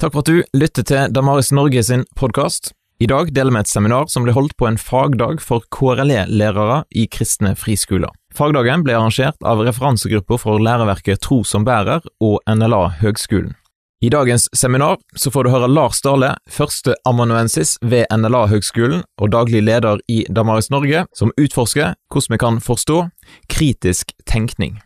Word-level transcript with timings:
Takk 0.00 0.14
for 0.14 0.24
at 0.24 0.28
du 0.32 0.56
lytter 0.56 0.84
til 0.88 1.10
Damaris 1.12 1.50
Norge 1.52 1.82
sin 1.84 2.06
podkast. 2.16 2.70
I 3.04 3.08
dag 3.10 3.34
deler 3.36 3.52
vi 3.52 3.60
et 3.60 3.68
seminar 3.68 4.06
som 4.08 4.24
ble 4.24 4.32
holdt 4.32 4.54
på 4.56 4.64
en 4.64 4.78
fagdag 4.80 5.42
for 5.44 5.66
KRLE-lærere 5.76 6.86
i 6.96 7.04
kristne 7.12 7.52
friskoler. 7.52 8.08
Fagdagen 8.32 8.80
ble 8.86 8.96
arrangert 8.96 9.36
av 9.44 9.60
referansegrupper 9.60 10.40
for 10.40 10.64
læreverket 10.64 11.20
Tro 11.20 11.42
som 11.44 11.68
bærer 11.68 12.00
og 12.24 12.40
NLA 12.48 12.80
Høgskolen. 13.02 13.52
I 14.00 14.08
dagens 14.08 14.48
seminar 14.56 14.96
så 15.20 15.28
får 15.28 15.44
du 15.44 15.52
høre 15.52 15.68
Lars 15.68 16.00
Dale, 16.00 16.32
første 16.48 16.96
amanuensis 17.04 17.76
ved 17.84 18.08
NLA 18.08 18.46
Høgskolen 18.54 19.02
og 19.20 19.34
daglig 19.36 19.66
leder 19.68 20.00
i 20.08 20.22
Damaris 20.32 20.72
Norge, 20.72 21.04
som 21.12 21.36
utforsker 21.36 21.92
hvordan 22.08 22.38
vi 22.38 22.40
kan 22.40 22.64
forstå 22.64 23.02
kritisk 23.52 24.16
tenkning. 24.24 24.80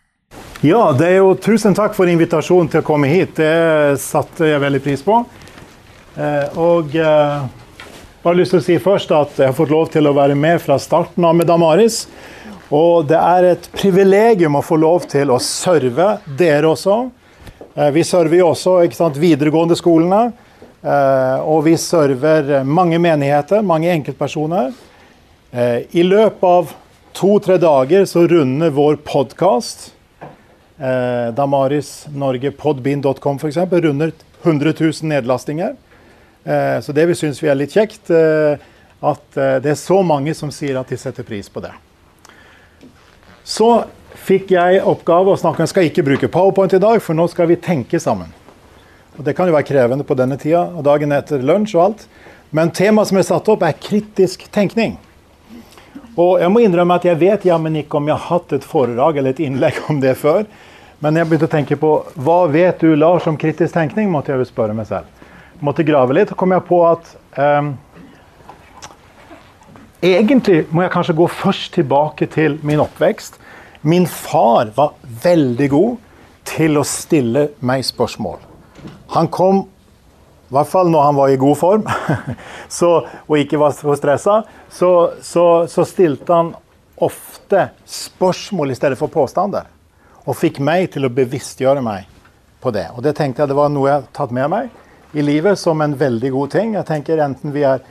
Ja, 0.62 0.92
det 0.96 1.06
er 1.10 1.18
jo 1.20 1.34
tusen 1.36 1.74
takk 1.76 1.96
for 1.96 2.08
invitasjonen 2.08 2.70
til 2.72 2.80
å 2.80 2.86
komme 2.86 3.08
hit. 3.10 3.34
Det 3.36 3.98
satte 4.00 4.48
jeg 4.48 4.62
veldig 4.62 4.80
pris 4.84 5.02
på. 5.04 5.18
Eh, 6.16 6.56
og 6.60 6.94
eh, 6.96 7.42
bare 8.24 8.38
lyst 8.38 8.54
til 8.54 8.62
å 8.62 8.64
si 8.64 8.78
først 8.80 9.12
at 9.12 9.40
jeg 9.42 9.50
har 9.50 9.56
fått 9.58 9.72
lov 9.74 9.90
til 9.92 10.08
å 10.08 10.14
være 10.16 10.36
med 10.38 10.62
fra 10.62 10.78
starten 10.80 11.26
av 11.26 11.34
med 11.36 11.50
Damaris. 11.50 12.04
Og 12.72 13.04
det 13.10 13.18
er 13.20 13.50
et 13.50 13.68
privilegium 13.76 14.56
å 14.56 14.64
få 14.64 14.78
lov 14.80 15.04
til 15.10 15.34
å 15.34 15.40
serve 15.42 16.14
dere 16.38 16.70
også. 16.70 16.96
Eh, 17.74 17.90
vi 17.98 18.06
server 18.06 18.40
jo 18.40 18.52
også 18.54 18.78
sant, 18.96 19.20
videregående 19.20 19.76
skolene. 19.76 20.30
eh, 20.80 21.38
Og 21.44 21.64
vi 21.68 21.76
server 21.76 22.64
mange 22.64 22.98
menigheter, 22.98 23.60
mange 23.62 23.92
enkeltpersoner. 23.92 24.72
I 25.54 26.02
løpet 26.02 26.42
av 26.42 26.72
to-tre 27.14 27.60
dager 27.62 28.08
så 28.10 28.24
runder 28.26 28.72
vår 28.74 28.96
podkast 29.06 29.92
Eh, 30.84 31.32
Damaris 31.32 32.06
Norge, 32.12 32.52
f.eks. 32.52 33.56
runder 33.72 34.12
100 34.42 34.72
000 34.80 34.92
nedlastinger. 35.02 35.76
Eh, 36.44 36.80
så 36.80 36.92
det 36.92 37.06
vi 37.06 37.16
syns 37.16 37.40
vi 37.42 37.48
er 37.48 37.56
litt 37.56 37.72
kjekt, 37.72 38.10
eh, 38.12 38.60
at 39.00 39.38
eh, 39.40 39.56
det 39.64 39.72
er 39.72 39.80
så 39.80 40.02
mange 40.04 40.34
som 40.36 40.52
sier 40.52 40.76
at 40.76 40.90
de 40.92 40.98
setter 41.00 41.24
pris 41.24 41.48
på 41.48 41.62
det. 41.64 41.72
Så 43.44 43.68
fikk 44.24 44.52
jeg 44.54 44.82
oppgave 44.88 45.32
å 45.32 45.40
snakke 45.40 45.64
Jeg 45.64 45.72
skal 45.72 45.88
ikke 45.88 46.04
bruke 46.04 46.30
powerpoint 46.32 46.76
i 46.76 46.82
dag, 46.82 47.00
for 47.04 47.16
nå 47.16 47.26
skal 47.32 47.48
vi 47.48 47.60
tenke 47.60 48.00
sammen. 48.00 48.28
Og 49.16 49.24
Det 49.24 49.34
kan 49.36 49.48
jo 49.48 49.56
være 49.56 49.68
krevende 49.68 50.04
på 50.04 50.16
denne 50.18 50.36
tida, 50.40 50.66
og 50.74 50.84
dagen 50.84 51.12
etter 51.12 51.40
lunsj 51.40 51.76
og 51.78 51.82
alt. 51.84 52.06
Men 52.50 52.72
temaet 52.74 53.08
som 53.08 53.18
er 53.18 53.26
satt 53.26 53.48
opp, 53.48 53.64
er 53.64 53.80
kritisk 53.80 54.46
tenkning. 54.52 54.98
Og 56.14 56.38
jeg 56.38 56.50
må 56.52 56.60
innrømme 56.62 56.94
at 56.94 57.06
jeg 57.08 57.18
vet 57.18 57.48
jammen 57.48 57.74
ikke 57.80 57.98
om 57.98 58.08
jeg 58.08 58.14
har 58.14 58.28
hatt 58.36 58.52
et 58.54 58.66
foredrag 58.66 59.16
eller 59.18 59.34
et 59.34 59.42
innlegg 59.42 59.80
om 59.90 59.98
det 60.02 60.14
før. 60.20 60.44
Men 61.04 61.18
jeg 61.20 61.28
begynte 61.28 61.50
å 61.50 61.52
tenke 61.52 61.76
på 61.76 61.88
hva 62.24 62.38
vet 62.48 62.80
du, 62.80 62.94
Lars, 62.96 63.26
om 63.28 63.36
kritisk 63.36 63.74
tenkning? 63.76 64.08
måtte 64.08 64.32
jeg 64.32 64.40
jo 64.40 64.46
spørre 64.48 64.76
meg 64.76 64.86
selv. 64.88 65.10
Måtte 65.60 65.84
grave 65.84 66.16
litt, 66.16 66.30
og 66.32 66.38
kom 66.40 66.54
jeg 66.54 66.64
på 66.64 66.78
at 66.88 67.10
um, 67.36 67.74
Egentlig 70.04 70.62
må 70.72 70.82
jeg 70.84 70.92
kanskje 70.92 71.16
gå 71.16 71.26
først 71.32 71.74
tilbake 71.76 72.28
til 72.32 72.56
min 72.64 72.80
oppvekst. 72.80 73.36
Min 73.84 74.04
far 74.08 74.72
var 74.76 74.96
veldig 75.24 75.68
god 75.72 76.00
til 76.48 76.80
å 76.80 76.86
stille 76.88 77.46
meg 77.64 77.84
spørsmål. 77.84 78.40
Han 79.16 79.28
kom 79.32 79.62
i 79.64 80.56
hvert 80.56 80.72
fall 80.72 80.92
når 80.92 81.06
han 81.08 81.20
var 81.20 81.32
i 81.32 81.38
god 81.40 81.56
form 81.56 81.86
så, 82.78 82.90
og 83.28 83.38
ikke 83.40 83.60
var 83.60 83.76
så 83.76 83.96
stressa, 83.96 84.40
så, 84.72 84.90
så, 85.24 85.46
så, 85.68 85.88
stilte 85.88 86.32
han 86.32 86.52
ofte 87.04 87.70
spørsmål 87.88 88.72
i 88.72 88.76
stedet 88.78 89.00
for 89.00 89.12
påstander. 89.12 89.72
Og 90.24 90.38
fikk 90.38 90.60
meg 90.64 90.90
til 90.94 91.06
å 91.06 91.12
bevisstgjøre 91.12 91.82
meg 91.84 92.08
på 92.64 92.72
det. 92.74 92.86
Og 92.96 93.04
det 93.04 93.16
tenkte 93.18 93.44
jeg 93.44 93.52
det 93.52 93.58
var 93.58 93.72
noe 93.72 93.90
jeg 93.90 94.00
har 94.00 94.08
tatt 94.16 94.32
med 94.34 94.50
meg 94.52 95.14
i 95.14 95.22
livet 95.22 95.60
som 95.60 95.82
en 95.84 95.94
veldig 95.98 96.30
god 96.34 96.54
ting. 96.56 96.72
Jeg 96.78 96.88
tenker 96.88 97.20
Enten 97.22 97.52
vi 97.54 97.66
er 97.68 97.84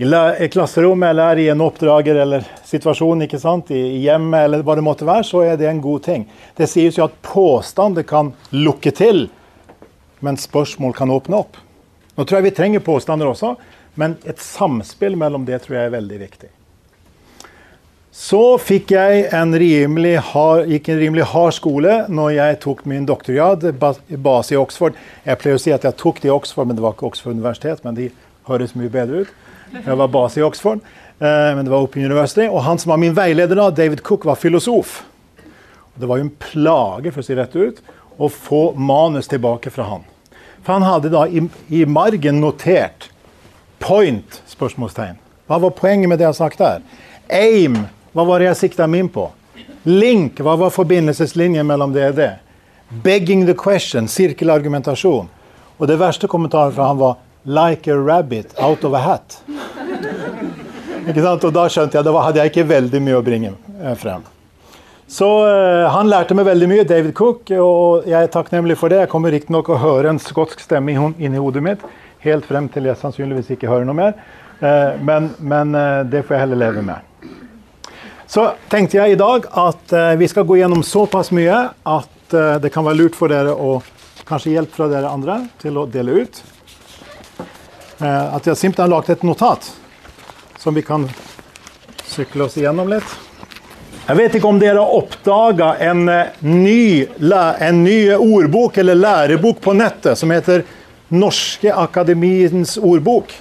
i 0.00 0.48
klasserommet 0.48 1.10
eller 1.10 1.34
er 1.34 1.42
i 1.42 1.48
en 1.52 1.60
oppdrager 1.60 2.22
eller 2.22 2.46
situasjon 2.64 3.26
ikke 3.26 3.40
sant? 3.42 3.72
i 3.74 4.00
hjemmet 4.00 4.46
eller 4.46 4.62
hva 4.64 4.78
det 4.78 4.84
måtte 4.86 5.04
være, 5.04 5.26
så 5.28 5.42
er 5.44 5.58
det 5.60 5.68
en 5.68 5.82
god 5.84 6.06
ting. 6.06 6.24
Det 6.56 6.70
sies 6.70 6.96
jo 6.96 7.04
at 7.04 7.18
påstander 7.26 8.06
kan 8.08 8.32
lukke 8.54 8.94
til 8.96 9.26
men 10.20 10.36
spørsmål 10.36 10.94
kan 10.94 11.10
åpne 11.10 11.36
opp. 11.36 11.56
Nå 12.16 12.24
tror 12.24 12.40
jeg 12.40 12.50
vi 12.50 12.56
trenger 12.56 12.84
påstander 12.84 13.30
også, 13.30 13.54
men 13.94 14.16
et 14.28 14.40
samspill 14.40 15.16
mellom 15.18 15.46
det 15.48 15.62
tror 15.64 15.78
jeg 15.78 15.88
er 15.88 15.94
veldig 15.96 16.18
viktig. 16.20 16.50
Så 18.20 18.40
fikk 18.60 18.90
jeg 18.92 19.22
en 19.32 19.54
rimelig 19.56 20.18
hard, 20.34 20.66
gikk 20.68 20.90
en 20.92 20.98
rimelig 21.00 21.24
hard 21.30 21.54
skole 21.56 21.94
når 22.12 22.32
jeg 22.34 22.56
tok 22.60 22.82
min 22.90 23.06
doktorgrad, 23.08 23.62
base 23.80 24.52
i 24.52 24.58
Oxford. 24.60 24.98
Jeg 25.24 25.40
pleier 25.40 25.56
å 25.56 25.62
si 25.62 25.72
at 25.72 25.86
jeg 25.88 25.96
tok 25.96 26.18
det 26.20 26.28
i 26.28 26.34
Oxford, 26.34 26.68
men 26.68 26.76
det 26.76 26.84
var 26.84 26.92
ikke 26.92 27.08
Oxford 27.08 27.32
universitet. 27.38 27.80
Men 27.86 27.96
de 27.96 28.10
høres 28.50 28.74
mye 28.76 28.90
bedre 28.92 29.22
ut. 29.22 29.30
Jeg 29.72 29.96
var 30.02 30.10
base 30.12 30.36
i 30.36 30.44
Oxford, 30.44 30.82
eh, 31.16 31.48
men 31.56 31.64
det 31.64 31.72
var 31.72 31.86
Open 31.86 32.04
University. 32.04 32.44
Og 32.44 32.60
han 32.66 32.82
som 32.82 32.92
var 32.92 33.00
min 33.00 33.16
veileder 33.16 33.56
da, 33.56 33.70
David 33.72 34.02
Cook, 34.04 34.26
var 34.28 34.36
filosof. 34.36 34.98
Det 35.96 36.08
var 36.10 36.20
jo 36.20 36.26
en 36.26 36.34
plage, 36.42 37.12
for 37.14 37.22
å 37.22 37.24
si 37.24 37.36
rett 37.38 37.56
ut, 37.56 37.80
å 38.20 38.28
få 38.28 38.60
manus 38.76 39.30
tilbake 39.32 39.72
fra 39.72 39.86
han. 39.88 40.04
For 40.60 40.76
han 40.76 40.84
hadde 40.84 41.12
da 41.14 41.22
i, 41.24 41.46
i 41.72 41.86
margen 41.88 42.42
notert 42.44 43.08
'point?' 43.80 44.42
spørsmålstegn. 44.44 45.16
Hva 45.48 45.58
var 45.64 45.72
poenget 45.72 46.12
med 46.12 46.20
det 46.20 46.28
jeg 46.28 46.34
har 46.34 46.42
sagt 46.42 46.60
der? 46.60 46.84
Aim, 47.32 47.86
hva 48.12 48.24
var 48.26 48.40
det 48.40 48.50
jeg 48.50 48.60
sikta 48.64 48.86
min 48.90 49.08
på? 49.08 49.28
Link, 49.88 50.40
hva 50.44 50.56
var 50.60 50.72
forbindelseslinjen 50.74 51.66
mellom 51.66 51.92
det 51.94 52.08
og 52.10 52.16
det? 52.18 52.32
Begging 53.04 53.46
the 53.46 53.54
question, 53.54 54.08
sirkelargumentasjon. 54.10 55.28
Og 55.78 55.88
det 55.88 55.96
verste 56.00 56.28
kommentaren 56.28 56.74
fra 56.74 56.90
han 56.90 56.98
var 56.98 57.16
'like 57.44 57.88
a 57.88 57.96
rabbit 57.96 58.54
out 58.58 58.84
of 58.84 58.92
a 58.94 58.98
hat'. 58.98 59.38
ikke 61.08 61.22
sant? 61.22 61.44
Og 61.44 61.52
da 61.52 61.68
skjønte 61.68 61.96
jeg, 61.96 62.04
da 62.04 62.20
hadde 62.20 62.38
jeg 62.38 62.50
ikke 62.50 62.68
veldig 62.68 63.00
mye 63.02 63.16
å 63.16 63.24
bringe 63.24 63.54
eh, 63.82 63.94
frem. 63.94 64.22
Så 65.08 65.26
uh, 65.26 65.90
han 65.90 66.06
lærte 66.06 66.34
meg 66.34 66.46
veldig 66.46 66.68
mye, 66.68 66.84
David 66.84 67.14
Cook, 67.14 67.50
og 67.50 68.06
jeg 68.06 68.22
er 68.22 68.30
takknemlig 68.30 68.76
for 68.78 68.88
det. 68.88 69.00
Jeg 69.00 69.08
kommer 69.08 69.30
riktignok 69.30 69.68
å 69.68 69.80
høre 69.80 70.08
en 70.08 70.18
skotsk 70.22 70.60
stemme 70.60 70.92
inni 71.18 71.38
hodet 71.38 71.62
mitt 71.62 71.82
helt 72.24 72.46
frem 72.46 72.68
til 72.72 72.88
jeg 72.88 73.00
sannsynligvis 73.00 73.54
ikke 73.54 73.70
hører 73.70 73.88
noe 73.88 73.96
mer. 73.96 74.18
Uh, 74.60 74.96
men, 75.00 75.30
men 75.38 75.74
uh, 75.76 76.02
det 76.04 76.24
får 76.26 76.36
jeg 76.36 76.44
heller 76.44 76.60
leve 76.66 76.84
med. 76.84 77.09
Så 78.30 78.44
tenkte 78.70 79.00
jeg 79.00 79.16
i 79.16 79.18
dag 79.18 79.48
at 79.58 79.94
vi 80.20 80.28
skal 80.30 80.46
gå 80.46 80.60
gjennom 80.60 80.84
såpass 80.86 81.32
mye 81.34 81.56
at 81.74 82.36
det 82.62 82.70
kan 82.70 82.86
være 82.86 83.00
lurt 83.00 83.16
for 83.18 83.32
dere 83.32 83.50
å 83.50 83.80
kanskje 84.28 84.52
hjelpe 84.54 84.76
fra 84.76 84.86
dere 84.92 85.10
andre 85.10 85.40
til 85.58 85.80
å 85.80 85.88
dele 85.90 86.22
ut. 86.22 86.38
at 87.98 88.46
jeg 88.46 88.56
simpelthen 88.56 88.86
har 88.86 88.94
lagd 88.94 89.10
et 89.10 89.26
notat 89.26 89.66
som 90.62 90.74
vi 90.74 90.86
kan 90.86 91.08
sykle 92.06 92.46
oss 92.46 92.56
igjennom 92.56 92.88
litt. 92.90 93.18
Jeg 94.10 94.18
vet 94.18 94.34
ikke 94.36 94.48
om 94.50 94.58
dere 94.58 94.82
oppdaga 94.82 95.74
en, 95.86 96.08
eh, 96.08 96.32
en 96.40 97.84
ny 97.84 98.12
ordbok 98.16 98.78
eller 98.78 98.94
lærebok 98.94 99.60
på 99.60 99.72
nettet 99.72 100.18
som 100.18 100.30
heter 100.30 100.64
Norske 101.08 101.70
Akademiens 101.70 102.76
ordbok. 102.78 103.32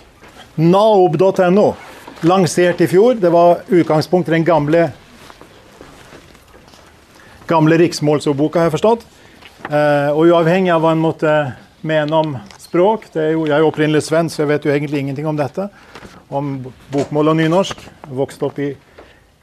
Naob.no. 0.56 1.76
Lansert 2.22 2.81
i 2.81 2.88
fjor. 2.88 3.16
Det 3.16 3.30
var 3.30 3.62
utgangspunktet 3.68 4.34
i 4.34 4.35
den 4.35 4.47
gamle 4.47 4.90
gamle 7.47 7.78
riksmålsordboka, 7.81 8.59
har 8.59 8.68
jeg 8.68 8.75
forstått. 8.75 9.06
Eh, 9.69 10.09
og 10.12 10.28
uavhengig 10.28 10.69
av 10.74 10.84
hva 10.84 10.91
en 10.94 11.02
måtte 11.02 11.31
mene 11.81 12.19
om 12.19 12.35
språk 12.59 13.08
er 13.16 13.31
jo, 13.31 13.47
Jeg 13.47 13.56
er 13.56 13.63
jo 13.63 13.72
opprinnelig 13.72 14.03
svensk, 14.06 14.35
så 14.35 14.44
jeg 14.44 14.52
vet 14.52 14.66
jo 14.66 14.72
egentlig 14.72 15.00
ingenting 15.00 15.28
om 15.28 15.40
dette. 15.40 15.69
Om 16.29 16.59
bokmål 16.91 17.31
og 17.31 17.40
nynorsk. 17.40 17.81
Jeg 17.81 18.19
vokste 18.19 18.46
opp 18.46 18.59
i 18.59 18.75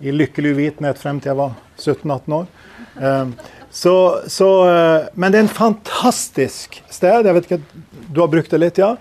i 0.04 0.12
lykkelig 0.12 0.52
uvitenhet 0.56 0.98
frem 1.00 1.20
til 1.20 1.32
jeg 1.32 1.38
var 1.38 1.54
17-18 1.80 2.34
år. 2.36 2.48
Ehm, 3.00 3.30
så, 3.70 3.94
så, 4.28 4.48
eh, 4.68 5.06
men 5.14 5.32
det 5.32 5.38
er 5.38 5.46
en 5.46 5.56
fantastisk 5.58 6.82
sted. 6.92 7.24
Jeg 7.24 7.34
vet 7.36 7.48
ikke, 7.50 7.62
Du 8.12 8.20
har 8.20 8.28
brukt 8.30 8.50
det 8.50 8.60
litt, 8.60 8.78
ja? 8.78 8.94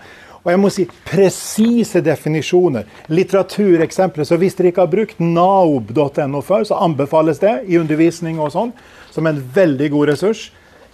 Og 0.46 0.52
jeg 0.52 0.62
må 0.62 0.68
si 0.70 0.84
presise 1.08 1.98
definisjoner. 2.06 2.86
Litteratureksempler. 3.10 4.22
Så 4.28 4.38
hvis 4.38 4.54
dere 4.54 4.70
ikke 4.70 4.84
har 4.84 4.92
brukt 4.92 5.18
naob.no 5.18 6.42
før, 6.46 6.62
så 6.68 6.78
anbefales 6.86 7.42
det 7.42 7.56
i 7.66 7.80
undervisning 7.80 8.38
og 8.38 8.52
sånn 8.54 8.70
som 9.10 9.26
en 9.26 9.40
veldig 9.42 9.90
god 9.90 10.12
ressurs. 10.12 10.44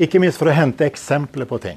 Ikke 0.00 0.22
minst 0.22 0.40
for 0.40 0.49
å 0.49 0.56
hente 0.56 0.88
eksempler 0.88 1.44
på 1.50 1.60
ting. 1.60 1.76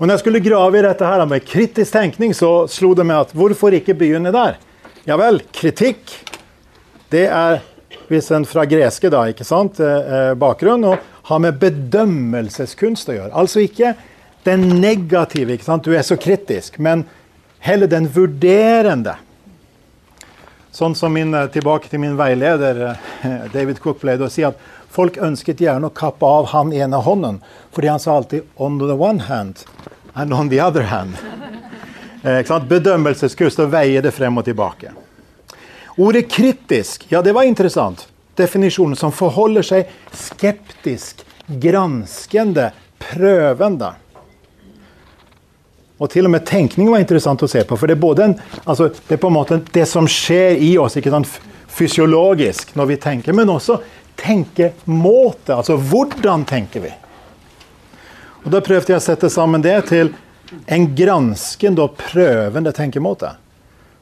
Og 0.00 0.08
når 0.08 0.16
jeg 0.16 0.24
skulle 0.24 0.42
grave 0.42 0.80
i 0.80 0.84
dette 0.88 1.06
her 1.06 1.22
med 1.30 1.46
kritisk 1.46 1.94
tenkning, 1.94 2.34
så 2.34 2.66
slo 2.66 2.90
det 2.98 3.06
meg 3.06 3.28
at 3.28 3.34
hvorfor 3.38 3.78
ikke 3.78 3.94
begynne 3.94 4.34
der? 4.34 4.58
Ja 5.06 5.14
vel, 5.20 5.38
kritikk 5.54 6.10
det 7.14 7.28
er 7.30 7.60
hvis 8.10 8.30
en 8.34 8.44
fra 8.48 8.64
greske 8.68 9.10
da, 9.12 9.22
ikke 9.30 9.46
sant, 9.46 9.78
eh, 9.80 10.12
eh, 10.16 10.32
bakgrunn 10.38 10.84
og 10.88 10.98
har 11.28 11.40
med 11.40 11.60
bedømmelseskunst 11.62 13.08
å 13.12 13.16
gjøre. 13.16 13.32
Altså 13.38 13.62
ikke 13.62 13.94
den 14.44 14.68
negative, 14.80 15.54
ikke 15.54 15.66
sant, 15.66 15.84
du 15.84 15.94
er 15.94 16.02
så 16.06 16.16
kritisk, 16.16 16.78
men 16.82 17.04
heller 17.62 17.90
den 17.90 18.08
vurderende. 18.10 19.16
Sånn 20.72 20.94
som 20.96 21.12
min, 21.12 21.34
eh, 21.34 21.46
tilbake 21.52 21.88
til 21.88 22.00
min 22.00 22.16
veileder 22.16 22.96
David 23.52 23.78
Cook 23.80 24.00
pleide 24.00 24.24
å 24.24 24.32
si 24.32 24.44
at 24.44 24.56
folk 24.92 25.18
ønsket 25.20 25.60
gjerne 25.60 25.88
å 25.88 25.94
kappe 25.94 26.26
av 26.26 26.48
han 26.52 26.72
ene 26.72 26.96
hånden, 26.96 27.40
fordi 27.72 27.88
han 27.88 28.00
sa 28.00 28.16
alltid 28.16 28.42
'on 28.56 28.78
the 28.78 28.96
one 28.96 29.20
hand'. 29.20 29.64
And 30.14 30.32
on 30.32 30.48
the 30.48 30.60
other 30.60 30.82
hand. 30.82 31.16
Eh, 32.24 32.44
Bedømmelseskunst 32.68 33.58
å 33.58 33.66
veie 33.66 34.00
det 34.00 34.12
frem 34.14 34.36
og 34.38 34.44
tilbake. 34.44 34.92
Ordet 35.98 36.28
kritisk, 36.30 37.06
ja, 37.10 37.20
det 37.20 37.32
var 37.34 37.42
interessant. 37.42 38.06
Definisjonen 38.38 38.94
som 38.96 39.10
forholder 39.10 39.62
seg 39.62 39.88
skeptisk, 40.14 41.24
granskende, 41.48 42.70
prøvende. 42.98 43.90
Og 46.02 46.10
til 46.10 46.26
og 46.26 46.32
med 46.34 46.42
tenkning 46.48 46.90
var 46.90 47.02
interessant 47.02 47.42
å 47.44 47.48
se 47.50 47.62
på. 47.62 47.78
For 47.78 47.86
det 47.86 47.94
er 47.94 48.02
både 48.02 48.24
en, 48.26 48.32
altså, 48.64 48.88
det, 48.90 49.14
er 49.14 49.22
på 49.22 49.30
en 49.30 49.36
måte 49.36 49.60
det 49.74 49.86
som 49.86 50.08
skjer 50.10 50.58
i 50.58 50.72
oss 50.82 50.98
ikke 50.98 51.12
sant, 51.14 51.30
fysiologisk 51.72 52.74
når 52.76 52.90
vi 52.90 52.96
tenker, 53.00 53.36
men 53.36 53.52
også 53.52 53.78
tenkemåte. 54.18 55.54
Altså 55.54 55.78
hvordan 55.78 56.44
tenker 56.48 56.84
vi? 56.88 56.90
Og 58.42 58.50
Da 58.50 58.58
prøvde 58.64 58.90
jeg 58.90 58.98
å 58.98 59.04
sette 59.04 59.30
sammen 59.30 59.62
det 59.62 59.78
til 59.92 60.10
en 60.66 60.88
granskende 60.98 61.86
og 61.86 61.94
prøvende 62.00 62.74
tenkemåte. 62.74 63.36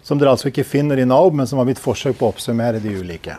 Som 0.02 0.18
dere 0.18 0.32
altså 0.32 0.48
ikke 0.48 0.64
finner 0.64 0.98
i 0.98 1.04
NAOB, 1.04 1.36
men 1.36 1.46
som 1.46 1.60
var 1.60 1.68
mitt 1.68 1.82
forsøk 1.82 2.16
på 2.16 2.26
å 2.26 2.32
oppsummere 2.32 2.80
de 2.80 2.96
ulike. 2.96 3.36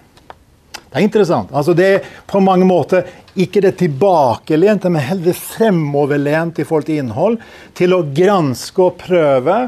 Det 0.91 0.99
er 0.99 1.05
interessant. 1.07 1.51
Altså 1.55 1.71
det 1.71 1.85
er 1.87 2.07
på 2.27 2.41
mange 2.43 2.65
måter 2.67 3.07
ikke 3.39 3.61
det 3.63 3.77
tilbakelente, 3.79 4.89
men 4.91 5.05
heller 5.07 5.37
fremoverlent 5.37 6.59
i 6.59 6.65
forhold 6.67 6.89
til 6.89 6.99
innhold. 6.99 7.37
Til 7.79 7.95
å 7.95 8.01
granske 8.11 8.83
og 8.83 8.97
prøve, 8.99 9.61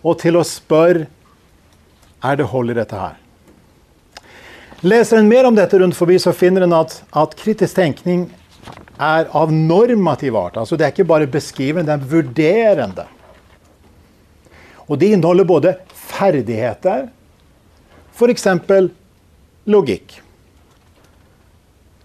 og 0.00 0.16
til 0.22 0.40
å 0.40 0.46
spørre 0.48 1.04
er 2.24 2.40
det 2.40 2.48
hold 2.48 2.72
i 2.72 2.78
dette 2.78 2.96
her. 2.96 3.20
Leser 4.84 5.20
en 5.20 5.28
mer 5.28 5.44
om 5.48 5.56
dette 5.56 5.78
rundt 5.80 5.96
forbi, 5.96 6.16
så 6.20 6.32
finner 6.32 6.64
en 6.64 6.76
at, 6.76 6.96
at 7.12 7.36
kritisk 7.36 7.76
tenkning 7.76 8.24
er 8.96 9.28
av 9.36 9.52
normativ 9.52 10.36
art. 10.40 10.56
Altså 10.60 10.80
det 10.80 10.88
er 10.88 10.96
ikke 10.96 11.08
bare 11.12 11.28
beskrivende, 11.28 11.92
det 11.92 11.98
er 11.98 12.10
vurderende. 12.16 13.06
Og 14.88 14.96
det 15.00 15.12
inneholder 15.12 15.48
både 15.48 15.76
ferdigheter, 16.08 17.10
f.eks. 18.16 18.46
logikk 19.68 20.20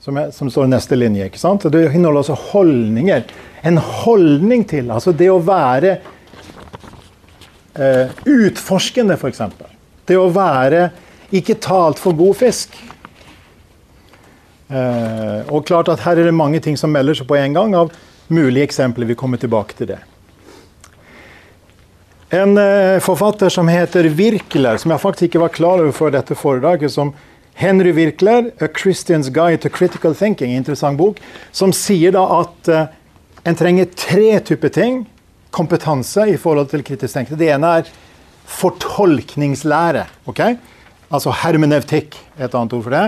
som, 0.09 0.17
er, 0.17 0.31
som 0.33 0.49
står 0.49 0.65
i 0.65 0.73
neste 0.73 0.97
linje. 0.97 1.27
ikke 1.29 1.41
sant? 1.41 1.67
Det 1.69 1.85
inneholder 1.93 2.23
også 2.23 2.37
holdninger. 2.49 3.27
En 3.69 3.77
holdning 3.77 4.65
til 4.69 4.89
altså 4.93 5.13
det 5.13 5.29
å 5.29 5.37
være 5.45 5.97
eh, 7.77 8.15
utforskende, 8.25 9.19
f.eks. 9.19 9.43
Det 10.09 10.17
å 10.17 10.29
være 10.33 10.87
ikke 11.35 11.59
ta 11.61 11.77
altfor 11.91 12.17
god 12.17 12.39
fisk. 12.39 12.73
Eh, 14.69 15.41
og 15.49 15.67
klart 15.69 15.91
at 15.93 16.01
her 16.07 16.17
er 16.17 16.29
det 16.31 16.37
mange 16.37 16.61
ting 16.63 16.77
som 16.79 16.93
melder 16.93 17.19
seg 17.19 17.29
på 17.29 17.37
en 17.37 17.57
gang, 17.57 17.77
av 17.77 17.93
mulige 18.33 18.65
eksempler. 18.65 19.09
Vi 19.09 19.17
kommer 19.19 19.41
tilbake 19.41 19.77
til 19.77 19.93
det. 19.93 20.01
En 22.33 22.57
eh, 22.61 22.97
forfatter 23.01 23.53
som 23.53 23.69
heter 23.69 24.09
Virkler, 24.13 24.77
som 24.81 24.93
jeg 24.93 25.01
faktisk 25.01 25.29
ikke 25.29 25.45
var 25.45 25.53
klar 25.53 25.81
over 25.81 25.93
før 25.93 26.17
dette 26.17 26.37
foredraget, 26.37 26.93
som 26.93 27.13
Henry 27.59 27.91
Virkler, 27.91 28.51
'A 28.59 28.67
Christian's 28.71 29.29
Guide 29.29 29.57
to 29.57 29.69
Critical 29.69 30.13
Thinking', 30.15 30.55
interessant 30.55 30.97
bok, 30.97 31.17
som 31.51 31.73
sier 31.75 32.13
da 32.15 32.21
at 32.39 32.69
uh, 32.71 32.85
en 33.43 33.57
trenger 33.59 33.89
tre 33.99 34.39
typer 34.39 34.71
ting. 34.71 35.01
Kompetanse 35.51 36.23
i 36.29 36.37
forhold 36.37 36.69
til 36.71 36.85
kritisk 36.87 37.17
tenkning. 37.17 37.39
Det 37.39 37.49
ene 37.51 37.71
er 37.81 37.89
fortolkningslære. 38.47 40.05
Okay? 40.31 40.55
Altså 41.11 41.33
hermeneutikk, 41.41 42.15
et 42.39 42.55
annet 42.55 42.77
ord 42.77 42.85
for 42.85 42.95
det. 42.95 43.03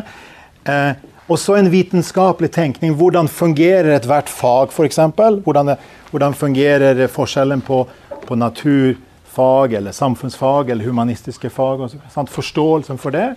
Uh, 0.68 1.08
og 1.32 1.40
så 1.40 1.56
en 1.56 1.72
vitenskapelig 1.72 2.52
tenkning. 2.52 2.98
Hvordan 3.00 3.32
fungerer 3.32 3.94
ethvert 3.96 4.30
fag, 4.30 4.76
f.eks.? 4.76 5.00
Hvordan, 5.46 5.78
hvordan 6.12 6.36
fungerer 6.36 7.06
forskjellen 7.08 7.64
på, 7.64 7.86
på 8.28 8.36
naturfag 8.36 9.80
eller 9.80 9.96
samfunnsfag 9.96 10.76
eller 10.76 10.92
humanistiske 10.92 11.50
fag? 11.50 11.88
Og, 11.88 12.30
Forståelsen 12.36 13.00
for 13.00 13.16
det 13.16 13.30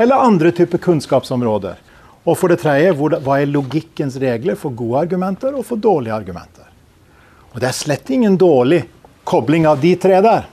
eller 0.00 0.16
andre 0.16 0.50
typer 0.56 0.80
kunnskapsområder. 0.80 1.76
Og 2.24 2.36
for 2.38 2.52
det 2.52 2.60
tredje, 2.62 2.92
hva 2.96 3.36
er 3.40 3.50
logikkens 3.50 4.16
regler 4.20 4.56
for 4.56 4.72
gode 4.76 5.04
argumenter 5.04 5.56
og 5.56 5.66
for 5.68 5.80
dårlige 5.80 6.16
argumenter? 6.16 6.68
Og 7.52 7.60
det 7.60 7.68
er 7.68 7.76
slett 7.76 8.12
ingen 8.14 8.38
dårlig 8.40 8.84
kobling 9.28 9.66
av 9.68 9.80
de 9.82 9.92
tre 10.00 10.20
der. 10.24 10.48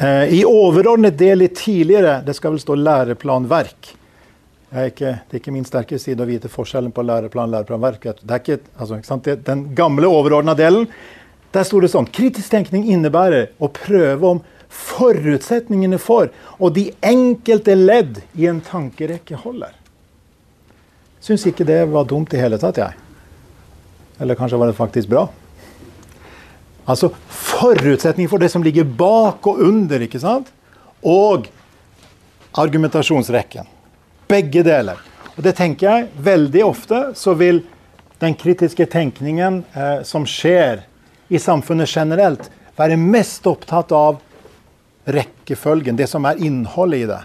Eh, 0.00 0.34
I 0.40 0.44
overordnet 0.48 1.18
del 1.20 1.42
litt 1.44 1.58
tidligere, 1.60 2.20
det 2.24 2.36
skal 2.38 2.54
vel 2.54 2.62
stå 2.62 2.76
læreplanverk. 2.80 3.90
Er, 4.70 4.86
ikke, 4.92 5.16
det 5.26 5.36
er 5.36 5.42
ikke 5.42 5.52
min 5.52 5.66
sterke 5.66 5.98
side 5.98 6.22
å 6.22 6.28
vite 6.28 6.48
forskjellen 6.48 6.94
på 6.94 7.04
læreplan 7.04 7.50
og 7.50 7.58
læreplanverk. 7.58 8.06
Det 8.22 8.36
er 8.36 8.40
ikke, 8.40 8.58
altså, 8.78 9.00
ikke 9.02 9.36
Den 9.44 9.66
gamle 9.76 10.08
overordna 10.08 10.54
delen, 10.56 10.86
der 11.50 11.66
sto 11.66 11.80
det 11.82 11.90
sånn 11.90 12.06
Kritisk 12.06 12.52
tenkning 12.52 12.86
innebærer 12.94 13.50
å 13.58 13.68
prøve 13.74 14.36
om 14.36 14.42
forutsetningene 14.70 15.98
for 16.00 16.30
og 16.58 16.74
de 16.76 16.90
enkelte 17.02 17.74
ledd 17.74 18.22
i 18.38 18.46
en 18.50 18.62
tankerekke 18.64 19.38
holder. 19.42 19.74
Syns 21.20 21.44
ikke 21.50 21.66
det 21.68 21.82
var 21.90 22.08
dumt 22.08 22.32
i 22.32 22.40
hele 22.40 22.58
tatt, 22.60 22.80
jeg. 22.80 22.96
Eller 24.20 24.38
kanskje 24.38 24.58
var 24.60 24.70
det 24.70 24.78
faktisk 24.78 25.10
bra? 25.10 25.26
Altså 26.88 27.10
forutsetningen 27.28 28.30
for 28.30 28.40
det 28.40 28.50
som 28.52 28.64
ligger 28.64 28.88
bak 28.88 29.46
og 29.46 29.60
under, 29.64 30.00
ikke 30.04 30.20
sant? 30.22 30.48
Og 31.04 31.48
argumentasjonsrekken. 32.58 33.68
Begge 34.30 34.64
deler. 34.66 35.00
Og 35.36 35.44
det 35.44 35.54
tenker 35.58 35.86
jeg 35.86 36.24
veldig 36.24 36.64
ofte 36.66 37.02
så 37.18 37.34
vil 37.38 37.62
den 38.20 38.34
kritiske 38.36 38.84
tenkningen 38.92 39.62
eh, 39.72 40.00
som 40.04 40.26
skjer 40.28 40.82
i 41.32 41.38
samfunnet 41.40 41.88
generelt, 41.88 42.50
være 42.76 42.98
mest 43.00 43.46
opptatt 43.48 43.92
av 43.94 44.18
rekkefølgen, 45.14 45.96
det 45.98 46.08
som 46.10 46.26
er 46.28 46.40
innholdet 46.42 47.04
i 47.04 47.08
det. 47.10 47.20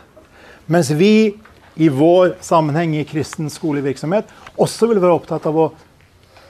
Mens 0.71 0.91
vi 0.97 1.35
i 1.75 1.89
vår 1.91 2.35
sammenheng 2.45 2.95
i 2.95 3.03
kristen 3.07 3.49
skolevirksomhet 3.51 4.31
også 4.55 4.89
vil 4.91 5.01
være 5.03 5.17
opptatt 5.17 5.45
av 5.49 5.59
å, 5.59 5.67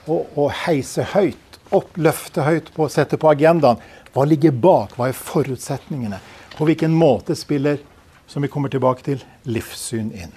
å, 0.06 0.20
å 0.38 0.46
heise 0.64 1.04
høyt, 1.14 1.58
opp, 1.74 1.90
løfte 1.98 2.46
høyt, 2.46 2.70
på, 2.74 2.86
sette 2.92 3.18
på 3.20 3.30
agendaen. 3.32 3.82
Hva 4.14 4.24
ligger 4.28 4.54
bak? 4.54 4.94
Hva 4.96 5.10
er 5.10 5.18
forutsetningene? 5.18 6.22
På 6.56 6.68
hvilken 6.68 6.94
måte 6.94 7.36
spiller, 7.36 7.82
som 8.30 8.42
vi 8.42 8.50
kommer 8.50 8.72
tilbake 8.72 9.04
til, 9.06 9.24
livssyn 9.44 10.12
inn? 10.14 10.32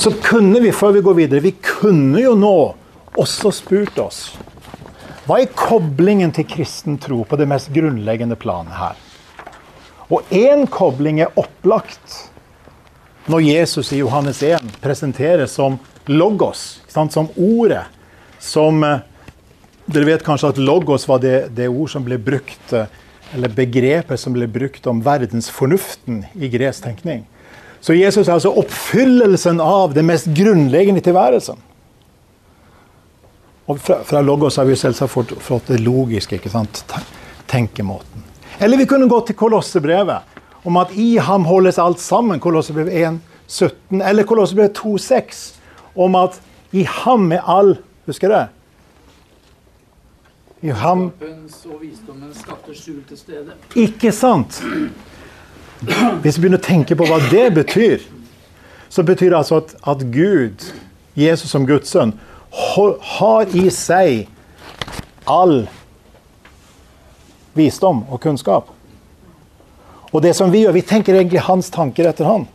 Så 0.00 0.10
kunne 0.24 0.58
vi, 0.64 0.72
før 0.74 0.96
vi 0.96 1.04
går 1.04 1.20
videre, 1.20 1.44
vi 1.44 1.54
kunne 1.62 2.24
jo 2.24 2.34
nå 2.38 2.56
også 3.20 3.52
spurt 3.54 4.00
oss 4.02 4.24
hva 5.24 5.38
er 5.40 5.54
koblingen 5.56 6.34
til 6.36 6.44
kristen 6.44 6.98
tro 7.00 7.22
på 7.24 7.36
det 7.40 7.46
mest 7.48 7.70
grunnleggende 7.72 8.36
planet 8.36 8.76
her? 8.76 8.98
Og 10.12 10.34
én 10.34 10.66
kobling 10.70 11.22
er 11.24 11.32
opplagt 11.40 12.30
når 13.30 13.40
Jesus 13.46 13.92
i 13.92 14.02
Johannes 14.02 14.42
1 14.44 14.76
presenteres 14.84 15.54
som 15.56 15.78
logos, 16.06 16.82
som 16.88 17.28
ordet. 17.36 17.86
Som 18.40 18.84
eh, 18.84 19.00
Dere 19.84 20.08
vet 20.08 20.22
kanskje 20.24 20.54
at 20.54 20.58
logos 20.60 21.04
var 21.08 21.20
det, 21.20 21.50
det 21.56 21.68
ord 21.68 21.90
som 21.92 22.04
ble 22.06 22.16
brukt, 22.20 22.72
eh, 22.72 22.88
eller 23.36 23.52
begrepet 23.52 24.20
som 24.20 24.32
ble 24.32 24.46
brukt 24.48 24.86
om 24.88 25.02
verdensfornuften 25.04 26.22
i 26.40 26.48
gresk 26.52 26.86
tenkning. 26.86 27.24
Så 27.84 27.96
Jesus 27.96 28.28
er 28.28 28.38
altså 28.38 28.54
oppfyllelsen 28.56 29.60
av 29.60 29.92
det 29.92 30.04
mest 30.08 30.30
grunnleggende 30.32 31.02
i 31.02 31.04
tilværelsen. 31.04 31.58
Og 33.68 33.80
fra, 33.80 33.98
fra 34.04 34.22
logos 34.24 34.56
har 34.60 34.68
vi 34.68 34.76
selvsagt 34.76 35.12
fått, 35.12 35.34
fått 35.40 35.68
det 35.72 35.82
logiske, 35.84 36.40
ikke 36.40 36.52
sant? 36.52 36.84
tenkemåten. 37.48 38.33
Eller 38.60 38.76
vi 38.76 38.86
kunne 38.86 39.08
gå 39.08 39.20
til 39.26 39.36
Kolossebrevet, 39.36 40.18
om 40.64 40.76
at 40.80 40.92
i 40.96 41.16
ham 41.16 41.44
holdes 41.44 41.78
alt 41.78 42.00
sammen. 42.00 42.40
Kolossebrev 42.40 42.88
1, 42.88 43.20
17. 43.46 44.02
Eller 44.02 44.24
Kolossebrev 44.24 44.72
2, 44.74 44.98
6, 44.98 45.42
om 45.96 46.14
at 46.14 46.40
i 46.72 46.82
ham 46.82 47.32
er 47.32 47.42
all 47.46 47.76
Husker 48.04 48.28
du 48.28 48.34
det? 48.34 48.46
I 50.62 50.72
ham. 50.76 51.06
Ikke 53.76 54.12
sant? 54.12 54.58
Hvis 56.20 56.36
vi 56.36 56.42
begynner 56.42 56.60
å 56.60 56.64
tenke 56.64 56.96
på 56.96 57.06
hva 57.08 57.16
det 57.30 57.46
betyr, 57.56 58.04
så 58.92 59.04
betyr 59.04 59.32
det 59.32 59.38
altså 59.38 59.62
at, 59.62 59.72
at 59.88 60.04
Gud, 60.12 60.66
Jesus 61.16 61.50
som 61.50 61.64
Guds 61.68 61.92
sønn, 61.92 62.12
har 62.52 63.56
i 63.56 63.66
seg 63.72 64.28
all 65.28 65.64
visdom 67.54 68.04
og 68.10 68.20
kunnskap. 68.22 68.70
Og 70.14 70.22
det 70.22 70.34
som 70.38 70.50
vi 70.50 70.62
gjør, 70.62 70.76
vi 70.76 70.84
tenker 70.86 71.16
egentlig 71.18 71.42
hans 71.42 71.70
tanker 71.74 72.06
etter 72.06 72.28
han. 72.28 72.46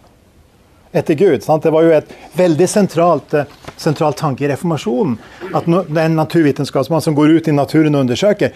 Etter 0.96 1.14
Gud. 1.20 1.44
Sant? 1.44 1.64
Det 1.64 1.74
var 1.76 1.84
jo 1.86 1.92
et 1.94 2.14
veldig 2.40 2.68
sentralt, 2.72 3.34
eh, 3.34 3.50
sentralt 3.78 4.18
tanke 4.18 4.46
i 4.46 4.50
reformasjonen. 4.50 5.18
At 5.54 5.68
den 5.68 5.98
en 5.98 6.16
naturvitenskapsmann 6.16 7.02
som 7.02 7.16
går 7.16 7.36
ut 7.36 7.48
i 7.48 7.52
naturen 7.52 7.96
og 7.96 8.08
undersøker, 8.08 8.56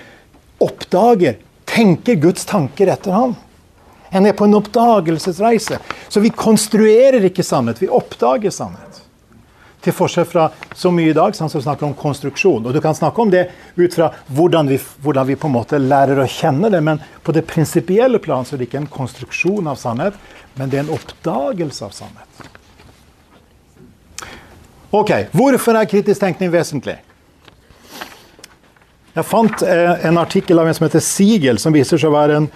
oppdager, 0.63 1.35
tenker 1.65 2.15
Guds 2.15 2.45
tanker 2.45 2.87
etter 2.87 3.11
han. 3.11 3.35
En 4.11 4.25
er 4.25 4.33
på 4.33 4.45
en 4.45 4.55
oppdagelsesreise. 4.55 5.79
Så 6.09 6.19
vi 6.19 6.29
konstruerer 6.29 7.23
ikke 7.25 7.43
sannhet, 7.43 7.81
vi 7.81 7.89
oppdager 7.89 8.53
sannhet. 8.53 9.02
Til 9.83 9.95
forskjell 9.95 10.27
fra 10.29 10.47
så 10.75 10.91
mye 10.95 11.11
i 11.11 11.15
dag 11.17 11.35
som 11.35 11.49
snakker 11.51 11.89
om 11.89 11.95
konstruksjon. 11.97 12.63
Og 12.63 12.73
du 12.73 12.79
kan 12.81 12.95
snakke 12.95 13.21
om 13.21 13.31
det 13.33 13.49
ut 13.75 13.95
fra 13.95 14.13
hvordan 14.31 14.71
vi, 14.71 14.79
hvordan 15.03 15.27
vi 15.27 15.35
på 15.39 15.49
en 15.49 15.57
måte 15.57 15.81
lærer 15.81 16.23
å 16.23 16.29
kjenne 16.29 16.71
det, 16.71 16.79
men 16.83 17.03
på 17.23 17.35
det 17.35 17.45
prinsipielle 17.49 18.21
plan 18.23 18.47
så 18.47 18.55
er 18.55 18.63
det 18.63 18.71
ikke 18.71 18.83
en 18.85 18.91
konstruksjon 18.91 19.67
av 19.67 19.79
sannhet, 19.81 20.19
men 20.55 20.71
det 20.71 20.79
er 20.79 20.85
en 20.87 20.95
oppdagelse 20.95 21.83
av 21.83 21.95
sannhet. 21.95 22.51
Ok, 24.93 25.11
Hvorfor 25.33 25.73
er 25.73 25.89
kritisk 25.89 26.21
tenkning 26.21 26.51
vesentlig? 26.53 26.99
Jeg 29.13 29.25
fant 29.25 29.63
eh, 29.65 30.05
en 30.07 30.17
artikkel 30.21 30.61
av 30.61 30.69
en 30.69 30.75
som 30.77 30.85
heter 30.85 31.01
Siegel, 31.01 31.57
som 31.61 31.73
viser 31.73 31.97
seg 31.97 32.09
å 32.09 32.13
være 32.13 32.37
en, 32.37 32.47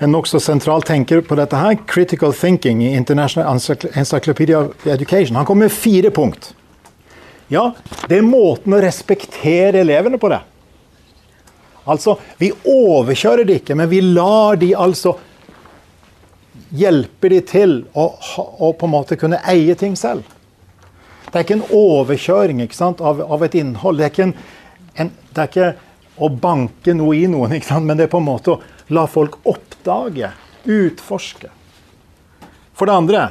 en 0.00 0.12
nokså 0.12 0.40
sentral 0.40 0.84
tenker 0.84 1.20
på 1.24 1.36
dette 1.36 1.56
her. 1.56 1.76
'Critical 1.84 2.32
Thinking' 2.36 2.80
i 2.84 2.94
International 2.96 3.60
Encyclopedia 3.92 4.60
of 4.60 4.86
Education. 4.86 5.36
Han 5.36 5.44
kom 5.44 5.60
med 5.60 5.72
fire 5.72 6.10
punkt. 6.10 6.55
Ja, 7.52 7.70
det 8.08 8.18
er 8.18 8.26
måten 8.26 8.74
å 8.74 8.82
respektere 8.82 9.84
elevene 9.84 10.18
på 10.18 10.30
det. 10.32 10.40
Altså, 11.86 12.16
vi 12.40 12.50
overkjører 12.66 13.46
de 13.46 13.60
ikke, 13.60 13.76
men 13.78 13.90
vi 13.90 14.00
lar 14.02 14.58
de 14.58 14.72
altså 14.74 15.14
hjelpe 16.74 17.30
de 17.30 17.38
til 17.46 17.76
å, 17.94 18.08
å 18.10 18.72
på 18.74 18.88
en 18.88 18.94
måte 18.96 19.18
kunne 19.20 19.38
eie 19.46 19.76
ting 19.78 19.94
selv. 19.98 20.26
Det 21.26 21.38
er 21.38 21.44
ikke 21.44 21.58
en 21.60 21.76
overkjøring 21.76 22.62
ikke 22.64 22.90
av, 23.06 23.20
av, 23.22 23.44
et 23.46 23.54
innhold. 23.60 24.00
Det 24.00 24.06
er 24.06 24.12
ikke, 24.14 24.26
en, 24.26 24.34
en, 25.04 25.12
det 25.30 25.44
er 25.44 25.50
ikke 25.52 25.70
å 26.16 26.30
banke 26.32 26.94
noe 26.96 27.14
i 27.18 27.26
noen, 27.30 27.54
ikke 27.54 27.70
sant, 27.70 27.86
men 27.86 27.98
det 27.98 28.06
er 28.06 28.14
på 28.14 28.22
en 28.22 28.28
måte 28.30 28.56
å 28.56 28.60
la 28.96 29.04
folk 29.10 29.38
oppdage, 29.46 30.32
utforske. 30.64 31.52
For 32.76 32.88
det 32.88 32.98
andre, 32.98 33.26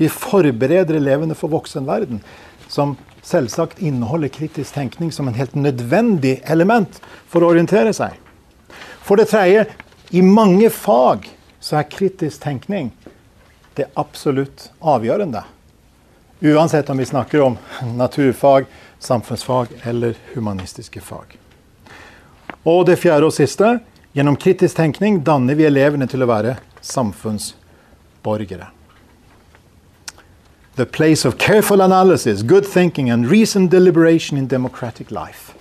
vi 0.00 0.10
forbereder 0.10 0.98
elevene 0.98 1.36
for 1.38 1.52
voksenverden, 1.52 2.22
som 2.70 2.96
selvsagt 3.22 3.82
inneholder 3.82 4.28
kritisk 4.28 4.74
tenkning 4.74 5.12
som 5.12 5.28
en 5.28 5.36
helt 5.36 5.54
nødvendig 5.54 6.40
element 6.44 7.00
for 7.28 7.42
å 7.44 7.52
orientere 7.52 7.92
seg. 7.96 8.16
For 9.04 9.20
det 9.20 9.30
tredje, 9.30 9.66
i 10.10 10.22
mange 10.22 10.70
fag 10.70 11.28
så 11.60 11.80
er 11.80 11.90
kritisk 11.90 12.42
tenkning 12.42 12.90
det 13.78 13.90
absolutt 13.94 14.70
avgjørende. 14.80 15.44
Uansett 16.40 16.90
om 16.90 16.98
vi 16.98 17.06
snakker 17.06 17.44
om 17.44 17.58
naturfag, 17.96 18.66
samfunnsfag 18.98 19.66
eller 19.82 20.16
humanistiske 20.34 21.00
fag. 21.00 21.36
Og 22.64 22.86
det 22.88 22.98
fjerde 23.00 23.28
og 23.28 23.36
siste 23.36 23.78
gjennom 24.16 24.36
kritisk 24.40 24.76
tenkning 24.80 25.20
danner 25.24 25.56
vi 25.56 25.68
elevene 25.68 26.08
til 26.10 26.24
å 26.24 26.30
være 26.30 26.56
samfunnsborgere. 26.84 28.79
The 30.80 30.86
place 30.86 31.28
of 31.28 31.36
careful 31.36 31.82
analysis, 31.82 32.42
good 32.42 32.64
thinking 32.64 33.10
and 33.10 33.30
reasoned 33.30 33.70
deliberation 33.70 34.38
in 34.38 34.46
democratic 34.48 35.10
life. 35.10 35.52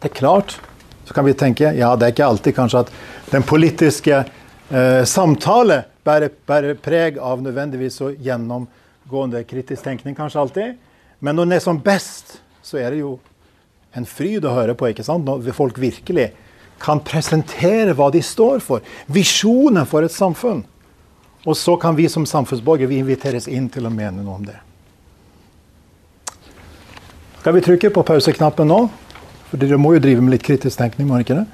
Det 0.00 0.08
er 0.08 0.14
klart, 0.14 0.60
så 1.04 1.14
kan 1.14 1.24
vi 1.24 1.34
tenke 1.34 1.74
ja, 1.76 1.90
det 1.96 2.06
er 2.06 2.14
ikke 2.14 2.24
alltid 2.24 2.54
kanskje 2.56 2.80
at 2.86 2.92
den 3.28 3.44
politiske 3.44 4.22
eh, 4.22 5.02
samtale 5.04 5.82
bærer, 6.00 6.32
bærer 6.48 6.80
preg 6.80 7.18
av 7.20 7.42
nødvendigvis 7.44 8.00
å 8.00 8.08
gjennomgående 8.16 9.44
kritisk 9.44 9.84
tenkning 9.84 10.16
kanskje 10.16 10.40
alltid. 10.40 10.80
Men 11.20 11.36
når 11.36 11.50
den 11.50 11.58
er 11.58 11.64
som 11.66 11.84
best, 11.84 12.38
så 12.64 12.80
er 12.80 12.96
det 12.96 13.02
jo 13.02 13.18
en 13.92 14.08
fryd 14.08 14.48
å 14.48 14.54
høre 14.62 14.78
på 14.80 14.94
ikke 14.94 15.04
sant? 15.04 15.28
når 15.28 15.52
folk 15.52 15.76
virkelig 15.76 16.30
kan 16.80 17.04
presentere 17.04 17.92
hva 17.92 18.08
de 18.16 18.24
står 18.24 18.64
for. 18.64 18.80
Visjonen 19.12 19.84
for 19.84 20.08
et 20.08 20.16
samfunn. 20.16 20.64
Og 21.46 21.56
så 21.56 21.76
kan 21.76 21.96
vi 21.96 22.08
som 22.08 22.26
samfunnsborgere 22.26 22.90
vi 22.90 22.98
inviteres 23.02 23.46
inn 23.48 23.68
til 23.70 23.86
å 23.86 23.92
mene 23.92 24.22
noe 24.22 24.38
om 24.40 24.46
det. 24.48 24.56
Skal 27.38 27.54
vi 27.54 27.62
trykke 27.64 27.92
på 27.94 28.02
pauseknappen 28.02 28.68
nå? 28.68 28.80
For 29.48 29.60
dere 29.60 29.78
må 29.80 29.94
jo 29.94 30.02
drive 30.04 30.24
med 30.24 30.34
litt 30.34 30.44
kritisk 30.44 30.80
tenkning. 30.80 31.08
må 31.08 31.20
ikke 31.22 31.38
det? 31.38 31.46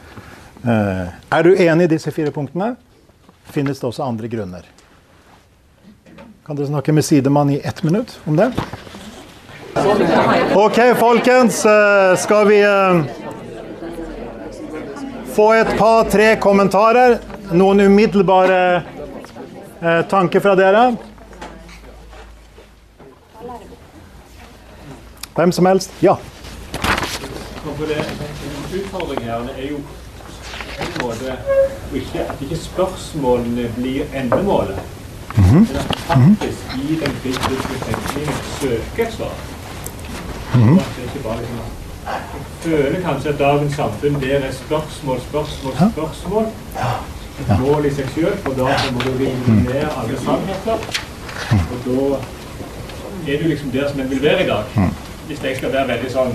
Uh, 0.65 1.13
er 1.37 1.45
du 1.45 1.53
enig 1.53 1.85
i 1.85 1.93
disse 1.93 2.11
fire 2.11 2.33
punktene? 2.35 2.73
Finnes 3.53 3.79
det 3.79 3.87
også 3.87 4.07
andre 4.07 4.31
grunner? 4.33 4.65
Kan 6.47 6.57
dere 6.57 6.67
snakke 6.73 6.93
med 6.93 7.05
sidemann 7.05 7.51
i 7.53 7.61
ett 7.61 7.83
minutt 7.85 8.19
om 8.25 8.37
det? 8.37 8.51
OK, 10.55 10.81
folkens. 10.99 11.65
Eh, 11.67 12.17
skal 12.17 12.49
vi 12.49 12.59
eh, 12.63 13.03
få 15.35 15.53
et 15.53 15.73
par-tre 15.79 16.37
kommentarer? 16.37 17.19
Noen 17.53 17.81
umiddelbare 17.81 18.83
eh, 19.85 20.05
tanker 20.11 20.41
fra 20.41 20.55
dere? 20.55 20.97
Hvem 25.35 25.53
som 25.53 25.67
helst? 25.67 25.93
Ja. 26.01 26.17
Utfordringen 28.75 29.25
her 29.25 29.49
er 29.57 29.69
jo 29.71 29.79
på 30.75 30.85
en 30.85 30.93
måte 31.03 31.37
at 32.19 32.43
ikke 32.43 32.57
spørsmålene 32.57 33.69
blir 33.77 34.05
endemålet. 34.15 34.79
Mm 35.37 35.45
-hmm. 35.45 35.67
Men 35.67 35.77
at 35.77 35.99
faktisk 35.99 36.63
i 36.75 36.95
den 36.95 37.13
bibliske 37.23 37.75
tenkningen 37.87 38.35
søker 38.61 39.07
et 39.07 39.13
svar. 39.13 39.35
Mm 40.55 40.63
-hmm. 40.63 40.83
Jeg 42.07 42.21
føler 42.61 43.01
kanskje 43.01 43.29
at 43.29 43.39
dagens 43.39 43.75
samfunn 43.75 44.21
der 44.21 44.39
er 44.39 44.53
spørsmål, 44.53 45.21
spørsmål, 45.21 45.73
spørsmål. 45.93 46.47
Et 47.43 47.51
mål 47.61 47.89
i 47.89 47.91
seg 47.95 48.11
sjøl, 48.15 48.35
for 48.45 48.55
da 48.59 48.71
må 48.95 49.03
du 49.03 49.11
rive 49.19 49.57
ned 49.65 49.85
alle 49.91 50.19
sannheter. 50.23 50.89
Og 51.59 51.87
da 51.87 53.33
er 53.33 53.43
du 53.43 53.49
liksom 53.51 53.73
der 53.75 53.89
som 53.91 54.01
en 54.01 54.11
vil 54.11 54.23
være 54.23 54.45
i 54.45 54.49
dag. 54.49 54.91
Hvis 55.27 55.43
jeg 55.43 55.57
skal 55.57 55.73
være 55.73 55.89
veldig 55.89 56.11
sånn 56.13 56.35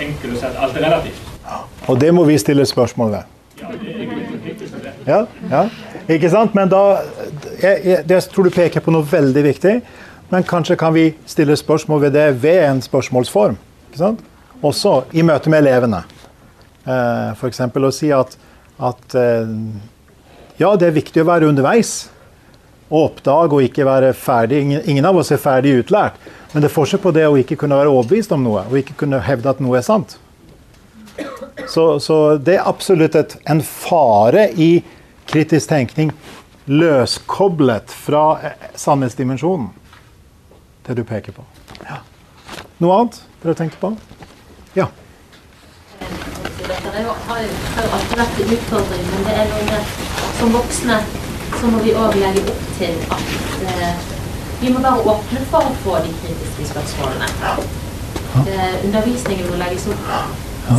enkel 0.00 0.34
og 0.34 0.38
si 0.38 0.46
at 0.46 0.58
alt 0.60 0.76
er 0.76 0.86
relativt. 0.86 1.30
Og 1.88 2.00
det 2.00 2.12
må 2.14 2.24
vi 2.28 2.38
stille 2.38 2.66
spørsmål 2.66 3.10
ved. 3.16 3.30
Ja, 3.60 3.68
det 3.72 3.90
er 3.90 4.00
egentlig 4.02 4.54
det. 4.84 4.92
Ja, 5.06 5.20
ja. 5.50 5.68
Ikke 6.08 6.30
sant? 6.30 6.54
Men 6.54 6.68
da 6.68 6.82
jeg, 7.62 7.80
jeg, 7.84 8.04
jeg 8.08 8.22
tror 8.32 8.48
du 8.48 8.54
peker 8.54 8.84
på 8.84 8.92
noe 8.94 9.06
veldig 9.10 9.44
viktig. 9.44 9.74
Men 10.32 10.46
kanskje 10.48 10.76
kan 10.80 10.94
vi 10.94 11.12
stille 11.26 11.56
spørsmål 11.56 12.06
ved 12.06 12.14
det 12.16 12.42
ved 12.42 12.64
en 12.64 12.82
spørsmålsform. 12.82 13.56
Ikke 13.88 14.00
sant? 14.00 14.22
Også 14.62 15.02
i 15.12 15.22
møte 15.22 15.50
med 15.52 15.64
elevene. 15.64 16.02
Eh, 16.84 17.32
F.eks. 17.36 17.60
å 17.60 17.90
si 17.94 18.10
at, 18.12 18.36
at 18.82 19.16
eh, 19.20 19.52
ja, 20.60 20.74
det 20.78 20.88
er 20.88 20.98
viktig 20.98 21.22
å 21.22 21.28
være 21.28 21.48
underveis. 21.50 21.94
Og 22.90 23.08
oppdage 23.08 23.56
og 23.56 23.64
ikke 23.64 23.86
være 23.88 24.12
ferdig. 24.14 24.60
Ingen, 24.84 25.06
av 25.08 25.18
oss 25.18 25.32
er 25.34 25.42
ferdig 25.42 25.78
utlært. 25.80 26.18
Men 26.52 26.62
det 26.62 26.70
er 26.70 26.76
forskjell 26.76 27.02
på 27.02 27.14
det 27.16 27.24
å 27.26 27.38
ikke 27.40 27.58
kunne 27.58 27.78
være 27.80 27.90
overbevist 27.90 28.34
om 28.36 28.44
noe, 28.44 28.62
og 28.68 28.78
ikke 28.78 28.94
kunne 29.00 29.18
hevde 29.24 29.50
at 29.50 29.62
noe 29.64 29.80
er 29.80 29.86
sant. 29.86 30.18
Så, 31.70 31.98
så 32.02 32.36
det 32.38 32.58
er 32.58 32.68
absolutt 32.68 33.16
et, 33.18 33.34
en 33.50 33.62
fare 33.64 34.48
i 34.54 34.70
kritisk 35.30 35.72
tenkning 35.72 36.12
løskoblet 36.64 37.90
fra 37.90 38.24
eh, 38.42 38.68
sannhetsdimensjonen. 38.74 39.68
Det 40.86 40.94
du 40.94 41.04
peker 41.04 41.32
på. 41.32 41.44
Ja. 41.84 42.00
Noe 42.78 42.98
annet 42.98 43.20
dere 43.42 43.54
tenker 43.58 43.80
på? 43.80 43.94
Ja. 44.78 44.88
Det 46.00 46.80
har 46.94 47.00
jo, 47.02 47.14
alltid 47.28 48.18
vært 48.18 48.42
en 48.44 48.58
utfordring, 48.58 49.06
men 49.12 49.26
det 49.28 49.38
er 49.38 49.48
noe 49.52 49.64
med 49.70 50.13
som 50.38 50.52
voksne 50.52 50.98
så 51.60 51.70
må 51.70 51.82
vi 51.84 51.94
òg 51.96 52.16
legge 52.18 52.42
opp 52.50 52.64
til 52.78 52.96
at 53.14 53.68
eh, 53.68 54.02
vi 54.60 54.72
må 54.72 54.80
være 54.84 55.04
åpne 55.12 55.44
for 55.52 55.68
å 55.70 55.76
få 55.84 56.00
de 56.04 56.12
kritiske 56.22 56.66
spørsmålene. 56.72 57.28
Eh, 58.42 58.74
undervisningen 58.86 59.50
må 59.50 59.60
legges 59.60 59.86
opp 59.92 60.10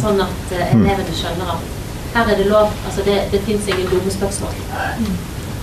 sånn 0.02 0.22
at 0.26 0.54
eh, 0.56 0.76
elevene 0.76 1.16
skjønner 1.16 1.56
at 1.56 1.72
her 2.16 2.32
er 2.32 2.40
det 2.40 2.50
lov. 2.50 2.72
Altså 2.88 3.04
det, 3.08 3.18
det 3.32 3.42
fins 3.48 3.68
ingen 3.68 3.90
dumme 3.92 4.12
spørsmål. 4.12 4.56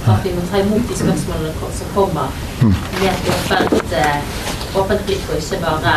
At 0.02 0.24
vi 0.26 0.34
må 0.34 0.44
ta 0.50 0.60
imot 0.60 0.88
de 0.88 0.98
spørsmålene 0.98 1.72
som 1.78 1.94
kommer 1.94 2.34
med 2.98 3.08
et 3.12 3.30
åpent, 3.36 3.94
uh, 3.94 4.82
åpent 4.82 5.06
blikk, 5.06 5.30
og 5.30 5.38
ikke 5.38 5.62
bare 5.62 5.96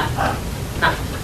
Nei. 0.81 1.14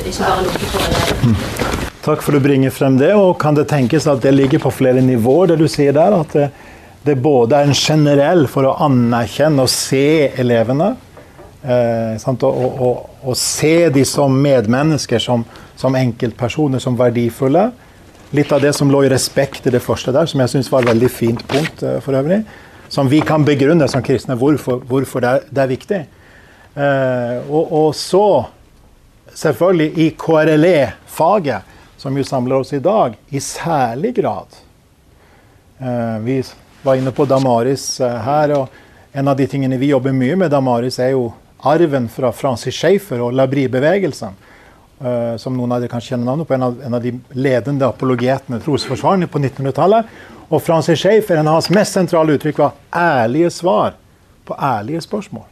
Ikke 0.00 0.24
bare 0.24 0.46
lukke 0.46 0.70
på 0.72 0.82
det. 0.86 1.60
Takk 2.02 2.24
for 2.24 2.34
at 2.34 2.40
du 2.40 2.46
bringer 2.48 2.74
frem 2.74 2.96
det. 2.98 3.12
og 3.14 3.36
Kan 3.40 3.54
det 3.58 3.68
tenkes 3.70 4.08
at 4.10 4.22
det 4.24 4.34
ligger 4.34 4.62
på 4.64 4.72
flere 4.74 5.04
nivåer, 5.04 5.52
det 5.52 5.60
du 5.62 5.68
sier 5.70 5.94
der? 5.94 6.16
At 6.18 6.34
det, 6.34 6.48
det 7.06 7.18
både 7.22 7.60
er 7.60 7.70
en 7.70 7.78
generell 7.78 8.48
for 8.50 8.66
å 8.66 8.76
anerkjenne 8.86 9.62
og 9.62 9.70
se 9.70 10.32
elevene, 10.38 10.94
eh, 11.62 12.26
og, 12.32 12.42
og, 12.52 13.06
og, 13.22 13.36
se 13.38 13.88
de 13.94 14.04
som 14.08 14.34
medmennesker, 14.34 15.22
som, 15.22 15.44
som 15.78 15.98
enkeltpersoner, 15.98 16.82
som 16.82 16.98
verdifulle 16.98 17.70
litt 18.32 18.52
av 18.52 18.62
det 18.64 18.72
som 18.72 18.90
lå 18.90 19.04
i 19.04 19.10
respekt 19.12 19.66
i 19.68 19.72
det 19.74 19.82
første 19.84 20.12
der, 20.14 20.28
som 20.28 20.40
jeg 20.40 20.54
syns 20.54 20.70
var 20.72 20.84
et 20.84 20.92
veldig 20.92 21.10
fint 21.12 21.42
punkt 21.48 21.84
eh, 21.84 22.00
for 22.04 22.16
øvrig. 22.16 22.42
Som 22.92 23.08
vi 23.08 23.22
kan 23.24 23.44
begrunne 23.44 23.88
som 23.88 24.04
kristne 24.04 24.36
hvorfor, 24.36 24.82
hvorfor 24.88 25.24
det, 25.24 25.30
er, 25.30 25.46
det, 25.48 25.62
er, 25.62 25.70
viktig. 25.70 26.00
Eh, 26.76 27.38
og, 27.48 27.72
og, 27.72 27.94
så, 27.96 28.24
selvfølgelig 29.34 29.92
i 29.98 30.10
KRLE-faget, 30.18 31.70
som 31.96 32.16
jo 32.18 32.24
samler 32.26 32.60
oss 32.60 32.72
i 32.72 32.82
dag, 32.82 33.14
i 33.30 33.40
særlig 33.40 34.14
grad. 34.16 34.58
Uh, 35.82 36.18
vi 36.24 36.42
var 36.82 36.98
inne 36.98 37.12
på 37.14 37.26
Damaris 37.30 37.86
her, 37.98 38.56
og 38.56 38.68
en 39.12 39.28
av 39.28 39.36
de 39.36 39.46
tingene 39.46 39.76
vi 39.78 39.92
jobber 39.92 40.14
mye 40.16 40.36
med 40.40 40.50
Damaris, 40.50 40.98
er 40.98 41.12
jo 41.12 41.28
arven 41.62 42.08
fra 42.08 42.32
Francis 42.32 42.74
Schaefer 42.74 43.20
og 43.20 43.36
Labrie-bevegelsen. 43.36 44.40
eh, 45.02 45.36
som 45.36 45.56
noen 45.56 45.72
av 45.74 45.80
dere 45.82 45.90
kan 45.90 46.00
kjenne 46.00 46.22
navnet 46.22 46.46
på, 46.46 46.54
en 46.54 46.62
av, 46.62 46.76
en 46.86 46.94
av 46.94 47.02
de 47.02 47.10
ledende 47.34 47.88
apologetene, 47.88 48.60
trosforsvarerne 48.62 49.26
på 49.26 49.40
1900-tallet. 49.40 50.12
Og 50.46 50.62
Francis 50.62 51.00
Schaefer, 51.00 51.40
en 51.40 51.48
av 51.50 51.56
hans 51.58 51.70
mest 51.74 51.96
sentrale 51.96 52.36
uttrykk 52.36 52.60
var 52.62 52.76
'ærlige 52.92 53.50
svar 53.50 53.96
på 54.46 54.54
ærlige 54.54 55.00
spørsmål'. 55.02 55.48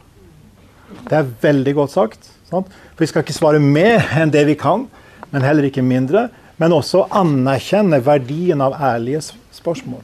Det 1.09 1.17
er 1.17 1.33
veldig 1.41 1.73
godt 1.75 1.91
sagt. 1.91 2.29
For 2.51 2.65
Vi 2.99 3.07
skal 3.09 3.23
ikke 3.23 3.33
svare 3.33 3.59
mer 3.63 4.03
enn 4.19 4.31
det 4.33 4.45
vi 4.47 4.55
kan, 4.59 4.87
men 5.31 5.41
heller 5.45 5.63
ikke 5.63 5.81
mindre. 5.81 6.27
Men 6.59 6.75
også 6.75 7.07
anerkjenne 7.17 8.01
verdien 8.05 8.61
av 8.61 8.75
ærlige 8.77 9.21
spørsmål. 9.55 10.03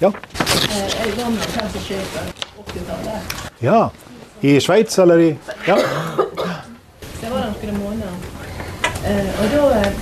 Ja. 0.00 0.10
Jeg 0.10 1.12
var 1.18 1.30
med 1.30 1.50
Francis 1.54 1.82
Schaefer 1.82 2.30
80-tallet. 2.64 3.50
ja. 3.62 3.88
I 4.42 4.58
Sveits, 4.60 4.98
eller 4.98 5.18
i 5.18 5.28
Ja. 5.66 5.76
Så 5.76 7.22
jeg 7.22 7.30
var 7.32 7.38
der 7.38 7.72
noen 7.72 7.78
måneder. 7.82 8.16
Eh, 9.04 9.40
og 9.40 9.50
da 9.52 9.78
eh, 9.78 9.92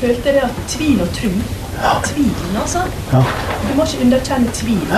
følte 0.00 0.28
jeg 0.28 0.42
at 0.42 0.62
tvil 0.68 1.00
og 1.02 1.08
tro 1.14 1.28
Tvilen, 2.04 2.56
altså. 2.60 2.78
Ja. 3.12 3.22
Du 3.68 3.74
må 3.76 3.84
ikke 3.84 4.04
underkjenne 4.04 4.50
tvilen. 4.54 4.92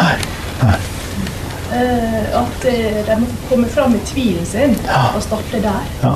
Eh, 1.72 2.38
at 2.38 2.64
eh, 2.64 3.06
de 3.06 3.16
må 3.20 3.26
komme 3.48 3.68
fram 3.68 3.92
med 3.96 4.04
tvilen 4.06 4.46
sin 4.46 4.76
og 5.14 5.22
starte 5.22 5.60
der. 5.64 5.86
Ja. 6.02 6.14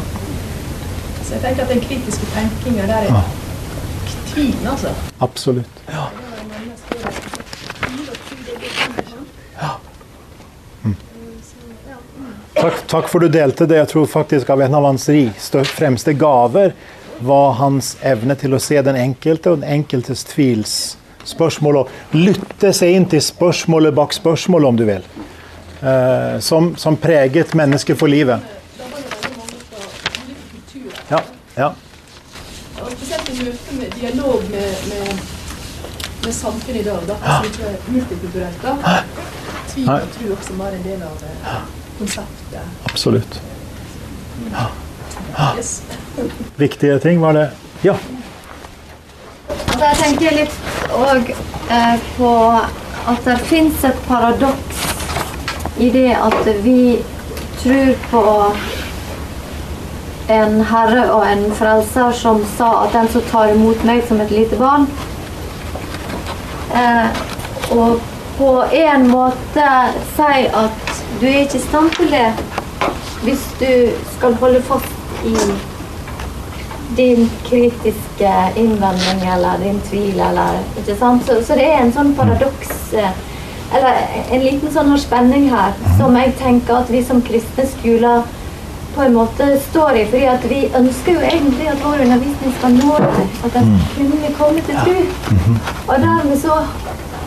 Så 1.24 1.34
jeg 1.34 1.42
tenker 1.42 1.62
at 1.64 1.72
den 1.72 1.80
kritiske 1.80 2.26
tenkinga 2.34 2.86
der 2.88 3.08
er 3.08 3.22
tvilen, 4.28 4.66
altså. 4.66 4.92
Absolutt. 5.20 5.84
Takk, 12.58 12.78
takk 12.90 13.08
for 13.08 13.22
du 13.22 13.28
delte 13.30 13.66
det. 13.70 13.76
Jeg 13.78 13.88
tror 13.92 14.06
faktisk 14.10 14.48
av 14.50 14.62
en 14.62 14.74
av 14.74 14.86
hans 14.88 15.08
fremste 15.76 16.12
gaver 16.12 16.72
var 17.18 17.52
hans 17.58 17.96
evne 18.02 18.34
til 18.38 18.54
å 18.54 18.62
se 18.62 18.80
den 18.82 18.98
enkelte 18.98 19.52
og 19.52 19.60
den 19.60 19.78
enkeltes 19.78 20.24
tvilsspørsmål. 20.32 21.82
Og 21.82 22.16
lytte 22.18 22.72
seg 22.74 22.96
inn 22.96 23.06
til 23.10 23.22
spørsmålet 23.22 23.94
bak 23.94 24.14
spørsmålet, 24.16 24.68
om 24.68 24.80
du 24.80 24.84
vil. 24.90 25.06
Eh, 25.82 26.40
som, 26.40 26.76
som 26.76 26.96
preget 26.96 27.54
mennesket 27.54 27.98
for 27.98 28.08
livet. 28.08 28.40
Ja, 31.08 31.20
ja. 31.54 31.72
Og 32.82 32.90
spesielt 32.92 33.28
i 33.30 33.44
møte 33.44 33.76
med 33.78 33.94
dialog 34.00 34.42
med, 34.50 34.74
med, 34.90 35.20
med 36.24 36.32
samfunnet 36.34 36.80
i 36.80 36.84
dag, 36.88 37.06
da, 37.06 37.18
som 37.22 37.46
ikke 37.46 37.70
er 37.70 37.76
multikulturelt. 37.86 38.62
da. 38.62 38.96
Tvil 39.70 39.90
og 39.94 40.10
tro 40.16 40.32
også 40.34 40.58
var 40.58 40.74
en 40.74 40.82
del 40.82 41.06
av 41.06 41.22
eh, 41.30 41.62
konseptet. 42.00 42.84
Absolutt. 42.90 43.40
Yes. 45.56 45.82
Viktige 46.64 46.98
ting 46.98 47.22
var 47.22 47.38
det. 47.38 47.48
Ja. 47.86 47.94
Altså, 49.48 49.84
jeg 49.84 49.96
tenker 50.02 50.38
litt 50.42 50.60
òg 50.90 51.32
eh, 51.70 52.06
på 52.18 52.34
at 53.08 53.24
det 53.30 53.40
fins 53.46 53.84
et 53.86 54.06
paradoks 54.10 54.87
i 55.78 55.90
det 55.94 56.10
at 56.16 56.48
vi 56.64 56.98
tror 57.62 57.94
på 58.10 58.22
en 60.28 60.60
herre 60.70 61.04
og 61.12 61.24
en 61.24 61.46
frelser 61.56 62.12
som 62.12 62.42
sa 62.56 62.68
at 62.84 62.92
den 62.92 63.08
som 63.12 63.24
tar 63.30 63.54
imot 63.54 63.84
meg 63.88 64.02
som 64.08 64.20
et 64.20 64.34
lite 64.34 64.58
barn 64.60 64.84
eh, 66.76 67.06
Og 67.72 68.00
på 68.38 68.50
en 68.72 69.08
måte 69.10 69.70
si 70.14 70.44
at 70.46 70.92
du 71.20 71.26
er 71.26 71.40
ikke 71.42 71.58
i 71.58 71.64
stand 71.64 71.90
til 71.96 72.12
det 72.12 72.28
hvis 73.24 73.42
du 73.58 73.72
skal 74.16 74.36
holde 74.38 74.60
fast 74.62 75.24
i 75.26 75.34
din 76.96 77.24
kritiske 77.48 78.34
innvending 78.56 79.24
eller 79.34 79.58
din 79.58 79.80
tvil 79.88 80.20
eller 80.20 80.60
ikke 80.78 80.94
sant? 81.00 81.26
Så, 81.26 81.40
så 81.44 81.58
det 81.58 81.66
er 81.66 81.82
en 81.82 81.92
sånn 81.92 82.14
paradoks 82.16 82.94
eh, 82.94 83.10
eller 83.74 83.98
en 84.32 84.42
liten 84.42 84.72
sånn 84.72 84.94
spenning 85.00 85.48
her 85.52 85.74
som 85.98 86.16
jeg 86.16 86.34
tenker 86.40 86.80
at 86.80 86.92
vi 86.92 87.02
som 87.04 87.20
kristne 87.24 87.66
skoler 87.68 88.22
på 88.94 89.02
en 89.04 89.14
måte 89.14 89.46
står 89.68 89.96
i. 89.96 90.04
fordi 90.10 90.26
at 90.26 90.44
vi 90.50 90.60
ønsker 90.74 91.12
jo 91.12 91.20
egentlig 91.30 91.68
at 91.70 91.82
vår 91.84 92.00
undervisning 92.04 92.54
skal 92.58 92.78
nå. 92.78 92.94
At 93.44 93.52
den 93.54 93.74
kunne 93.96 94.32
komme 94.38 94.64
til 94.66 94.80
tro. 94.84 94.96
Og 95.88 96.00
dermed 96.06 96.40
så 96.42 96.56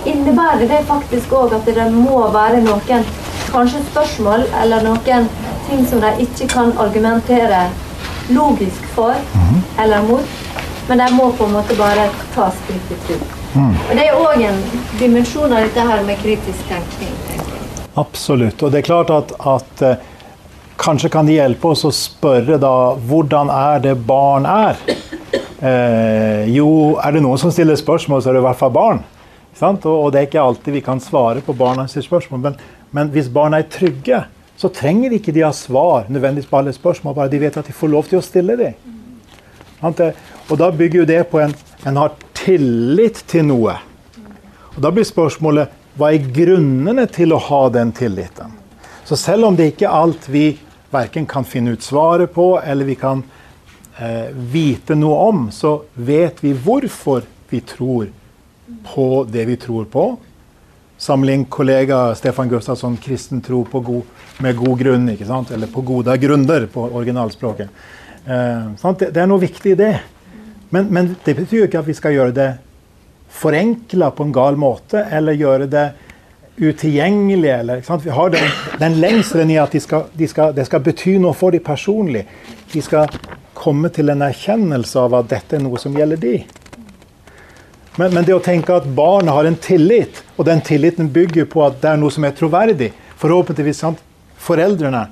innebærer 0.06 0.67
det 0.67 0.82
faktisk 0.88 1.34
òg 1.38 1.54
at 1.54 1.65
det 1.65 1.88
må 1.93 2.17
være 2.34 2.63
noen 2.65 3.06
kanskje 3.51 3.84
spørsmål 3.91 4.47
eller 4.62 4.84
noen 4.88 5.30
ting 5.69 5.86
som 5.88 6.01
de 6.04 6.12
ikke 6.25 6.47
kan 6.56 6.73
argumentere 6.80 7.67
logisk 8.30 8.88
for 8.95 9.15
eller 9.80 10.08
mot, 10.08 10.39
men 10.89 11.04
de 11.04 11.13
må 11.13 11.32
på 11.38 11.45
en 11.45 11.56
måte 11.60 11.77
bare 11.80 12.10
ta 12.36 12.49
skritt 12.63 12.91
i 12.91 12.99
tro. 13.08 13.40
Og 13.52 13.92
Det 13.92 14.04
er 14.06 14.16
òg 14.16 14.44
en 14.48 14.60
dimensjon 15.00 15.52
av 15.52 15.66
dette 15.66 15.84
her 15.84 16.04
med 16.08 16.20
kritisk 16.22 16.62
tenkning. 16.70 17.12
Absolutt. 18.00 18.62
Og 18.64 18.72
det 18.72 18.80
er 18.80 18.88
klart 18.88 19.10
at, 19.12 19.34
at 19.36 19.82
eh, 19.84 20.04
kanskje 20.80 21.10
kan 21.12 21.28
det 21.28 21.36
hjelpe 21.36 21.74
oss 21.74 21.84
å 21.84 21.92
spørre 21.92 22.56
da 22.62 22.74
hvordan 22.96 23.52
er 23.52 23.82
det 23.84 23.98
barn 24.08 24.48
er? 24.48 24.80
Eh, 25.62 26.48
jo, 26.56 26.96
er 26.98 27.14
det 27.14 27.20
noen 27.22 27.38
som 27.38 27.52
stiller 27.54 27.76
spørsmål, 27.78 28.24
så 28.24 28.32
er 28.32 28.38
det 28.38 28.42
i 28.42 28.46
hvert 28.48 28.62
fall 28.62 28.72
barn. 28.74 29.02
Og, 29.62 29.84
og 29.86 30.08
det 30.14 30.22
er 30.22 30.30
ikke 30.30 30.42
alltid 30.42 30.78
vi 30.80 30.84
kan 30.86 31.04
svare 31.04 31.44
på 31.46 31.54
barnas 31.54 31.94
spørsmål. 31.94 32.40
Men, 32.48 32.56
men 32.96 33.12
hvis 33.14 33.28
barna 33.30 33.60
er 33.60 33.68
trygge, 33.70 34.24
så 34.58 34.72
trenger 34.74 35.14
ikke 35.14 35.36
de 35.36 35.44
ha 35.44 35.52
svar 35.54 36.08
nødvendigvis 36.08 36.50
på 36.50 36.58
alle 36.58 36.74
spørsmål, 36.74 37.18
bare 37.18 37.34
de 37.34 37.44
vet 37.44 37.60
at 37.60 37.68
de 37.68 37.76
får 37.76 37.92
lov 37.92 38.08
til 38.08 38.22
å 38.22 38.24
stille 38.26 38.56
dem. 38.58 38.80
Og 39.84 40.58
da 40.58 40.72
bygger 40.72 41.02
jo 41.02 41.06
det 41.10 41.22
på 41.30 41.42
en 41.44 41.54
en 41.86 41.98
har 41.98 42.12
tillit 42.45 43.23
til 43.27 43.45
noe. 43.49 43.77
Og 44.75 44.82
Da 44.82 44.91
blir 44.91 45.06
spørsmålet 45.08 45.77
hva 45.99 46.13
er 46.13 46.32
grunnene 46.34 47.06
til 47.12 47.34
å 47.36 47.41
ha 47.49 47.62
den 47.69 47.91
tilliten? 47.91 48.56
Så 49.04 49.17
selv 49.19 49.49
om 49.49 49.58
det 49.58 49.73
ikke 49.73 49.89
er 49.89 49.97
alt 49.97 50.30
vi 50.32 50.45
verken 50.91 51.25
kan 51.27 51.43
finne 51.47 51.75
ut 51.75 51.84
svaret 51.84 52.32
på, 52.34 52.56
eller 52.63 52.88
vi 52.88 52.95
kan 52.99 53.23
eh, 53.99 54.32
vite 54.32 54.95
noe 54.95 55.17
om, 55.30 55.45
så 55.51 55.82
vet 55.95 56.39
vi 56.43 56.54
hvorfor 56.56 57.25
vi 57.51 57.60
tror 57.67 58.12
på 58.88 59.08
det 59.27 59.45
vi 59.49 59.58
tror 59.60 59.88
på. 59.91 60.06
Sammenlign 61.01 61.47
kollega 61.49 62.15
Stefan 62.15 62.49
Gustafsson 62.49 62.97
'kristen 62.97 63.41
tro 63.41 63.63
god, 63.63 64.04
med 64.39 64.56
god 64.56 64.80
grunn', 64.80 65.10
ikke 65.12 65.27
sant? 65.27 65.51
eller 65.51 65.67
'på 65.67 65.82
gode 65.82 66.17
grunner' 66.17 66.67
på 66.67 66.89
originalspråket. 66.93 67.69
Eh? 68.25 68.93
Det, 68.97 69.13
det 69.13 69.17
er 69.17 69.27
noe 69.27 69.41
viktig 69.41 69.71
i 69.71 69.75
det. 69.75 69.99
Men, 70.72 70.88
men 70.90 71.16
det 71.26 71.36
betyr 71.36 71.64
jo 71.64 71.68
ikke 71.68 71.82
at 71.82 71.90
vi 71.90 71.96
skal 71.98 72.16
gjøre 72.16 72.36
det 72.36 72.52
forenkla 73.32 74.12
på 74.16 74.28
en 74.28 74.34
gal 74.36 74.58
måte, 74.60 75.04
eller 75.12 75.36
gjøre 75.36 75.68
det 75.72 75.86
utilgjengelig. 76.62 77.52
Eller? 77.52 77.84
Vi 78.04 78.16
har 78.16 78.32
den, 78.34 78.50
den 78.80 78.98
lengselen 79.04 79.52
i 79.52 79.60
at 79.60 79.76
de 79.76 79.82
skal, 79.84 80.08
de 80.14 80.28
skal, 80.32 80.56
det 80.56 80.68
skal 80.68 80.84
bety 80.86 81.18
noe 81.20 81.36
for 81.36 81.56
dem 81.56 81.64
personlig. 81.66 82.26
De 82.72 82.84
skal 82.84 83.12
komme 83.58 83.92
til 83.94 84.10
en 84.12 84.24
erkjennelse 84.26 85.00
av 85.00 85.20
at 85.20 85.32
dette 85.32 85.58
er 85.58 85.64
noe 85.64 85.80
som 85.80 85.96
gjelder 85.96 86.22
de. 86.22 86.36
Men, 88.00 88.14
men 88.16 88.24
det 88.24 88.36
å 88.36 88.44
tenke 88.44 88.74
at 88.74 88.88
barn 88.96 89.28
har 89.28 89.48
en 89.48 89.60
tillit, 89.60 90.24
og 90.38 90.48
den 90.48 90.64
tilliten 90.64 91.12
bygger 91.12 91.50
på 91.52 91.66
at 91.66 91.82
det 91.84 91.92
er 91.92 92.00
noe 92.00 92.14
som 92.14 92.24
er 92.26 92.36
troverdig 92.38 92.94
Forhåpentligvis 93.22 93.84
sant? 93.84 94.00
foreldrene. 94.42 95.04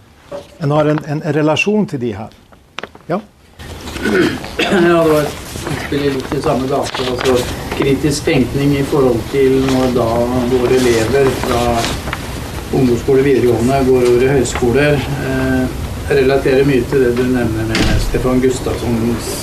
En 0.57 0.71
har 0.71 0.87
en, 0.89 0.99
en 1.05 1.21
relasjon 1.33 1.85
til 1.91 2.01
de 2.01 2.15
her. 2.17 2.33
Ja. 3.11 3.19
Ja, 4.57 4.79
det 4.81 5.11
var 5.11 5.48
utspill 5.67 6.05
i 6.05 6.13
litt 6.15 6.33
i 6.37 6.41
samme 6.41 6.67
gate. 6.69 7.05
Altså 7.11 7.35
kritisk 7.77 8.25
tenkning 8.29 8.77
i 8.79 8.85
forhold 8.91 9.19
til 9.33 9.59
når 9.67 9.93
da 9.97 10.07
våre 10.53 10.79
elever 10.79 11.29
fra 11.43 11.63
ungdomsskole, 12.73 13.25
videregående 13.25 13.83
går 13.87 14.09
over 14.11 14.25
i 14.25 14.33
høyskoler. 14.37 14.99
Eh, 15.29 15.79
relaterer 16.09 16.65
mye 16.65 16.85
til 16.89 17.05
det 17.05 17.15
du 17.17 17.25
nevner 17.29 17.69
med 17.69 17.89
Stefan 18.07 18.41
Gustavssons 18.41 19.33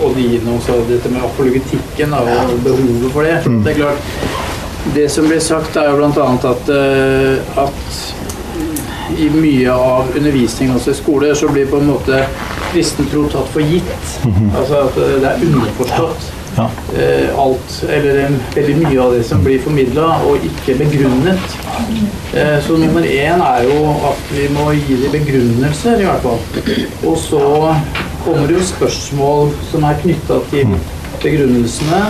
og 0.00 0.14
dine 0.16 0.54
også, 0.54 0.78
dette 0.88 1.10
med 1.12 1.24
apologetikken 1.24 2.14
da, 2.14 2.22
og 2.24 2.62
behovet 2.64 3.12
for 3.12 3.26
det. 3.26 3.40
Det 3.64 3.74
er 3.74 3.80
klart, 3.82 4.06
det 4.94 5.10
som 5.12 5.28
blir 5.28 5.42
sagt 5.44 5.76
er 5.76 5.90
jo 5.90 6.06
annet 6.08 6.46
at, 6.48 6.70
eh, 6.72 7.60
at 7.60 9.18
i 9.20 9.28
mye 9.34 9.72
av 9.74 10.14
undervisningen 10.16 10.76
også 10.76 10.94
i 10.94 11.00
skoler 11.00 11.34
så 11.34 11.50
blir 11.50 11.68
på 11.68 11.80
en 11.80 11.90
måte 11.90 12.22
kristen 12.72 13.08
tro 13.10 13.26
tatt 13.32 13.48
for 13.54 13.64
gitt. 13.64 14.20
Altså 14.56 14.84
at 14.86 15.00
eh, 15.00 15.16
det 15.22 15.32
er 15.32 15.48
underforstått. 15.48 16.28
Ja. 16.56 16.66
Eh, 16.98 17.38
alt, 17.38 17.84
eller 17.88 18.18
eh, 18.24 18.38
veldig 18.54 18.76
mye 18.80 19.00
av 19.02 19.14
det 19.14 19.22
som 19.28 19.42
blir 19.44 19.60
formidla, 19.62 20.08
og 20.26 20.46
ikke 20.46 20.76
begrunnet. 20.80 21.58
Eh, 22.34 22.56
så 22.66 22.78
nummer 22.80 23.06
én 23.06 23.44
er 23.46 23.66
jo 23.68 23.78
at 24.10 24.32
vi 24.34 24.48
må 24.54 24.70
gi 24.74 24.98
dem 25.04 25.14
begrunnelser, 25.14 26.02
i 26.02 26.08
hvert 26.08 26.26
fall. 26.26 26.40
Og 27.06 27.18
så 27.22 27.44
kommer 28.24 28.50
det 28.50 28.58
jo 28.58 28.66
spørsmål 28.72 29.54
som 29.70 29.86
er 29.88 30.00
knytta 30.02 30.40
til 30.50 30.74
begrunnelsene. 31.22 32.02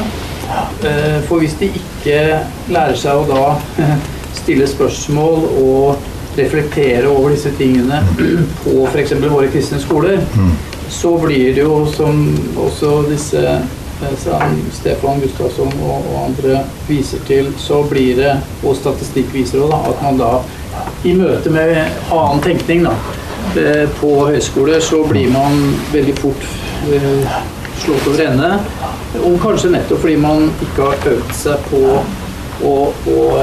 Eh, 0.85 1.21
for 1.29 1.43
hvis 1.43 1.55
de 1.61 1.69
ikke 1.71 2.41
lærer 2.73 2.97
seg 2.99 3.21
å 3.21 3.29
da 3.29 3.91
stille 4.41 4.67
spørsmål 4.67 5.45
og 5.61 6.10
reflektere 6.37 7.09
over 7.09 7.35
disse 7.35 7.53
tingene 7.59 8.03
på 8.65 8.87
f.eks. 8.87 9.15
våre 9.25 9.51
kristne 9.53 9.81
skoler, 9.83 10.23
så 10.91 11.19
blir 11.19 11.55
det 11.55 11.63
jo, 11.63 11.85
som 11.95 12.25
også 12.59 13.03
disse 13.11 13.43
eh, 13.43 14.15
som 14.19 14.57
Stefan 14.73 15.21
Gustavsson 15.21 15.73
og, 15.85 16.07
og 16.11 16.17
andre 16.25 16.63
viser 16.89 17.21
til, 17.29 17.53
så 17.59 17.83
blir 17.91 18.17
det, 18.17 18.33
og 18.65 18.77
statistikk 18.79 19.35
viser 19.35 19.63
også, 19.63 19.77
da, 19.77 19.93
at 19.93 20.03
man 20.07 20.21
da 20.21 20.33
i 21.05 21.15
møte 21.17 21.53
med 21.53 21.77
annen 22.13 22.43
tenkning 22.45 22.85
da, 22.87 22.95
eh, 23.61 23.87
på 24.01 24.15
høyskole, 24.31 24.81
så 24.81 25.03
blir 25.09 25.31
man 25.33 25.61
veldig 25.93 26.17
fort 26.21 26.49
eh, 26.93 27.39
slått 27.81 28.09
over 28.11 28.25
ende. 28.25 28.51
Og 29.27 29.39
kanskje 29.43 29.73
nettopp 29.75 30.05
fordi 30.05 30.17
man 30.21 30.51
ikke 30.63 30.91
har 30.91 31.09
øvd 31.15 31.33
seg 31.35 31.71
på 31.71 31.85
å, 32.65 32.75
og, 32.93 33.35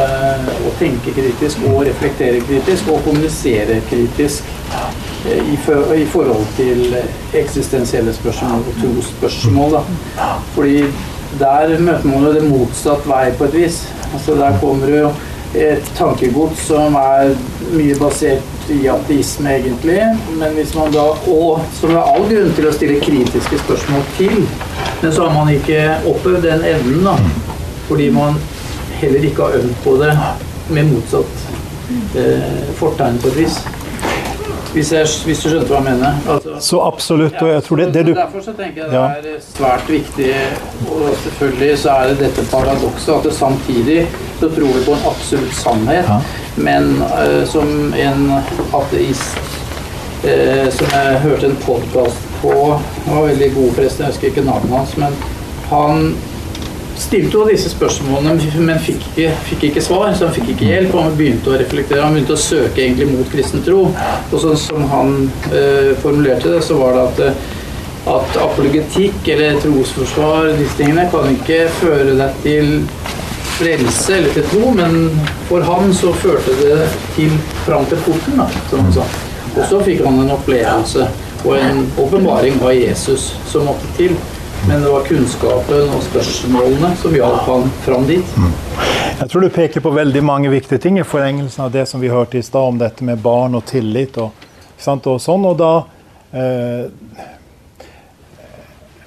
og, 0.54 0.72
tenke 0.80 1.14
kritisk 1.16 1.64
og 1.70 1.84
reflektere 1.88 2.42
kritisk 2.46 2.90
og 2.94 3.04
kommunisere 3.06 3.80
kritisk 3.90 4.50
eh, 5.26 5.54
i, 5.54 5.58
for, 5.66 5.94
i 5.96 6.06
forhold 6.12 6.46
til 6.58 6.98
eksistensielle 7.38 8.14
spørsmål 8.14 8.66
og 8.66 8.82
trosspørsmål. 8.82 9.80
Fordi 10.56 10.84
der 11.40 11.80
møter 11.80 12.08
man 12.08 12.28
jo 12.28 12.36
det 12.36 12.46
motsatt 12.48 13.08
vei 13.10 13.26
på 13.38 13.50
et 13.50 13.58
vis. 13.58 13.82
Altså 14.14 14.38
Der 14.40 14.60
kommer 14.62 14.94
jo 14.94 15.10
et 15.56 15.92
tankegods 15.98 16.68
som 16.68 16.96
er 17.00 17.34
mye 17.74 17.96
basert 18.00 18.72
i 18.72 18.82
ateisme, 18.92 19.54
egentlig. 19.60 20.00
Men 20.40 20.56
hvis 20.58 20.74
man 20.76 20.92
da, 20.94 21.06
og 21.32 21.64
som 21.80 21.94
det 21.94 22.00
er 22.00 22.12
all 22.14 22.28
grunn 22.30 22.54
til 22.58 22.68
å 22.68 22.76
stille 22.76 23.00
kritiske 23.04 23.60
spørsmål 23.64 24.04
til, 24.18 24.44
men 25.02 25.14
så 25.14 25.28
har 25.28 25.34
man 25.36 25.54
ikke 25.54 25.82
opplevd 26.10 26.48
den 26.48 26.66
evnen, 26.68 27.08
da. 27.08 27.16
Fordi 27.88 28.10
man 28.12 28.40
heller 29.02 29.26
ikke 29.30 29.48
har 29.48 29.60
øvd 29.62 29.74
på 29.84 29.98
det 30.02 30.14
med 30.70 30.92
motsatt 30.92 31.44
eh, 32.16 32.72
fortegn 32.80 33.20
på 33.22 33.34
et 33.34 33.44
vis. 33.44 33.60
Hvis, 34.74 34.92
jeg, 34.92 35.08
hvis, 35.26 35.40
du 35.42 35.50
skjønte 35.50 35.72
hva 35.72 35.80
jeg 35.80 35.86
mener? 35.88 36.18
Altså, 36.30 36.58
så 36.62 36.80
absolutt. 36.86 37.38
og 37.42 37.50
jeg 37.50 37.64
tror 37.66 37.80
det, 37.82 37.88
det 37.96 38.04
du... 38.10 38.12
Derfor 38.18 38.44
så 38.46 38.54
tenker 38.58 38.84
jeg 38.84 39.24
det 39.24 39.32
er 39.32 39.40
svært 39.46 39.90
viktig, 39.90 40.28
og 40.92 41.06
selvfølgelig 41.24 41.78
så 41.82 41.96
er 41.96 42.12
det 42.12 42.18
dette 42.26 42.46
paradokset 42.52 43.14
at 43.16 43.26
det 43.26 43.34
samtidig 43.38 44.00
så 44.40 44.52
tror 44.54 44.76
vi 44.76 44.84
på 44.86 44.94
en 44.98 45.08
absolutt 45.10 45.56
sannhet, 45.58 46.12
ja. 46.12 46.20
men 46.68 46.92
uh, 47.08 47.42
som 47.50 47.94
en 47.96 48.30
ateist 48.82 49.40
uh, 50.28 50.68
som 50.78 50.94
jeg 50.94 51.20
hørte 51.26 51.50
en 51.50 51.60
podkast 51.66 52.30
på, 52.44 52.56
han 53.08 53.16
var 53.16 53.30
veldig 53.32 53.52
god 53.56 53.78
forresten, 53.80 54.06
jeg 54.06 54.14
husker 54.14 54.34
ikke 54.34 54.46
navnet 54.46 54.78
hans, 54.78 54.98
men 55.02 55.18
han 55.72 56.12
stilte 57.02 57.38
jo 57.38 57.46
disse 57.48 57.70
spørsmålene, 57.72 58.64
men 58.66 58.80
fikk 58.84 59.04
ikke, 59.12 59.30
fikk 59.50 59.68
ikke, 59.70 59.84
svar. 59.86 60.10
Så 60.18 60.28
han 60.28 60.36
fikk 60.36 60.54
ikke 60.56 60.72
hjelp. 60.72 60.96
og 60.96 61.06
Han 61.08 61.20
begynte 61.20 61.54
å 61.54 61.60
reflektere, 61.62 62.04
han 62.04 62.18
begynte 62.18 62.38
å 62.38 62.42
søke 62.42 62.84
egentlig 62.84 63.10
mot 63.12 63.30
kristen 63.32 63.64
tro. 63.66 63.84
Og 64.32 64.42
sånn 64.44 64.58
som 64.62 64.90
han 64.92 65.16
eh, 65.52 65.94
formulerte 66.02 66.56
det, 66.56 66.64
så 66.66 66.80
var 66.82 66.98
det 66.98 67.06
at, 67.30 67.54
at 68.18 68.42
apologetikk 68.48 69.30
eller 69.36 69.62
trosforsvar, 69.64 70.52
disse 70.58 70.80
tingene, 70.80 71.08
kan 71.14 71.30
ikke 71.36 71.66
føre 71.82 72.18
deg 72.18 72.44
til 72.46 72.74
frelse 73.58 74.18
eller 74.18 74.34
til 74.36 74.46
tro, 74.52 74.74
men 74.78 74.98
for 75.48 75.66
han 75.66 75.94
så 75.96 76.12
førte 76.22 76.54
det 76.62 76.90
til 77.16 77.34
fram 77.66 77.88
til 77.90 78.02
porten, 78.06 78.38
da, 78.38 78.46
som 78.70 78.86
han 78.86 78.94
sa. 79.00 79.08
Og 79.58 79.64
så 79.66 79.80
fikk 79.86 80.04
han 80.06 80.20
en 80.22 80.36
opplevelse 80.36 81.08
og 81.44 81.54
en 81.58 81.86
åpenbaring 81.98 82.60
av 82.62 82.76
Jesus 82.76 83.32
som 83.50 83.66
måtte 83.70 83.90
til. 83.98 84.14
Men 84.68 84.82
det 84.84 84.90
var 84.92 85.06
kunnskapen 85.08 85.94
og 85.96 86.02
spørsmålene 86.10 86.90
som 87.00 87.16
hjalp 87.16 87.46
han 87.48 87.70
fram 87.86 88.08
dit. 88.10 88.36
Mm. 88.38 88.56
Jeg 89.20 89.30
tror 89.32 89.46
du 89.46 89.50
peker 89.54 89.84
på 89.86 89.94
veldig 89.96 90.24
mange 90.26 90.52
viktige 90.52 90.82
ting 90.84 91.00
i 91.00 91.06
forengelsen 91.08 91.66
av 91.66 91.72
det 91.74 91.86
som 91.90 92.02
vi 92.04 92.12
hørte 92.12 92.40
i 92.40 92.46
stad 92.46 92.74
om 92.74 92.82
dette 92.82 93.06
med 93.06 93.22
barn 93.24 93.56
og 93.58 93.66
tillit. 93.70 94.18
og, 94.18 94.48
og 94.98 95.22
sånn, 95.24 95.48
og 95.48 95.56
da 95.62 95.72
eh, 96.34 96.86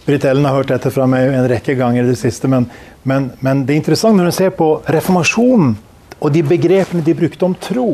Britt 0.07 0.25
Ellen 0.25 0.49
har 0.49 0.57
hørt 0.57 0.73
dette 0.73 0.91
fra 0.91 1.07
meg 1.07 1.29
en 1.31 1.49
rekke 1.51 1.77
ganger 1.79 2.03
i 2.03 2.11
det 2.11 2.19
siste, 2.19 2.49
men, 2.51 2.67
men, 3.03 3.31
men 3.45 3.67
det 3.67 3.77
er 3.77 3.83
interessant 3.83 4.19
når 4.19 4.31
du 4.31 4.37
ser 4.41 4.51
på 4.57 4.73
reformasjonen 4.91 5.77
og 6.21 6.33
de 6.35 6.43
begrepene 6.45 7.05
de 7.05 7.15
brukte 7.17 7.47
om 7.47 7.55
tro, 7.57 7.91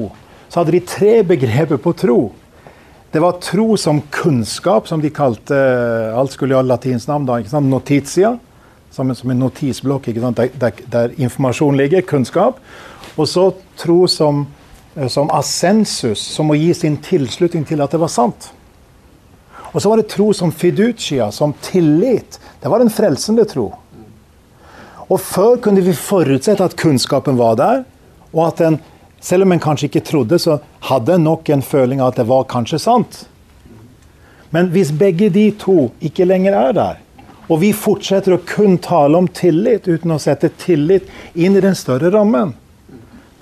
så 0.48 0.60
hadde 0.62 0.74
de 0.76 0.82
tre 0.86 1.20
begreper 1.26 1.78
på 1.82 1.92
tro. 1.98 2.20
Det 3.16 3.20
var 3.20 3.32
tro 3.32 3.76
som 3.76 4.00
kunnskap, 4.00 4.88
som 4.88 5.00
de 5.00 5.08
kalte 5.10 5.56
Alt 6.14 6.34
skulle 6.34 6.52
ha 6.52 6.60
latinsk 6.60 7.08
navn 7.08 7.24
da. 7.24 7.38
ikke 7.40 7.48
sant? 7.48 7.70
Notitia, 7.72 8.34
som, 8.92 9.08
som 9.16 9.30
en 9.32 9.38
notisblokk 9.40 10.10
der, 10.12 10.50
der, 10.60 10.82
der, 10.92 11.14
informasjon 11.16 11.78
ligger. 11.80 12.04
Kunnskap. 12.04 12.58
Og 13.16 13.24
så 13.24 13.46
tro 13.80 14.02
som, 14.04 14.42
eh, 14.98 15.08
som 15.08 15.32
assensus, 15.32 16.20
som 16.20 16.52
å 16.52 16.58
gi 16.60 16.74
sin 16.76 16.98
tilslutning 17.00 17.64
til 17.64 17.80
at 17.80 17.96
det 17.96 18.02
var 18.02 18.12
sant. 18.12 18.50
Og 19.72 19.80
så 19.80 19.94
var 19.94 20.02
det 20.02 20.10
tro 20.12 20.28
som 20.36 20.52
fiducia, 20.52 21.30
som 21.32 21.56
tillit. 21.64 22.36
Det 22.60 22.68
var 22.68 22.84
en 22.84 22.92
frelsende 22.92 23.48
tro. 23.48 23.70
Og 25.08 25.24
før 25.24 25.56
kunne 25.64 25.80
vi 25.88 25.96
forutsette 25.96 26.68
at 26.68 26.76
kunnskapen 26.76 27.40
var 27.40 27.56
der, 27.64 27.82
og 28.34 28.50
at 28.50 28.60
den 28.60 28.78
selv 29.26 29.46
om 29.46 29.52
en 29.52 29.62
kanskje 29.62 29.88
ikke 29.88 30.04
trodde, 30.06 30.38
så 30.38 30.60
hadde 30.86 31.16
en 31.16 31.26
nok 31.26 31.48
en 31.50 31.64
føling 31.64 32.02
av 32.02 32.12
at 32.12 32.20
det 32.20 32.28
var 32.28 32.46
kanskje 32.50 32.78
sant. 32.82 33.24
Men 34.54 34.70
hvis 34.70 34.92
begge 34.94 35.28
de 35.34 35.48
to 35.58 35.88
ikke 36.04 36.28
lenger 36.28 36.54
er 36.54 36.76
der, 36.76 37.00
og 37.46 37.60
vi 37.62 37.72
fortsetter 37.74 38.36
å 38.36 38.44
kun 38.46 38.78
tale 38.82 39.18
om 39.18 39.26
tillit 39.30 39.86
uten 39.86 40.14
å 40.14 40.20
sette 40.22 40.50
tillit 40.62 41.10
inn 41.34 41.58
i 41.58 41.62
den 41.62 41.74
større 41.78 42.10
rammen, 42.14 42.54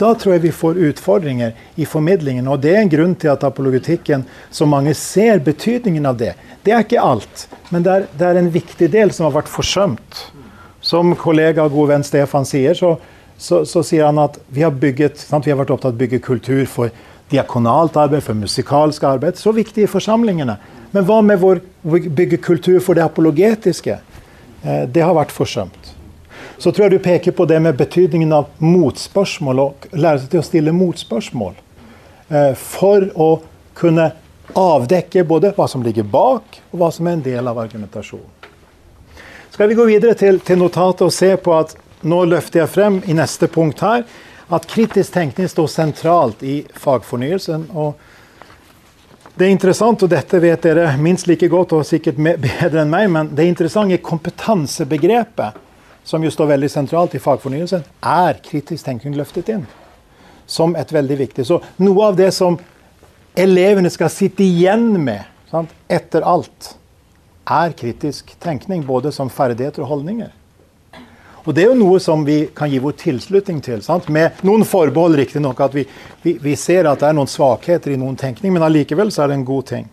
da 0.01 0.11
tror 0.18 0.35
jeg 0.35 0.42
vi 0.49 0.53
får 0.57 0.81
utfordringer 0.88 1.53
i 1.79 1.87
formidlingen. 1.87 2.49
Og 2.51 2.59
det 2.64 2.73
er 2.75 2.81
en 2.83 2.90
grunn 2.90 3.14
til 3.14 3.31
at 3.31 3.44
apologetikken, 3.47 4.25
så 4.51 4.66
mange 4.66 4.94
ser 4.99 5.38
betydningen 5.44 6.09
av 6.11 6.18
det. 6.18 6.33
Det 6.66 6.75
er 6.75 6.83
ikke 6.83 7.05
alt, 7.05 7.47
men 7.70 7.85
det 7.85 7.92
er, 7.92 8.07
det 8.18 8.27
er 8.29 8.40
en 8.40 8.51
viktig 8.57 8.88
del 8.90 9.12
som 9.14 9.29
har 9.29 9.37
vært 9.37 9.53
forsømt. 9.53 10.25
Som 10.85 11.14
kollega 11.16 11.64
og 11.64 11.77
god 11.77 11.92
venn 11.92 12.07
Stefan 12.07 12.49
sier, 12.49 12.75
så 12.77 12.97
så, 13.38 13.64
så, 13.66 13.83
sier 13.83 14.07
han 14.07 14.20
at 14.23 14.38
vi 14.49 14.62
har, 14.62 14.70
bygget, 14.70 15.18
sant, 15.18 15.47
vi 15.47 15.53
har 15.53 15.59
vært 15.59 15.73
opptatt 15.75 15.92
av 15.92 15.99
å 15.99 16.03
bygge 16.05 16.23
kultur 16.25 16.64
for 16.70 16.94
diakonalt 17.33 17.97
arbeid, 17.99 18.23
for 18.23 18.38
musikalsk 18.38 19.05
arbeid. 19.09 19.38
Så 19.40 19.53
viktig 19.53 19.85
i 19.85 19.90
forsamlingene. 19.90 20.57
Men 20.94 21.07
hva 21.09 21.20
med 21.27 21.40
vår 21.42 21.61
bygge 21.83 22.38
kultur 22.44 22.79
for 22.85 22.94
det 22.94 23.05
apologetiske? 23.05 23.99
Eh, 24.62 24.85
det 24.87 25.03
har 25.03 25.16
vært 25.16 25.35
forsømt. 25.35 25.92
Så 26.59 26.70
tror 26.70 26.87
jeg 26.87 26.99
du 26.99 27.05
peker 27.05 27.35
på 27.35 27.47
det 27.51 27.59
med 27.61 27.77
betydningen 27.77 28.33
av 28.33 28.53
motspørsmål, 28.62 29.62
og 29.64 29.88
lære 29.92 30.23
seg 30.23 30.31
til 30.35 30.42
å 30.42 30.47
stille 30.47 30.77
motspørsmål. 30.77 31.57
Eh, 32.29 32.53
for 32.55 33.09
å 33.18 33.31
kunne 33.75 34.12
avdekke 34.55 35.25
både 35.27 35.51
hva 35.57 35.66
som 35.68 35.83
ligger 35.83 36.07
bak, 36.07 36.61
og 36.70 36.81
hva 36.81 36.92
som 36.94 37.09
er 37.09 37.18
en 37.18 37.25
del 37.25 37.51
av 37.51 37.59
argumentasjonen. 37.59 38.31
Skal 39.55 39.70
vi 39.70 39.77
gå 39.79 39.85
videre 39.87 40.16
til, 40.18 40.40
til 40.42 40.59
notatet 40.59 41.05
og 41.07 41.12
se 41.14 41.29
på 41.38 41.53
at 41.55 41.77
nå 42.05 42.25
løfter 42.29 42.62
jeg 42.62 42.73
frem 42.73 43.01
i 43.09 43.17
neste 43.17 43.49
punkt 43.53 43.83
her 43.85 44.05
at 44.53 44.67
kritisk 44.69 45.14
tenkning 45.14 45.49
står 45.49 45.71
sentralt 45.73 46.43
i 46.45 46.62
fagfornyelsen. 46.77 47.71
og 47.75 47.95
det 49.35 49.49
er 49.49 49.51
interessant, 49.51 50.03
og 50.03 50.11
dette 50.11 50.38
vet 50.38 50.62
dere 50.62 50.93
minst 51.01 51.27
like 51.27 51.49
godt 51.51 51.73
og 51.75 51.87
sikkert 51.87 52.21
bedre 52.45 52.85
enn 52.85 52.93
meg, 52.93 53.09
men 53.11 53.33
det 53.35 53.49
interessante 53.51 53.99
kompetansebegrepet, 53.99 55.57
som 56.05 56.23
jo 56.23 56.31
står 56.31 56.53
veldig 56.53 56.71
sentralt 56.71 57.17
i 57.17 57.23
fagfornyelsen, 57.23 57.83
er 58.05 58.38
kritisk 58.45 58.85
tenkning 58.87 59.17
løftet 59.19 59.51
inn 59.57 59.64
som 60.47 60.77
et 60.77 60.93
veldig 60.93 61.17
viktig. 61.19 61.47
Så 61.49 61.59
noe 61.81 62.11
av 62.11 62.17
det 62.21 62.31
som 62.37 62.59
elevene 63.35 63.90
skal 63.90 64.12
sitte 64.12 64.45
igjen 64.45 64.93
med 65.03 65.25
sant, 65.51 65.73
etter 65.88 66.23
alt, 66.29 66.75
er 67.45 67.75
kritisk 67.77 68.37
tenkning, 68.40 68.85
både 68.87 69.12
som 69.12 69.33
ferdigheter 69.33 69.85
og 69.85 69.90
holdninger. 69.97 70.31
Og 71.44 71.54
Det 71.54 71.62
er 71.62 71.72
jo 71.72 71.76
noe 71.76 71.98
som 72.00 72.22
vi 72.24 72.46
kan 72.57 72.70
gi 72.72 72.78
vår 72.80 72.94
tilslutning 72.96 73.59
til. 73.64 73.83
Sant? 73.85 74.09
Med 74.09 74.40
noen 74.46 74.64
forbehold, 74.64 75.16
riktignok, 75.20 75.61
at 75.61 75.74
vi, 75.76 75.85
vi, 76.22 76.38
vi, 76.40 76.54
ser 76.57 76.88
at 76.88 77.02
det 77.02 77.11
er 77.11 77.18
noen 77.18 77.28
svakheter 77.28 77.92
i 77.92 77.98
noen 78.00 78.16
tenkning, 78.16 78.54
men 78.54 78.64
allikevel 78.64 79.12
så 79.12 79.24
er 79.24 79.33
det 79.33 79.38
en 79.40 79.48
god 79.48 79.66
ting. 79.68 79.90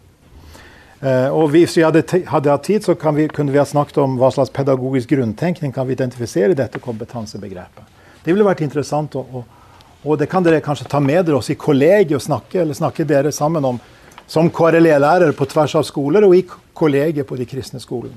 Uh, 1.01 1.27
og 1.33 1.49
Hvis 1.51 1.75
vi 1.75 1.83
hadde, 1.83 2.05
hadde 2.29 2.53
hatt 2.53 2.63
tid, 2.63 2.85
så 2.85 2.95
vi, 3.17 3.27
kunne 3.27 3.51
vi 3.51 3.59
ha 3.59 3.65
snakket 3.67 3.99
om 3.99 4.15
hva 4.21 4.29
slags 4.31 4.53
pedagogisk 4.53 5.11
grunntenkning 5.11 5.73
kan 5.75 5.89
vi 5.89 5.97
identifisere 5.97 6.53
i 6.53 6.59
dette 6.59 6.79
kompetansebegrepet. 6.79 7.97
Det 8.23 8.31
ville 8.31 8.45
vært 8.45 8.61
interessant, 8.63 9.17
og, 9.19 9.33
og, 9.33 9.73
og, 10.05 10.13
det 10.21 10.29
kan 10.31 10.45
dere 10.45 10.61
kanskje 10.63 10.87
ta 10.87 11.01
med 11.03 11.25
dere 11.25 11.41
også 11.41 11.55
i 11.55 11.59
kollegiet 11.59 12.15
og 12.15 12.23
snakke, 12.23 12.61
eller 12.61 12.77
snakke 12.77 13.07
dere 13.09 13.33
sammen 13.35 13.65
om 13.65 13.81
som 14.29 14.47
KRLE-lærere 14.47 15.35
på 15.35 15.49
tvers 15.51 15.75
av 15.75 15.83
skoler 15.83 16.23
og 16.23 16.37
i 16.37 16.45
kollegiet 16.47 17.27
på 17.27 17.35
de 17.35 17.49
kristne 17.49 17.81
skolene. 17.83 18.15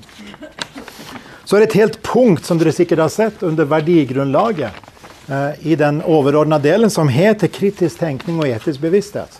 Så 1.45 1.55
er 1.55 1.63
det 1.63 1.69
et 1.69 1.81
helt 1.83 1.97
punkt 2.03 2.45
som 2.45 2.59
dere 2.59 2.73
sikkert 2.73 3.03
har 3.05 3.11
sett 3.13 3.43
under 3.45 3.67
verdigrunnlaget 3.69 4.71
eh, 5.29 5.67
i 5.71 5.75
den 5.77 6.01
overordna 6.01 6.57
delen, 6.59 6.89
som 6.89 7.11
heter 7.11 7.51
kritisk 7.53 8.01
tenkning 8.01 8.39
og 8.41 8.49
etisk 8.49 8.81
bevissthet. 8.81 9.37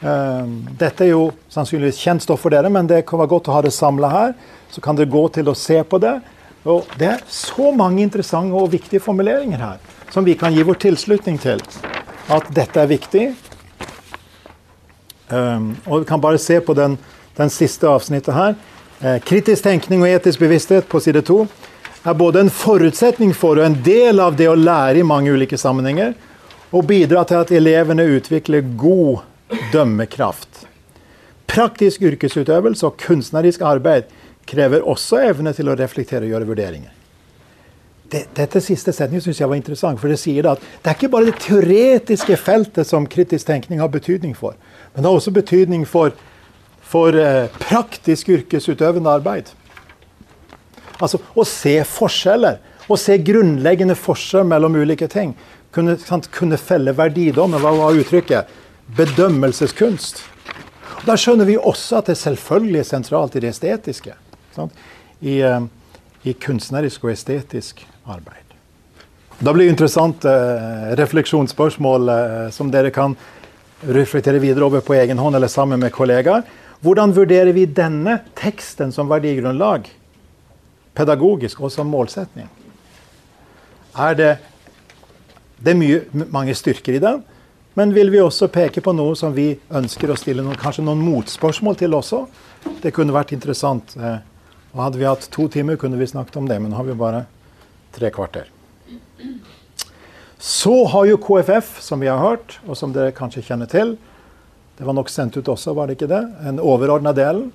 Eh, 0.00 0.46
dette 0.80 1.06
er 1.06 1.12
jo 1.12 1.28
sannsynligvis 1.54 2.00
kjent 2.02 2.26
stoff 2.26 2.42
for 2.46 2.54
dere, 2.54 2.70
men 2.70 2.90
det 2.90 3.04
kan 3.06 3.22
være 3.22 3.34
godt 3.36 3.52
å 3.52 3.58
ha 3.58 3.62
det 3.66 3.74
samla 3.76 4.10
her. 4.14 4.34
Så 4.74 4.82
kan 4.84 4.98
dere 4.98 5.10
gå 5.10 5.22
til 5.34 5.48
å 5.50 5.56
se 5.58 5.78
på 5.86 6.02
det. 6.02 6.16
Og 6.68 6.90
det 6.98 7.12
er 7.14 7.22
så 7.30 7.70
mange 7.72 8.02
interessante 8.02 8.58
og 8.58 8.72
viktige 8.74 9.00
formuleringer 9.00 9.62
her 9.62 9.94
som 10.10 10.24
vi 10.24 10.34
kan 10.34 10.54
gi 10.54 10.64
vår 10.64 10.78
tilslutning 10.82 11.38
til. 11.38 11.62
At 12.28 12.48
dette 12.54 12.80
er 12.80 12.90
viktig. 12.90 13.28
Um, 15.28 15.74
og 15.86 16.02
vi 16.02 16.08
kan 16.08 16.20
bare 16.20 16.40
se 16.40 16.58
på 16.64 16.74
den, 16.76 16.96
den 17.36 17.52
siste 17.52 17.88
avsnittet 17.88 18.34
her. 18.34 18.56
Eh, 19.00 19.20
kritisk 19.22 19.62
tenkning 19.62 20.02
og 20.02 20.10
etisk 20.10 20.40
bevissthet 20.42 20.88
på 20.90 20.98
side 20.98 21.20
to 21.22 21.44
er 22.02 22.16
både 22.18 22.40
en 22.42 22.50
forutsetning 22.50 23.30
for 23.36 23.60
og 23.60 23.68
en 23.68 23.76
del 23.86 24.18
av 24.18 24.34
det 24.38 24.48
å 24.50 24.56
lære 24.58 24.98
i 24.98 25.06
mange 25.06 25.30
ulike 25.30 25.58
sammenhenger, 25.58 26.16
og 26.74 26.86
bidra 26.88 27.22
til 27.24 27.38
at 27.38 27.52
elevene 27.54 28.04
utvikler 28.18 28.66
god 28.76 29.22
dømmekraft. 29.72 30.64
Praktisk 31.48 32.02
yrkesutøvelse 32.10 32.86
og 32.88 32.98
kunstnerisk 33.00 33.62
arbeid 33.64 34.10
krever 34.48 34.82
også 34.82 35.22
evne 35.30 35.54
til 35.54 35.70
å 35.70 35.76
reflektere 35.78 36.26
og 36.26 36.34
gjøre 36.34 36.48
vurderinger. 36.50 36.94
Dette 38.10 38.60
siste 38.64 38.92
setningen 38.96 39.22
synes 39.22 39.38
jeg 39.40 39.48
var 39.48 39.60
interessant, 39.60 40.00
for 40.00 40.10
det 40.10 40.18
sier 40.18 40.46
at 40.48 40.62
det 40.82 40.90
er 40.90 40.96
ikke 40.96 41.12
bare 41.12 41.28
det 41.28 41.38
teoretiske 41.44 42.38
feltet 42.40 42.88
som 42.88 43.06
kritisk 43.06 43.46
tenkning 43.46 43.82
har 43.84 43.92
betydning 43.92 44.34
for, 44.36 44.56
men 44.94 45.04
det 45.04 45.10
har 45.10 45.20
også 45.20 45.34
betydning 45.36 45.84
for, 45.86 46.16
for 46.88 47.16
eh, 47.16 47.50
praktisk 47.60 48.30
yrkesutøvende 48.32 49.12
arbeid. 49.18 49.52
Altså 50.98 51.20
å 51.38 51.44
se 51.46 51.76
forskjeller, 51.86 52.58
å 52.88 52.96
se 52.98 53.18
grunnleggende 53.20 53.96
forskjell 53.98 54.48
mellom 54.48 54.78
ulike 54.80 55.08
ting. 55.12 55.34
Kunne, 55.74 55.98
kunne 56.32 56.58
felle 56.58 56.94
verdidommen, 56.96 57.60
hva 57.60 57.74
var 57.76 57.98
uttrykket? 58.00 58.48
Bedømmelseskunst. 58.96 60.24
Da 61.06 61.14
skjønner 61.20 61.46
vi 61.46 61.58
også 61.60 62.00
at 62.00 62.08
det 62.10 62.16
selvfølgelig 62.18 62.80
er 62.80 62.88
sentralt 62.88 63.36
i 63.36 63.42
det 63.44 63.52
estetiske. 63.52 64.16
I, 64.58 65.38
eh, 65.44 65.60
I, 66.24 66.34
kunstnerisk 66.34 67.04
og 67.04 67.12
estetisk 67.12 67.84
arbeid. 68.08 68.56
Da 69.38 69.52
blir 69.54 69.68
det 69.68 69.76
interessant 69.76 70.24
eh, 70.26 70.94
refleksjonsspørsmål 70.98 72.10
eh, 72.10 72.46
som 72.54 72.72
dere 72.74 72.90
kan 72.94 73.14
reflektere 73.86 74.40
videre 74.42 74.66
over 74.66 74.82
på 74.82 74.96
egen 74.98 75.20
hånd 75.22 75.38
eller 75.38 75.52
sammen 75.52 75.78
med 75.78 75.94
kollegaer. 75.94 76.42
Hvordan 76.80 77.10
vurderer 77.14 77.50
vi 77.52 77.64
denne 77.66 78.20
teksten 78.38 78.92
som 78.94 79.08
verdigrunnlag? 79.10 79.88
Pedagogisk 80.94 81.60
og 81.62 81.72
som 81.74 81.90
målsetning? 81.90 82.46
Er 83.98 84.14
det, 84.14 84.30
det 85.58 85.72
er 85.74 85.78
mye, 85.78 86.26
mange 86.30 86.54
styrker 86.54 86.94
i 86.94 87.02
den. 87.02 87.24
Men 87.78 87.94
vil 87.94 88.10
vi 88.14 88.20
også 88.22 88.48
peke 88.50 88.82
på 88.82 88.94
noe 88.94 89.16
som 89.18 89.34
vi 89.34 89.52
ønsker 89.74 90.10
å 90.10 90.18
stille 90.18 90.42
noen, 90.42 90.58
kanskje 90.58 90.84
noen 90.86 91.02
motspørsmål 91.02 91.78
til 91.78 91.94
også? 91.98 92.24
Det 92.82 92.94
kunne 92.94 93.14
vært 93.14 93.34
interessant. 93.34 93.94
Eh, 93.98 94.18
og 94.74 94.82
Hadde 94.84 95.00
vi 95.00 95.06
hatt 95.06 95.26
to 95.34 95.48
timer, 95.50 95.78
kunne 95.78 95.98
vi 95.98 96.06
snakket 96.10 96.38
om 96.38 96.46
det, 96.50 96.60
men 96.62 96.70
nå 96.70 96.78
har 96.78 96.86
vi 96.86 96.96
bare 96.98 97.24
tre 97.94 98.10
kvarter. 98.14 98.50
Så 100.38 100.74
har 100.92 101.06
jo 101.10 101.18
KFF, 101.22 101.80
som 101.82 102.02
vi 102.02 102.10
har 102.10 102.22
hørt, 102.22 102.60
og 102.66 102.78
som 102.78 102.94
dere 102.94 103.14
kanskje 103.14 103.42
kjenner 103.46 103.70
til 103.70 103.96
Det 104.78 104.84
var 104.84 104.94
nok 104.94 105.08
sendt 105.10 105.36
ut 105.36 105.48
også, 105.50 105.72
var 105.74 105.88
det 105.88 105.96
ikke 105.98 106.06
det? 106.10 106.20
En 106.46 106.60
overordna 106.62 107.10
delen. 107.12 107.48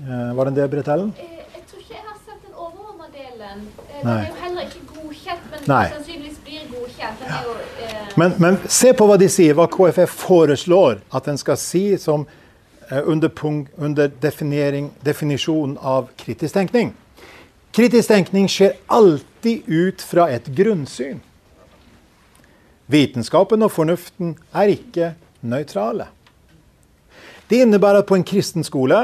Eh, 0.00 0.30
var 0.36 0.48
det 0.48 0.54
det, 0.56 0.68
Britt 0.72 0.88
Ellen? 0.88 1.10
Eh, 1.20 1.42
jeg 1.52 1.64
tror 1.68 1.80
ikke 1.82 1.94
jeg 1.94 2.04
har 2.06 2.16
sett 2.16 2.46
den 2.46 2.54
overordna 2.56 3.10
delen. 3.12 3.66
Den 3.90 4.06
Nei. 4.08 4.14
er 4.22 4.30
jo 4.30 4.38
heller 4.40 4.62
ikke 4.62 4.86
godkjent, 4.94 5.42
men 5.50 5.66
Nei. 5.68 5.82
sannsynligvis 5.92 6.38
blir 6.46 6.62
godkjent. 6.70 7.20
Den 7.20 7.28
er 7.28 7.42
jo, 7.44 7.56
eh, 7.84 8.06
Men, 8.16 8.32
men 8.38 8.56
se 8.68 8.92
på 8.96 9.06
hva 9.10 9.18
de 9.20 9.28
sier, 9.28 9.52
hva 9.58 9.66
KFF 9.68 10.16
foreslår 10.24 11.02
at 11.12 11.28
en 11.28 11.38
skal 11.38 11.58
si 11.60 11.82
som 12.00 12.24
eh, 12.90 13.02
under, 13.04 13.28
punkt, 13.28 13.68
under 13.76 14.08
definisjon 15.04 15.76
av 15.82 16.08
kritisk 16.16 16.54
tenkning. 16.56 16.94
Kritisk 17.74 18.08
tenkning 18.08 18.48
skjer 18.48 18.78
alltid 18.88 19.68
ut 19.68 20.00
fra 20.00 20.30
et 20.32 20.48
grunnsyn. 20.56 21.20
Vitenskapen 22.88 23.62
og 23.62 23.72
fornuften 23.76 24.38
er 24.56 24.72
ikke 24.72 25.12
nøytrale. 25.44 26.08
Det 27.48 27.60
innebærer 27.62 28.02
at 28.02 28.08
på 28.08 28.16
en 28.18 28.26
kristen 28.26 28.64
skole 28.64 28.98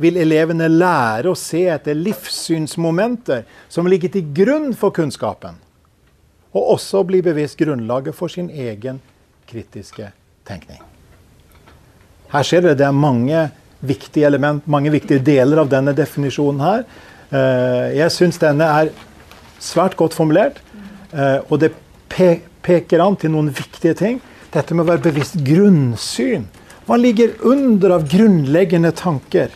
vil 0.00 0.16
elevene 0.18 0.68
lære 0.70 1.30
å 1.30 1.38
se 1.38 1.64
etter 1.70 1.98
livssynsmomenter 1.98 3.44
som 3.70 3.86
ligger 3.90 4.14
til 4.14 4.30
grunn 4.34 4.72
for 4.78 4.94
kunnskapen, 4.94 5.58
og 6.54 6.72
også 6.76 7.04
bli 7.06 7.22
bevisst 7.22 7.58
grunnlaget 7.60 8.14
for 8.14 8.30
sin 8.32 8.50
egen 8.50 9.00
kritiske 9.50 10.10
tenkning. 10.46 10.80
Her 12.34 12.46
ser 12.46 12.64
dere 12.64 12.78
det 12.78 12.86
er 12.88 12.96
mange 12.96 13.48
viktige 13.84 14.26
element, 14.26 14.66
mange 14.66 14.90
viktige 14.94 15.22
deler 15.22 15.60
av 15.62 15.70
denne 15.70 15.94
definisjonen 15.94 16.62
her. 16.64 16.84
Eh, 17.30 17.98
Jeg 17.98 18.10
syns 18.10 18.40
denne 18.42 18.64
er 18.64 18.90
svært 19.60 19.96
godt 19.96 20.14
formulert, 20.14 20.58
eh, 21.12 21.40
og 21.50 21.60
det 21.60 21.72
peker 22.08 23.02
an 23.04 23.16
til 23.16 23.30
noen 23.30 23.50
viktige 23.54 23.94
ting. 23.94 24.20
Dette 24.54 24.74
med 24.74 24.84
å 24.84 24.92
være 24.92 25.02
bevisst 25.08 25.40
grunnsyn. 25.42 26.46
Hva 26.86 26.98
ligger 27.00 27.32
under 27.42 27.96
av 27.96 28.04
grunnleggende 28.06 28.92
tanker? 28.94 29.50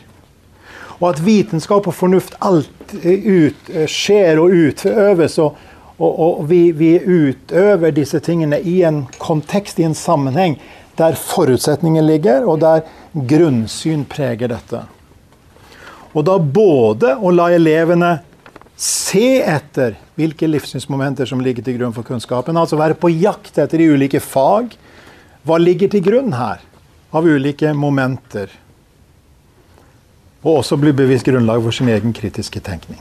Og 0.99 1.13
at 1.13 1.21
vitenskap 1.23 1.87
og 1.87 1.95
fornuft 1.95 2.35
alltid 2.43 3.27
ut, 3.27 3.71
eh, 3.71 3.87
skjer 3.87 4.41
og 4.43 4.51
utøves. 4.51 5.39
Og, 5.39 5.55
og, 5.99 6.19
og 6.25 6.41
vi, 6.51 6.73
vi, 6.73 6.97
utøver 6.99 7.95
disse 7.95 8.19
tingene 8.25 8.59
i 8.59 8.81
en 8.89 9.05
kontekst, 9.23 9.79
i 9.79 9.87
en 9.87 9.95
sammenheng, 9.95 10.59
der 10.99 11.15
forutsetningen 11.15 12.07
ligger, 12.07 12.49
og 12.49 12.59
der 12.65 12.83
grunnsyn 13.15 14.03
preger 14.11 14.51
dette. 14.51 14.83
Og 16.17 16.25
da 16.27 16.39
både 16.43 17.15
å 17.23 17.31
la 17.31 17.53
elevene 17.55 18.17
se 18.79 19.39
etter 19.43 19.95
hvilke 20.19 20.49
livssynsmomenter 20.51 21.29
som 21.29 21.41
ligger 21.43 21.63
til 21.63 21.79
grunn 21.79 21.95
for 21.95 22.07
kunnskapen, 22.07 22.59
altså 22.59 22.79
være 22.79 22.99
på 22.99 23.13
jakt 23.15 23.59
etter 23.59 23.79
de 23.79 23.91
ulike 23.95 24.23
fag. 24.23 24.75
Hva 25.47 25.59
ligger 25.61 25.91
til 25.93 26.03
grunn 26.05 26.33
her 26.35 26.63
av 27.15 27.27
ulike 27.27 27.71
momenter? 27.75 28.51
Og 30.43 30.61
også 30.61 30.79
bli 30.79 30.93
bevisst 30.95 31.27
grunnlag 31.27 31.63
for 31.63 31.75
sin 31.75 31.91
egen 31.91 32.15
kritiske 32.15 32.63
tenkning. 32.65 33.01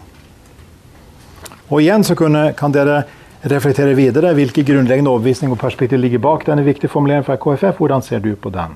Og 1.68 1.82
igjen 1.82 2.06
så 2.08 2.16
kunne, 2.16 2.52
kan 2.58 2.74
dere 2.74 3.04
reflektere 3.48 3.94
videre 3.98 4.34
hvilke 4.38 4.64
grunnleggende 4.66 5.12
overbevisning 5.12 5.52
og 5.54 5.60
perspektiv 5.62 6.00
ligger 6.02 6.22
bak 6.24 6.46
denne 6.48 6.66
viktige 6.66 6.92
formuleringen 6.92 7.28
fra 7.28 7.38
KFF. 7.42 7.78
Hvordan 7.78 8.06
ser 8.06 8.24
du 8.24 8.34
på 8.36 8.52
den? 8.54 8.76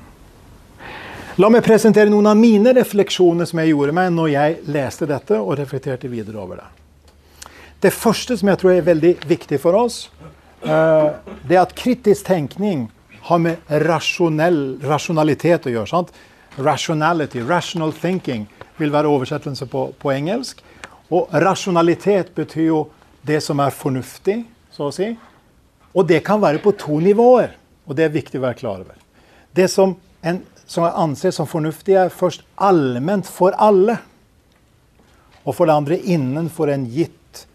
La 1.39 1.47
meg 1.49 1.63
presentere 1.63 2.11
noen 2.11 2.27
av 2.27 2.35
mine 2.37 2.73
refleksjoner 2.75 3.47
som 3.47 3.61
jeg 3.61 3.71
gjorde 3.71 3.95
meg 3.95 4.11
når 4.13 4.31
jeg 4.33 4.57
leste 4.75 5.07
dette 5.09 5.39
og 5.39 5.55
reflekterte 5.57 6.11
videre 6.11 6.41
over 6.41 6.59
det. 6.59 6.67
Det 7.81 7.93
første 7.95 8.35
som 8.37 8.51
jeg 8.51 8.59
tror 8.61 8.75
er 8.75 8.85
veldig 8.85 9.13
viktig 9.25 9.57
for 9.63 9.77
oss, 9.79 10.03
eh, 10.61 11.07
det 11.47 11.55
er 11.55 11.63
at 11.63 11.73
kritisk 11.73 12.27
tenkning 12.27 12.89
har 13.27 13.39
med 13.39 13.71
rasjonell, 13.85 14.79
rasjonalitet 14.83 15.67
å 15.67 15.73
gjøre. 15.75 15.89
sant? 15.89 16.11
Rationality, 16.57 17.41
rational 17.47 17.93
thinking, 17.93 18.47
vil 18.77 18.91
være 18.91 19.09
oversettelse 19.11 19.67
på, 19.71 19.91
på 19.99 20.11
engelsk. 20.11 20.61
Og 21.11 21.31
rasjonalitet 21.31 22.33
betyr 22.35 22.67
jo 22.67 22.81
det 23.27 23.41
som 23.43 23.59
er 23.61 23.75
fornuftig, 23.75 24.41
så 24.73 24.89
å 24.89 24.95
si. 24.95 25.11
Og 25.91 26.07
det 26.07 26.21
kan 26.25 26.41
være 26.41 26.61
på 26.63 26.73
to 26.79 26.99
nivåer, 27.03 27.53
og 27.85 27.97
det 27.97 28.07
er 28.07 28.15
viktig 28.15 28.39
å 28.39 28.45
være 28.47 28.59
klar 28.61 28.83
over. 28.85 28.97
Det 29.51 29.67
som, 29.69 29.97
en, 30.23 30.41
som 30.65 30.87
jeg 30.87 30.97
anser 31.03 31.35
som 31.35 31.49
fornuftig, 31.49 31.97
er 31.99 32.13
først 32.15 32.45
allment 32.55 33.27
for 33.27 33.55
alle. 33.59 33.97
Og 35.43 35.55
for 35.57 35.67
det 35.67 35.75
andre 35.75 35.97
innenfor 35.99 36.71
en 36.71 36.87
gitt 36.89 37.45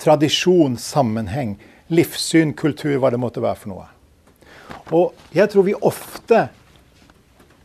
tradisjon, 0.00 0.78
sammenheng, 0.80 1.58
livssyn, 1.92 2.54
kultur, 2.56 2.96
hva 2.98 3.12
det 3.12 3.20
måtte 3.20 3.44
være 3.44 3.60
for 3.60 3.74
noe. 3.74 3.93
Og 4.92 5.14
jeg 5.32 5.48
tror 5.52 5.64
vi 5.66 5.74
ofte 5.74 6.48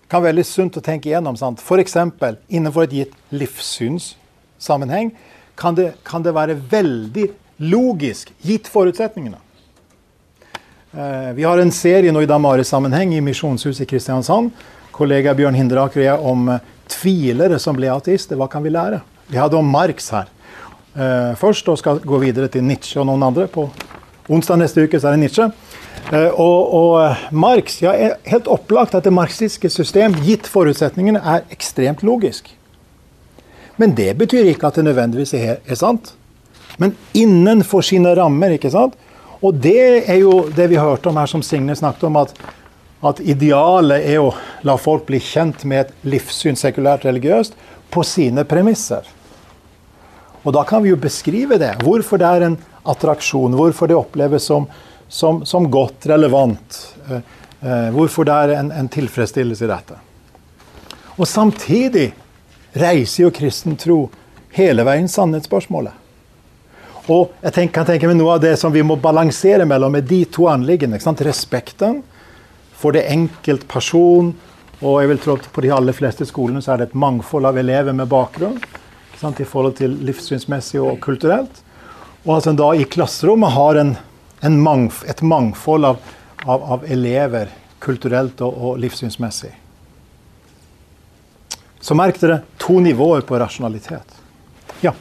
kan 0.10 0.24
være 0.24 0.40
litt 0.40 0.50
sunt 0.50 0.78
å 0.80 0.84
tenke 0.84 1.10
igjennom. 1.10 1.38
sant? 1.38 1.60
F.eks. 1.60 1.98
innenfor 2.50 2.88
et 2.88 2.96
gitt 2.96 3.14
livssynssammenheng 3.32 5.12
kan 5.60 5.76
det, 5.76 5.94
kan 6.08 6.24
det 6.24 6.34
være 6.34 6.56
veldig 6.72 7.28
logisk, 7.70 8.32
gitt 8.42 8.68
forutsetningene. 8.72 9.38
Eh, 10.92 11.32
vi 11.36 11.44
har 11.44 11.60
en 11.60 11.72
serie 11.72 12.12
nå 12.12 12.24
i 12.24 12.30
Damaris-sammenheng 12.30 13.14
i 13.14 13.22
Misjonshuset 13.22 13.84
i 13.84 13.90
Kristiansand. 13.90 14.50
Kollega 14.96 15.36
Bjørn 15.38 15.58
Hinderaker 15.60 16.02
og 16.02 16.06
jeg 16.06 16.32
om 16.32 16.50
eh, 16.56 16.64
tvilere 16.90 17.60
som 17.62 17.78
ble 17.78 17.92
ateister. 17.94 18.40
Hva 18.40 18.48
kan 18.50 18.66
vi 18.66 18.74
lære? 18.74 19.04
Vi 19.30 19.38
hadde 19.38 19.60
om 19.60 19.70
Marx 19.70 20.10
her 20.16 20.32
eh, 20.96 21.36
først, 21.38 21.70
og 21.70 21.78
skal 21.78 22.02
gå 22.02 22.22
videre 22.24 22.50
til 22.50 22.66
Nietzsche 22.66 22.98
og 23.02 23.10
noen 23.12 23.28
andre. 23.30 23.46
På 23.52 23.68
onsdag 24.30 24.64
neste 24.64 24.88
uke 24.88 24.98
så 24.98 25.12
er 25.12 25.18
det 25.18 25.28
Nietzsche. 25.28 25.52
Eh, 26.14 26.30
og, 26.34 26.74
og 26.74 26.94
eh, 27.04 27.26
Marx, 27.32 27.82
ja, 27.84 27.94
helt 28.26 28.48
opplagt 28.50 28.96
at 28.98 29.06
det 29.06 29.14
marxistiske 29.14 29.70
system, 29.74 30.16
gitt 30.26 30.50
forutsetningene, 30.50 31.22
er 31.22 31.46
ekstremt 31.54 32.02
logisk. 32.08 32.50
Men 33.80 33.94
det 33.96 34.12
betyr 34.20 34.50
ikke 34.52 34.72
at 34.72 34.80
det 34.80 34.88
nødvendigvis 34.90 35.36
er, 35.38 35.60
er 35.64 35.80
sant. 35.80 36.14
Men 36.80 36.96
innenfor 37.14 37.84
sine 37.86 38.16
rammer. 38.18 38.56
ikke 38.56 38.72
sant? 38.74 38.98
Og 39.42 39.56
det 39.56 40.10
er 40.10 40.20
jo 40.20 40.50
det 40.56 40.68
vi 40.72 40.80
hørte 40.80 41.12
om 41.12 41.20
her, 41.20 41.30
som 41.32 41.44
Signe 41.46 41.76
snakket 41.76 42.04
om, 42.10 42.18
at, 42.20 42.34
at 43.06 43.22
idealet 43.24 44.04
er 44.04 44.20
å 44.24 44.34
la 44.68 44.76
folk 44.80 45.06
bli 45.08 45.22
kjent 45.24 45.64
med 45.64 45.86
et 45.86 46.10
livssyn, 46.12 46.60
sekulært 46.60 47.08
religiøst, 47.08 47.56
på 47.90 48.04
sine 48.04 48.44
premisser. 48.48 49.08
Og 50.44 50.54
da 50.56 50.66
kan 50.68 50.84
vi 50.84 50.92
jo 50.92 51.00
beskrive 51.00 51.60
det. 51.60 51.78
Hvorfor 51.84 52.20
det 52.20 52.28
er 52.28 52.48
en 52.48 52.60
attraksjon, 52.90 53.56
hvorfor 53.56 53.90
det 53.90 53.98
oppleves 53.98 54.48
som, 54.50 54.68
som, 55.10 55.44
som 55.46 55.66
godt, 55.72 56.06
relevant. 56.10 56.80
Eh, 57.10 57.22
Eh, 57.62 57.90
hvorfor 57.92 58.24
det 58.24 58.34
er 58.34 58.56
en, 58.56 58.72
en 58.72 58.88
tilfredsstillelse 58.88 59.66
i 59.66 59.70
dette. 59.70 59.98
Og 61.20 61.28
samtidig 61.28 62.14
reiser 62.72 63.26
jo 63.26 63.32
kristen 63.36 63.76
tro 63.80 64.06
hele 64.56 64.86
veien 64.88 65.10
sannhetsspørsmålet. 65.12 65.92
Og 67.10 67.34
jeg 67.42 67.56
tenker, 67.56 67.74
kan 67.74 67.90
tenke 67.90 68.08
meg 68.08 68.20
noe 68.20 68.38
av 68.38 68.44
det 68.46 68.54
som 68.62 68.72
vi 68.72 68.86
må 68.86 68.96
balansere 69.02 69.66
mellom 69.68 69.98
er 69.98 70.08
de 70.08 70.22
to 70.32 70.48
anliggende. 70.48 71.02
Respekten 71.26 72.00
for 72.80 72.96
det 72.96 73.10
enkelt 73.12 73.68
person, 73.68 74.32
og 74.80 75.02
jeg 75.02 75.10
vil 75.12 75.24
tro 75.26 75.36
at 75.36 75.50
på 75.52 75.64
de 75.66 75.74
aller 75.76 75.98
fleste 75.98 76.30
skolene 76.30 76.62
så 76.64 76.74
er 76.74 76.80
det 76.80 76.92
et 76.92 77.02
mangfold 77.02 77.50
av 77.50 77.58
elever 77.60 77.92
med 77.98 78.08
bakgrunn 78.08 78.62
i 79.20 79.44
forhold 79.44 79.76
til 79.82 79.98
livssynsmessig 80.08 80.80
og 80.80 81.02
kulturelt. 81.04 81.58
Og 82.24 82.38
at 82.38 82.48
en 82.48 82.60
da 82.62 82.70
i 82.72 82.88
klasserommet 82.88 83.52
har 83.52 83.82
en 83.82 83.98
mangf 84.48 85.04
et 85.08 85.22
mangfold 85.22 85.86
av, 85.86 85.98
av, 86.46 86.64
av, 86.64 86.86
elever 86.88 87.52
kulturelt 87.80 88.42
og, 88.42 88.56
og 88.56 88.80
livssynsmessig. 88.80 89.52
Så 91.80 91.96
merk 91.96 92.20
dere 92.20 92.42
to 92.60 92.80
nivåer 92.84 93.22
på 93.28 93.40
rasjonalitet. 93.40 94.16
Ja. 94.84 94.94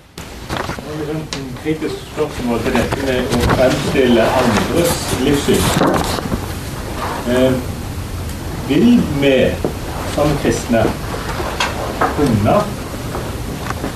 Et 1.09 1.39
kritisk 1.63 1.97
spørsmål 2.13 2.63
til 2.65 2.77
dette 2.79 3.01
med 3.07 3.35
å 3.35 3.41
fremstille 3.55 4.27
andres 4.43 4.95
livssyn. 5.27 5.67
Eh, 7.29 7.59
vil 8.69 9.01
vi 9.23 9.35
som 10.15 10.31
kristne 10.43 10.83
kunne 12.19 12.55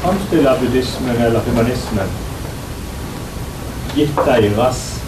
fremstille 0.03 0.57
buddhismen 0.61 1.23
eller 1.23 1.47
humanismen 1.47 2.19
gitt 3.95 4.19
deres 4.27 5.02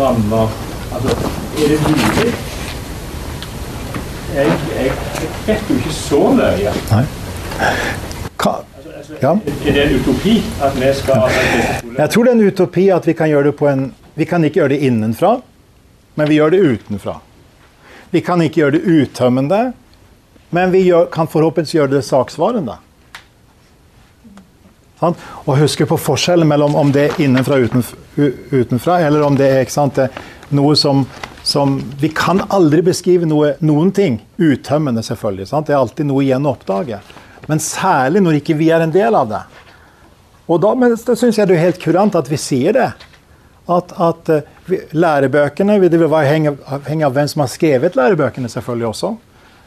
rammer? 0.00 0.48
Altså, 0.94 1.16
er 1.64 1.68
det 1.68 1.80
mulig? 1.82 2.34
Jeg, 4.34 4.46
jeg, 4.76 4.92
vet 5.46 5.70
jo 5.70 5.74
ikke 5.74 5.92
så 5.94 6.20
mye. 6.34 6.72
Nei. 6.90 7.04
Ka 8.36 8.54
ja. 9.20 9.38
Er 9.66 9.72
det 9.72 9.82
en 9.82 9.94
utopi 10.00 10.42
at 10.64 10.76
vi 10.80 10.88
skal 10.96 11.30
Jeg 11.98 12.10
tror 12.10 12.24
det 12.24 12.30
er 12.30 12.34
en 12.34 12.46
utopi 12.46 12.88
at 12.90 13.06
vi 13.06 13.12
kan 13.12 13.28
gjøre 13.28 13.50
det 13.50 13.56
på 13.58 13.68
en 13.68 13.84
Vi 14.14 14.24
kan 14.24 14.44
ikke 14.44 14.60
gjøre 14.60 14.68
det 14.68 14.78
innenfra, 14.86 15.40
men 16.14 16.28
vi 16.28 16.34
gjør 16.34 16.50
det 16.50 16.58
utenfra. 16.58 17.16
Vi 18.10 18.20
kan 18.20 18.42
ikke 18.42 18.60
gjøre 18.60 18.76
det 18.76 18.82
uttømmende, 18.86 19.72
men 20.50 20.70
vi 20.72 20.84
gjør, 20.86 21.08
kan 21.10 21.26
forhåpentligvis 21.26 21.74
gjøre 21.74 21.90
det 21.96 22.02
saksvarende. 22.06 22.76
Sånn? 25.00 25.18
Og 25.48 25.58
huske 25.58 25.88
på 25.90 25.98
forskjellen 25.98 26.46
mellom 26.46 26.78
om 26.78 26.92
det 26.94 27.08
er 27.08 27.24
innenfra 27.26 27.58
og 27.58 27.66
utenfra, 27.66 28.03
utenfra 28.16 29.00
eller 29.04 29.24
om 29.26 29.36
det 29.38 29.48
er 29.50 29.70
sant, 29.72 29.98
noe 30.54 30.76
som 30.78 31.06
som 31.44 31.82
Vi 32.00 32.08
kan 32.08 32.40
aldri 32.48 32.80
beskrive 32.82 33.26
noe, 33.28 33.50
noen 33.60 33.90
ting 33.92 34.14
uttømmende, 34.40 35.02
selvfølgelig. 35.04 35.50
Sant? 35.50 35.66
Det 35.68 35.74
er 35.74 35.82
alltid 35.82 36.08
noe 36.08 36.22
igjen 36.24 36.46
å 36.48 36.54
oppdage. 36.54 37.02
Men 37.50 37.60
særlig 37.60 38.22
når 38.24 38.38
ikke 38.38 38.56
vi 38.56 38.70
er 38.72 38.80
en 38.80 38.94
del 38.94 39.12
av 39.18 39.28
det. 39.28 39.42
Og 40.48 40.62
da, 40.64 40.72
da 40.72 41.16
syns 41.20 41.36
jeg 41.36 41.50
det 41.50 41.58
er 41.58 41.66
helt 41.66 41.82
kurant 41.82 42.16
at 42.16 42.30
vi 42.32 42.38
sier 42.40 42.72
det. 42.76 42.88
At, 43.68 43.92
at 43.92 44.32
uh, 44.32 44.48
vi, 44.68 44.80
lærebøkene 44.92 45.78
Det 45.80 46.00
vil 46.00 46.10
være 46.12 46.32
henge 46.88 47.06
av 47.06 47.12
hvem 47.12 47.28
som 47.28 47.44
har 47.44 47.52
skrevet 47.52 47.96
lærebøkene, 47.96 48.48
selvfølgelig 48.48 48.88
også. 48.88 49.14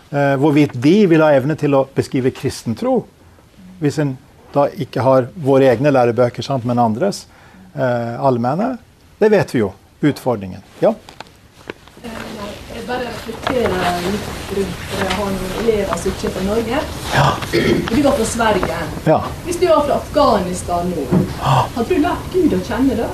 Eh, 0.10 0.34
hvorvidt 0.42 0.74
de 0.82 0.98
vil 1.10 1.22
ha 1.22 1.32
evne 1.36 1.58
til 1.60 1.78
å 1.78 1.86
beskrive 1.94 2.34
kristen 2.34 2.78
tro. 2.78 3.04
Hvis 3.82 4.02
en 4.02 4.18
da 4.54 4.66
ikke 4.74 5.06
har 5.06 5.28
våre 5.46 5.70
egne 5.70 5.92
lærebøker 5.94 6.46
sant, 6.46 6.66
men 6.66 6.82
andres 6.82 7.26
uh, 7.78 8.26
allmenne. 8.26 8.76
Det 9.18 9.30
vet 9.34 9.56
vi 9.56 9.64
jo. 9.64 9.72
Utfordringen. 10.02 10.62
Ja? 10.80 10.94
bare 12.88 13.04
reflekterer 13.04 14.02
litt 14.06 14.28
rundt 14.58 14.84
for 14.90 15.02
jeg 15.04 15.16
har 15.18 15.32
noen 15.34 15.56
elever 15.62 16.00
som 16.00 16.14
ikke 16.14 16.30
er 16.30 16.34
fra 16.36 16.44
Norge. 16.46 16.82
Ja. 17.14 17.26
Du 17.92 18.02
var 18.06 18.18
fra 18.20 18.28
Sverige. 18.32 18.80
Ja. 19.10 19.18
Hvis 19.46 19.60
du 19.60 19.66
var 19.68 19.84
fra 19.90 19.98
Afghanistan 19.98 20.94
nå, 20.94 21.06
hadde 21.44 21.88
du 21.90 22.04
lært 22.06 22.30
Gud 22.36 22.56
å 22.56 22.62
kjenne 22.70 23.00
da? 23.02 23.10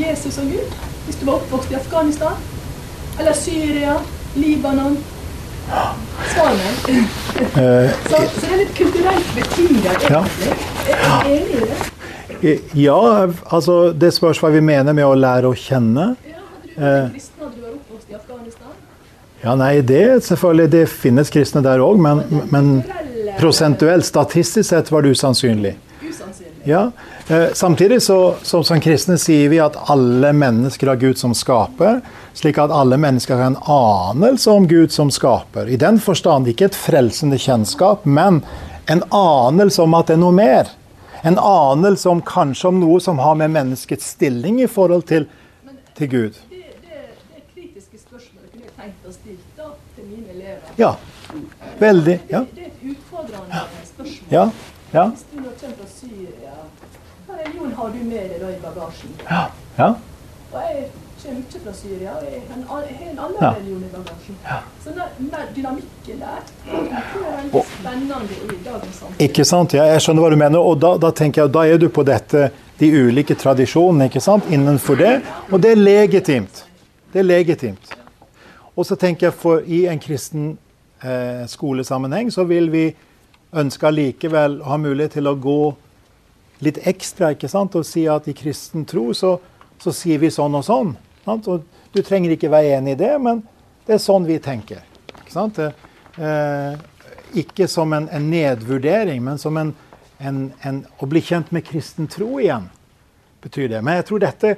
Jesus 0.00 0.40
og 0.42 0.50
Gud? 0.50 0.78
Hvis 1.06 1.20
du 1.20 1.26
var 1.28 1.38
oppvokst 1.38 1.74
i 1.74 1.78
Afghanistan? 1.78 2.40
Eller 3.20 3.38
Syria? 3.38 4.00
Libanon? 4.34 4.98
Svanen. 6.32 7.06
Eh, 7.36 7.94
så, 8.06 8.18
så, 8.18 8.42
det 8.42 8.50
er 8.50 8.60
litt 8.62 8.74
kulturelt 8.78 9.34
betinget, 9.38 10.06
egentlig. 10.06 10.50
Ja. 10.50 10.96
Er 10.96 11.22
du 11.22 11.30
enig 11.36 11.60
i 11.60 11.68
det? 11.70 11.95
Eh, 12.42 12.58
ja, 12.72 13.28
altså 13.46 13.92
det 13.92 14.12
spørs 14.16 14.40
hva 14.42 14.50
vi 14.54 14.60
mener 14.64 14.96
med 14.96 15.06
å 15.06 15.14
lære 15.16 15.50
å 15.50 15.56
kjenne. 15.56 16.12
Ja, 16.26 16.42
hadde 16.42 16.74
du 16.74 16.82
vært 16.82 17.16
kristen, 17.16 17.40
hadde 17.40 17.54
du 17.54 17.64
vært 17.64 17.78
oppvokst 17.78 18.10
i 18.10 18.18
Afghanistan? 18.18 18.76
Ja, 19.44 19.56
nei, 19.56 19.72
det 19.86 20.04
selvfølgelig, 20.26 20.70
det 20.74 20.84
finnes 20.92 21.32
kristne 21.32 21.62
der 21.64 21.82
òg, 21.84 22.00
men, 22.02 22.22
men, 22.52 22.70
prosentuelt, 23.36 24.06
statistisk 24.08 24.68
sett, 24.70 24.92
var 24.92 25.04
det 25.04 25.12
usannsynlig. 25.16 25.76
Ja. 26.66 26.90
Eh, 27.28 27.52
samtidig 27.54 28.00
så, 28.02 28.34
så, 28.42 28.62
som 28.66 28.80
kristne 28.82 29.18
sier 29.22 29.50
vi 29.52 29.60
at 29.62 29.76
alle 29.92 30.32
mennesker 30.34 30.90
har 30.90 30.98
Gud 30.98 31.18
som 31.20 31.34
skaper, 31.36 32.00
slik 32.34 32.58
at 32.58 32.74
alle 32.74 32.98
mennesker 32.98 33.38
har 33.38 33.52
en 33.52 33.60
anelse 33.70 34.50
om 34.50 34.66
Gud 34.66 34.94
som 34.94 35.12
skaper. 35.14 35.70
I 35.70 35.78
den 35.78 36.00
forstand 36.02 36.50
ikke 36.50 36.70
et 36.70 36.78
frelsende 36.78 37.38
kjennskap, 37.38 38.02
men 38.02 38.42
en 38.90 39.04
anelse 39.14 39.82
om 39.82 39.94
at 39.98 40.10
det 40.10 40.16
er 40.16 40.22
noe 40.24 40.34
mer. 40.34 40.74
En 41.22 41.38
anelse 41.38 42.08
om 42.08 42.20
kanskje 42.22 42.68
om 42.68 42.80
noe 42.80 43.00
som 43.00 43.18
har 43.18 43.38
med 43.38 43.54
menneskets 43.54 44.12
stilling 44.16 44.60
i 44.62 44.68
forhold 44.70 45.06
til, 45.08 45.28
til 45.96 46.10
Gud. 46.10 46.42
Ja. 50.78 50.96
Veldig. 51.78 52.22
Ja. 52.28 52.44
Det, 52.54 52.62
er 52.62 52.66
et 52.66 52.90
utfordrende 52.90 53.60
spørsmål. 53.84 54.28
Ja. 54.30 54.50
ja. 54.92 55.08
Hvis 55.08 55.24
du 55.32 55.40
nå 55.40 55.48
kommer 55.60 55.76
fra 55.76 55.88
Syria, 55.88 56.52
hva 57.26 57.38
religion 57.40 57.72
har 57.72 57.88
du 57.94 58.04
med 58.04 58.28
deg 58.30 58.40
da 58.42 58.50
i 58.52 58.58
bagasjen? 58.60 59.14
Ja. 59.30 59.42
ja. 59.78 59.88
Og 60.52 60.60
jeg 60.62 60.84
kommer 61.22 61.40
ikke 61.42 61.60
fra 61.64 61.72
Syria, 61.74 62.14
og 62.16 62.24
jeg 62.26 62.42
har 62.68 62.86
en 62.86 63.18
annen 63.18 63.40
ja. 63.40 63.50
religion 63.56 63.82
i 63.82 63.90
bagasjen. 63.92 64.38
Ja. 64.44 64.58
Så 64.84 64.94
den 64.96 65.30
dynamikken 65.56 66.22
der 66.22 66.42
tror 66.66 66.86
er 66.86 67.36
veldig 67.36 67.62
spennende 67.70 68.18
i 68.44 68.58
dagens 68.64 69.00
samfunn. 69.00 69.20
Ikke 69.28 69.46
sant. 69.48 69.76
Ja, 69.78 69.86
jeg 69.92 70.04
skjønner 70.04 70.26
hva 70.26 70.30
du 70.32 70.38
mener. 70.40 70.58
Og 70.60 70.80
da, 70.82 70.94
da, 71.02 71.12
tenker 71.16 71.44
jeg, 71.44 71.54
da 71.56 71.64
er 71.66 71.80
du 71.82 71.88
på 71.88 72.04
dette, 72.06 72.50
de 72.80 72.90
ulike 72.92 73.36
tradisjonene 73.38 74.10
ikke 74.10 74.24
sant, 74.24 74.50
innenfor 74.52 75.00
det. 75.00 75.14
Og 75.50 75.62
det 75.62 75.72
er 75.74 75.80
legitimt. 75.80 76.64
Det 77.12 77.22
er 77.22 77.28
legitimt. 77.30 77.96
Og 78.76 78.84
så 78.84 78.98
tenker 79.00 79.30
jeg 79.30 79.36
for 79.40 79.64
i 79.64 79.86
en 79.88 80.00
kristen 80.02 80.52
eh, 81.00 81.46
skolesammenheng 81.48 82.30
så 82.32 82.44
vil 82.44 82.68
vi 82.72 82.86
ønske 83.56 83.90
likevel 83.94 84.60
å 84.60 84.74
ha 84.74 84.78
mulighet 84.80 85.16
til 85.16 85.30
å 85.30 85.36
gå 85.40 85.60
litt 86.64 86.82
ekstra 86.88 87.32
ikke 87.34 87.48
sant? 87.48 87.76
og 87.76 87.86
si 87.88 88.06
at 88.08 88.28
i 88.28 88.36
kristen 88.36 88.84
tro 88.88 89.10
så, 89.16 89.36
så 89.80 89.92
sier 89.96 90.20
vi 90.20 90.32
sånn 90.32 90.56
og 90.56 90.64
sånn. 90.66 90.94
Du 91.26 92.02
trenger 92.02 92.34
ikke 92.34 92.50
være 92.52 92.76
enig 92.78 92.94
i 92.94 93.00
det, 93.00 93.12
men 93.22 93.42
det 93.86 93.96
er 93.96 94.02
sånn 94.02 94.26
vi 94.28 94.38
tenker. 94.42 94.84
Ikke? 95.16 95.72
Eh, 96.22 96.76
ikke 97.42 97.66
som 97.68 97.92
en, 97.92 98.08
en, 98.14 98.30
nedvurdering, 98.30 99.22
men 99.24 99.38
som 99.38 99.56
en, 99.58 99.74
en, 100.18 100.78
å 100.98 101.08
bli 101.10 101.22
kjent 101.24 101.50
med 101.54 101.66
kristen 101.66 102.06
tro 102.10 102.38
igjen. 102.40 102.70
betyr 103.42 103.68
det. 103.68 103.82
Men 103.82 104.00
jeg 104.00 104.06
tror 104.08 104.22
dette 104.22 104.56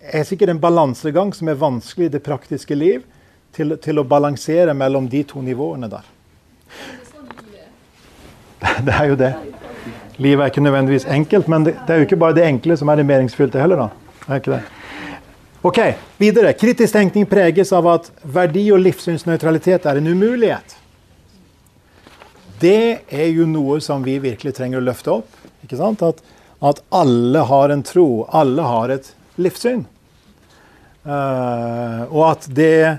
er 0.00 0.24
sikkert 0.24 0.54
en 0.54 0.60
balansegang 0.60 1.32
som 1.36 1.48
er 1.48 1.60
vanskelig 1.60 2.08
i 2.08 2.14
det 2.16 2.22
praktiske 2.24 2.74
liv 2.74 3.04
til, 3.56 3.76
til, 3.76 4.00
å 4.00 4.04
balansere 4.04 4.74
mellom 4.74 5.08
de 5.08 5.22
to 5.24 5.42
nivåene 5.44 5.88
der. 5.90 6.08
Det 8.84 8.92
er 8.92 9.06
jo 9.08 9.16
det. 9.16 9.32
Livet 10.20 10.42
er 10.44 10.50
ikke 10.52 10.62
nødvendigvis 10.64 11.06
enkelt, 11.08 11.48
men 11.48 11.64
det, 11.64 11.72
det 11.86 11.94
er 11.94 12.02
jo 12.02 12.04
ikke 12.04 12.18
bare 12.20 12.36
det 12.36 12.44
enkle 12.44 12.76
som 12.76 12.90
er 12.92 13.00
det 13.00 13.06
meningsfylte 13.08 13.60
heller. 13.60 13.86
da. 13.86 14.16
Det 14.26 14.34
er 14.34 14.42
ikke 14.42 14.52
det. 14.52 14.79
Ok, 15.62 15.78
videre. 16.16 16.52
Kritisk 16.52 16.92
tenkning 16.92 17.26
preges 17.28 17.72
av 17.76 17.84
at 17.90 18.06
verdi- 18.24 18.70
og 18.72 18.80
livssynsnøytralitet 18.80 19.84
er 19.84 19.98
en 20.00 20.06
umulighet. 20.08 20.76
Det 22.62 23.02
er 23.12 23.26
jo 23.28 23.44
noe 23.44 23.76
som 23.84 24.00
vi 24.00 24.14
virkelig 24.24 24.54
trenger 24.56 24.80
å 24.80 24.86
løfte 24.86 25.12
opp. 25.18 25.28
ikke 25.60 25.76
sant? 25.76 26.00
At, 26.00 26.22
at 26.64 26.80
alle 26.88 27.44
har 27.44 27.74
en 27.74 27.84
tro. 27.84 28.24
Alle 28.32 28.64
har 28.64 28.94
et 28.96 29.12
livssyn. 29.36 29.84
Uh, 31.04 32.08
og 32.08 32.24
at 32.30 32.48
det 32.48 32.98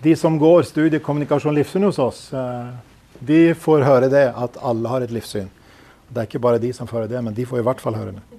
de 0.00 0.16
som 0.16 0.40
går 0.40 0.64
studie 0.64 1.04
kommunikasjon 1.04 1.56
livssyn 1.56 1.84
hos 1.84 2.00
oss, 2.00 2.26
uh, 2.32 2.72
de 3.20 3.52
får 3.52 3.84
høre 3.84 4.08
det 4.08 4.30
at 4.32 4.56
alle 4.64 4.88
har 4.88 5.04
et 5.04 5.12
livssyn. 5.12 5.52
Det 6.08 6.16
er 6.16 6.32
ikke 6.32 6.44
bare 6.48 6.64
de 6.64 6.72
som 6.72 6.88
får 6.88 7.02
høre 7.02 7.12
det, 7.12 7.24
men 7.28 7.36
de 7.36 7.44
får 7.44 7.60
i 7.60 7.68
hvert 7.68 7.84
fall 7.84 8.00
høre 8.00 8.16
det. 8.16 8.33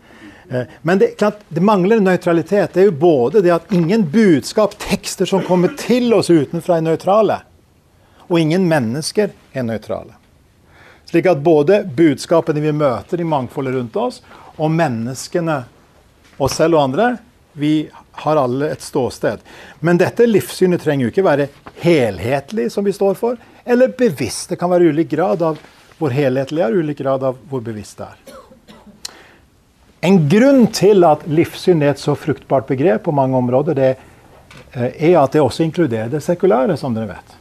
Eh, 0.50 0.62
men 0.82 1.00
det, 1.00 1.08
klart, 1.18 1.40
det 1.50 1.62
mangler 1.62 2.00
nøytralitet. 2.00 2.74
Det 2.74 2.82
er 2.82 2.90
jo 2.90 3.00
både 3.00 3.42
det 3.42 3.54
at 3.56 3.74
ingen 3.74 4.06
budskap, 4.10 4.78
tekster 4.82 5.30
som 5.30 5.44
kommer 5.46 5.74
til 5.80 6.14
oss 6.14 6.30
utenfra, 6.30 6.78
er 6.78 6.86
nøytrale. 6.86 7.40
Og 8.28 8.40
ingen 8.40 8.68
mennesker 8.70 9.34
er 9.54 9.66
nøytrale. 9.66 10.18
Slik 11.06 11.30
at 11.30 11.44
både 11.46 11.84
budskapene 11.96 12.64
vi 12.64 12.74
møter 12.74 13.22
i 13.22 13.28
mangfoldet 13.28 13.76
rundt 13.78 13.98
oss, 14.02 14.22
og 14.58 14.72
menneskene, 14.74 15.62
oss 16.38 16.60
selv 16.60 16.80
og 16.80 16.90
andre, 16.90 17.16
Vi 17.56 17.90
har 18.12 18.36
alle 18.36 18.68
et 18.70 18.82
ståsted. 18.82 19.40
Men 19.80 19.96
dette 19.98 20.26
livssynet 20.28 20.82
trenger 20.84 21.06
jo 21.06 21.12
ikke 21.14 21.24
være 21.24 21.48
helhetlig, 21.80 22.66
som 22.72 22.84
vi 22.84 22.92
står 22.92 23.16
for, 23.16 23.38
eller 23.64 23.96
bevisst. 23.96 24.50
Det 24.50 24.60
kan 24.60 24.74
være 24.74 24.92
ulik 24.92 25.14
grad 25.16 25.40
av 25.40 25.62
hvor 25.96 26.12
helhetlig 26.12 26.66
er, 26.66 26.76
ulik 26.76 27.00
grad 27.00 27.24
av 27.24 27.40
hvor 27.48 27.64
bevisst 27.64 28.02
det 28.02 28.10
er. 28.12 28.45
En 30.06 30.20
grunn 30.30 30.68
til 30.76 31.02
at 31.08 31.24
livssyn 31.26 31.82
er 31.82 31.96
et 31.96 32.02
så 32.02 32.14
fruktbart 32.20 32.68
begrep 32.70 33.08
på 33.08 33.14
mange 33.16 33.38
områder, 33.40 33.78
det 33.78 33.92
eh, 34.76 34.92
er 35.10 35.18
at 35.18 35.34
det 35.34 35.42
også 35.42 35.66
inkluderer 35.66 36.12
det 36.12 36.22
sekulære, 36.22 36.78
som 36.78 36.94
dere 36.94 37.16
vet. 37.16 37.34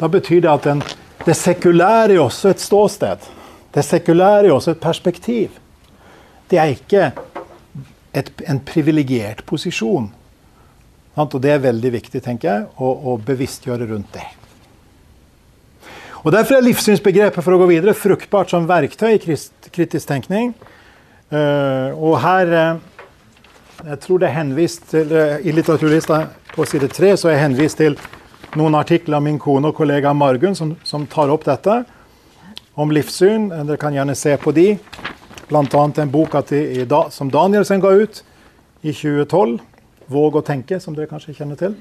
Da 0.00 0.08
betyr 0.08 0.40
det 0.40 0.52
at 0.52 0.68
den, 0.70 0.80
det 1.26 1.36
sekulære 1.36 2.14
er 2.14 2.22
også 2.22 2.54
et 2.54 2.64
ståsted. 2.64 3.28
Det 3.74 3.84
sekulære 3.84 4.46
er 4.46 4.54
også 4.54 4.72
et 4.72 4.80
perspektiv. 4.80 5.60
Det 6.48 6.58
er 6.60 6.72
ikke 6.72 7.12
et, 8.16 8.32
en 8.48 8.60
privilegert 8.60 9.44
posisjon. 9.46 10.08
Og 11.16 11.40
det 11.44 11.52
er 11.52 11.64
veldig 11.64 11.92
viktig, 11.92 12.22
tenker 12.24 12.48
jeg, 12.48 12.68
å, 12.80 12.88
å 13.12 13.18
bevisstgjøre 13.20 13.90
rundt 13.90 14.14
det. 14.16 14.28
Og 16.22 16.32
Derfor 16.32 16.56
er 16.56 16.64
livssynsbegrepet 16.64 17.44
for 17.44 17.52
å 17.52 17.60
gå 17.60 17.72
videre 17.72 17.92
fruktbart 17.98 18.52
som 18.52 18.68
verktøy 18.68 19.16
i 19.16 19.20
kritisk 19.20 20.08
tenkning. 20.08 20.54
Uh, 21.32 21.96
og 21.96 22.18
her 22.20 22.50
uh, 22.52 22.80
Jeg 23.88 24.00
tror 24.02 24.18
det 24.20 24.26
er 24.28 24.34
henvist 24.36 24.82
til 24.90 25.14
uh, 25.16 25.38
I 25.40 25.54
litteraturlista 25.56 26.26
på 26.52 26.66
side 26.68 26.90
tre 26.92 27.14
så 27.16 27.30
er 27.30 27.38
jeg 27.38 27.44
henvist 27.46 27.80
til 27.80 27.96
noen 28.60 28.76
artikler 28.76 29.16
av 29.16 29.24
min 29.24 29.38
kone 29.40 29.70
og 29.70 29.78
kollega 29.78 30.12
Margunn 30.12 30.52
som, 30.58 30.74
som 30.84 31.06
tar 31.08 31.32
opp 31.32 31.46
dette 31.48 31.78
om 32.76 32.92
livssyn. 32.92 33.48
Dere 33.48 33.78
kan 33.80 33.96
gjerne 33.96 34.12
se 34.16 34.34
på 34.36 34.52
de. 34.52 34.74
Bl.a. 35.48 35.62
en 36.02 36.12
bok 36.12 36.36
da, 36.88 37.00
som 37.08 37.32
Danielsen 37.32 37.80
ga 37.80 37.94
ut 37.96 38.20
i 38.82 38.92
2012. 38.92 39.56
'Våg 40.12 40.36
å 40.36 40.44
tenke', 40.44 40.80
som 40.80 40.92
dere 40.92 41.08
kanskje 41.08 41.32
kjenner 41.38 41.56
til. 41.56 41.76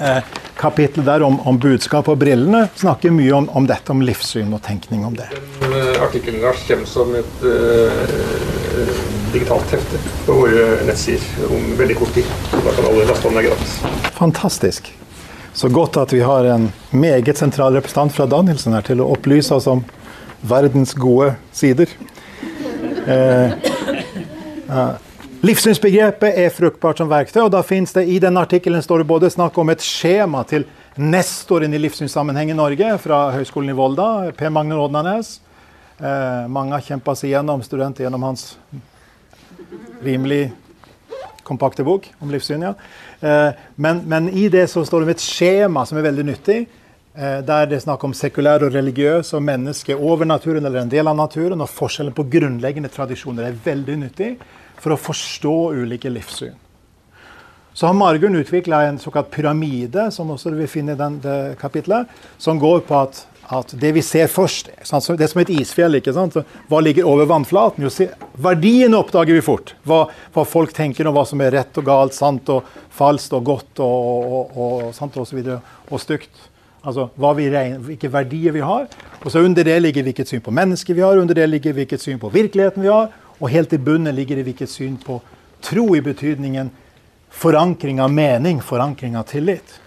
Eh, 0.00 0.22
kapittel 0.56 1.04
der 1.04 1.22
om, 1.22 1.40
om 1.40 1.58
budskap 1.58 2.08
og 2.08 2.18
brillene 2.20 2.62
snakker 2.76 3.12
mye 3.12 3.32
om, 3.36 3.48
om, 3.56 3.66
dette, 3.68 3.92
om 3.92 4.00
livssyn 4.04 4.52
og 4.56 4.62
tenkning 4.64 5.04
om 5.04 5.16
det. 5.16 5.26
Den 5.60 5.74
uh, 5.76 6.00
artikkelen 6.04 6.40
kommer 6.40 6.88
som 6.88 7.12
et 7.16 7.44
uh, 7.44 8.94
digitalt 9.34 9.74
hefte 9.76 10.00
på 10.24 10.36
våre 10.38 10.64
nettsider 10.88 11.52
om 11.52 11.74
veldig 11.76 11.98
kort 12.00 12.16
tid. 12.16 12.32
Da 12.52 12.72
kan 12.76 12.88
alle 12.88 13.04
laste 13.10 13.28
om 13.28 13.36
det 13.36 13.44
gratis. 13.48 13.74
Fantastisk. 14.16 14.88
Så 15.52 15.68
godt 15.68 16.00
at 16.00 16.12
vi 16.16 16.22
har 16.24 16.48
en 16.48 16.70
meget 16.96 17.36
sentral 17.36 17.76
representant 17.76 18.16
fra 18.16 18.28
Danielsen 18.30 18.76
her 18.76 18.86
til 18.86 19.04
å 19.04 19.10
opplyse 19.12 19.52
oss 19.56 19.68
om 19.68 19.84
verdens 20.40 20.96
gode 20.96 21.34
sider. 21.52 21.92
Uh, 23.04 23.52
Livssynsbegrepet 25.40 26.36
er 26.36 26.50
fruktbart 26.52 26.98
som 27.00 27.08
verktøy, 27.08 27.46
og 27.46 27.52
da 27.54 27.62
finnes 27.64 27.94
det 27.96 28.02
i 28.12 28.18
den 28.20 28.36
artikkelen 28.36 28.82
står 28.84 29.00
det 29.00 29.06
både 29.08 29.30
snakk 29.32 29.56
om 29.56 29.70
et 29.72 29.80
skjema 29.80 30.42
til 30.44 30.66
nestoren 31.00 31.72
i 31.72 31.80
livssynssammenheng 31.80 32.52
i 32.52 32.56
Norge 32.58 32.90
fra 33.00 33.22
Høgskolen 33.32 33.72
i 33.72 33.76
Volda, 33.78 34.08
Per 34.36 34.52
Magne 34.52 34.76
Rådnanes. 34.76 35.38
Eh, 35.96 36.44
mange 36.52 36.76
har 36.76 36.84
kjempa 36.84 37.16
seg 37.16 37.32
gjennom 37.32 37.64
studenter 37.64 38.04
gjennom 38.04 38.28
hans 38.28 38.44
rimelig 40.04 40.50
kompakte 41.48 41.88
bok 41.88 42.10
om 42.20 42.36
livssyn. 42.36 42.68
Ja. 42.68 42.74
Eh, 43.24 43.64
men, 43.80 44.04
men, 44.12 44.28
i 44.28 44.50
det 44.52 44.68
så 44.68 44.84
står 44.84 45.00
det 45.00 45.08
om 45.08 45.16
et 45.16 45.24
skjema 45.24 45.88
som 45.88 46.02
er 46.02 46.08
veldig 46.10 46.30
nyttig. 46.34 46.60
Eh, 47.16 47.40
der 47.40 47.64
det 47.64 47.80
er 47.80 47.86
snakk 47.88 48.04
om 48.04 48.12
sekulær 48.12 48.68
og 48.68 48.76
religiøs 48.76 49.32
og 49.32 49.48
menneske 49.48 49.96
over 49.96 50.28
naturen 50.28 50.68
eller 50.68 50.84
en 50.84 50.92
del 50.92 51.08
av 51.08 51.16
naturen. 51.16 51.64
Og 51.64 51.76
forskjellen 51.80 52.12
på 52.12 52.28
grunnleggende 52.28 52.92
tradisjoner 52.92 53.48
er 53.48 53.62
veldig 53.72 54.02
nyttig 54.04 54.34
for 54.80 54.94
å 54.94 55.00
forstå 55.00 55.54
ulike 55.76 56.10
livssyn. 56.12 56.56
Så 57.72 57.86
har 57.86 57.94
Margunn 57.94 58.36
utvikla 58.36 58.82
en 58.82 58.98
såkalt 58.98 59.30
pyramide, 59.30 60.10
som 60.10 60.30
også 60.30 60.50
vi 60.50 60.66
finner 60.66 60.96
i 60.96 60.98
den, 60.98 61.20
det 61.22 61.56
kapitlet, 61.60 62.08
som 62.38 62.58
går 62.58 62.82
på 62.88 62.96
at, 62.98 63.22
at 63.46 63.70
det 63.78 63.92
vi 63.94 64.02
ser 64.02 64.26
først 64.28 64.72
sant? 64.82 65.06
Det 65.14 65.24
er 65.24 65.30
som 65.30 65.42
et 65.44 65.52
isfjell. 65.54 66.00
ikke 66.00 66.14
sant? 66.16 66.40
Hva 66.68 66.80
ligger 66.82 67.06
over 67.08 67.30
vannflaten? 67.30 67.86
Jo, 67.86 68.08
verdien 68.42 68.96
oppdager 68.98 69.38
vi 69.38 69.46
fort. 69.46 69.76
Hva, 69.86 70.02
hva, 70.34 70.44
folk 70.44 70.74
tenker 70.76 71.06
om 71.06 71.14
hva 71.14 71.24
som 71.28 71.40
er 71.40 71.54
rett 71.54 71.78
og 71.78 71.86
galt, 71.86 72.16
sant 72.18 72.50
og 72.50 72.66
falskt 72.98 73.38
og 73.38 73.46
godt 73.46 73.84
og, 73.86 74.34
og, 74.34 74.56
og, 74.56 74.86
sant 74.96 75.16
og 75.16 75.30
så 75.30 75.38
videre, 75.38 75.60
og 75.88 76.02
stygt. 76.02 76.48
Altså 76.80 77.10
vi 77.36 77.48
regner, 77.52 77.78
hvilke 77.84 78.10
verdier 78.10 78.52
vi 78.56 78.66
har. 78.66 78.90
Og 79.22 79.30
så 79.30 79.44
Under 79.44 79.64
det 79.64 79.78
ligger 79.82 80.02
hvilket 80.02 80.28
syn 80.28 80.42
på 80.42 80.50
mennesket 80.50 80.96
vi 80.96 81.06
har, 81.06 81.16
under 81.16 81.34
det 81.34 81.48
ligger 81.48 81.72
hvilket 81.76 82.02
syn 82.02 82.18
på 82.18 82.32
virkeligheten 82.34 82.82
vi 82.82 82.88
har, 82.90 83.12
og 83.40 83.50
helt 83.50 83.72
i 83.72 83.80
bunnen 83.80 84.14
ligger 84.14 84.36
det 84.36 84.46
hvilket 84.46 84.70
syn 84.70 84.96
på 85.00 85.18
tro 85.64 85.86
i 85.96 86.02
betydningen 86.04 86.70
forankring 87.30 88.00
av 88.00 88.12
mening, 88.12 88.60
forankring 88.62 89.16
av 89.16 89.22
tillit. 89.30 89.80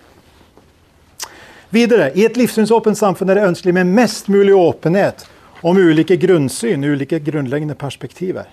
Videre, 1.74 2.12
I 2.16 2.26
et 2.26 2.38
livssynsåpent 2.38 2.98
samfunn 2.98 3.32
er 3.34 3.40
det 3.40 3.48
ønskelig 3.50 3.74
med 3.80 3.94
mest 3.98 4.30
mulig 4.30 4.54
åpenhet 4.56 5.26
om 5.66 5.78
ulike 5.78 6.18
grunnsyn, 6.22 6.84
ulike 6.84 7.20
grunnleggende 7.24 7.76
perspektiver. 7.76 8.50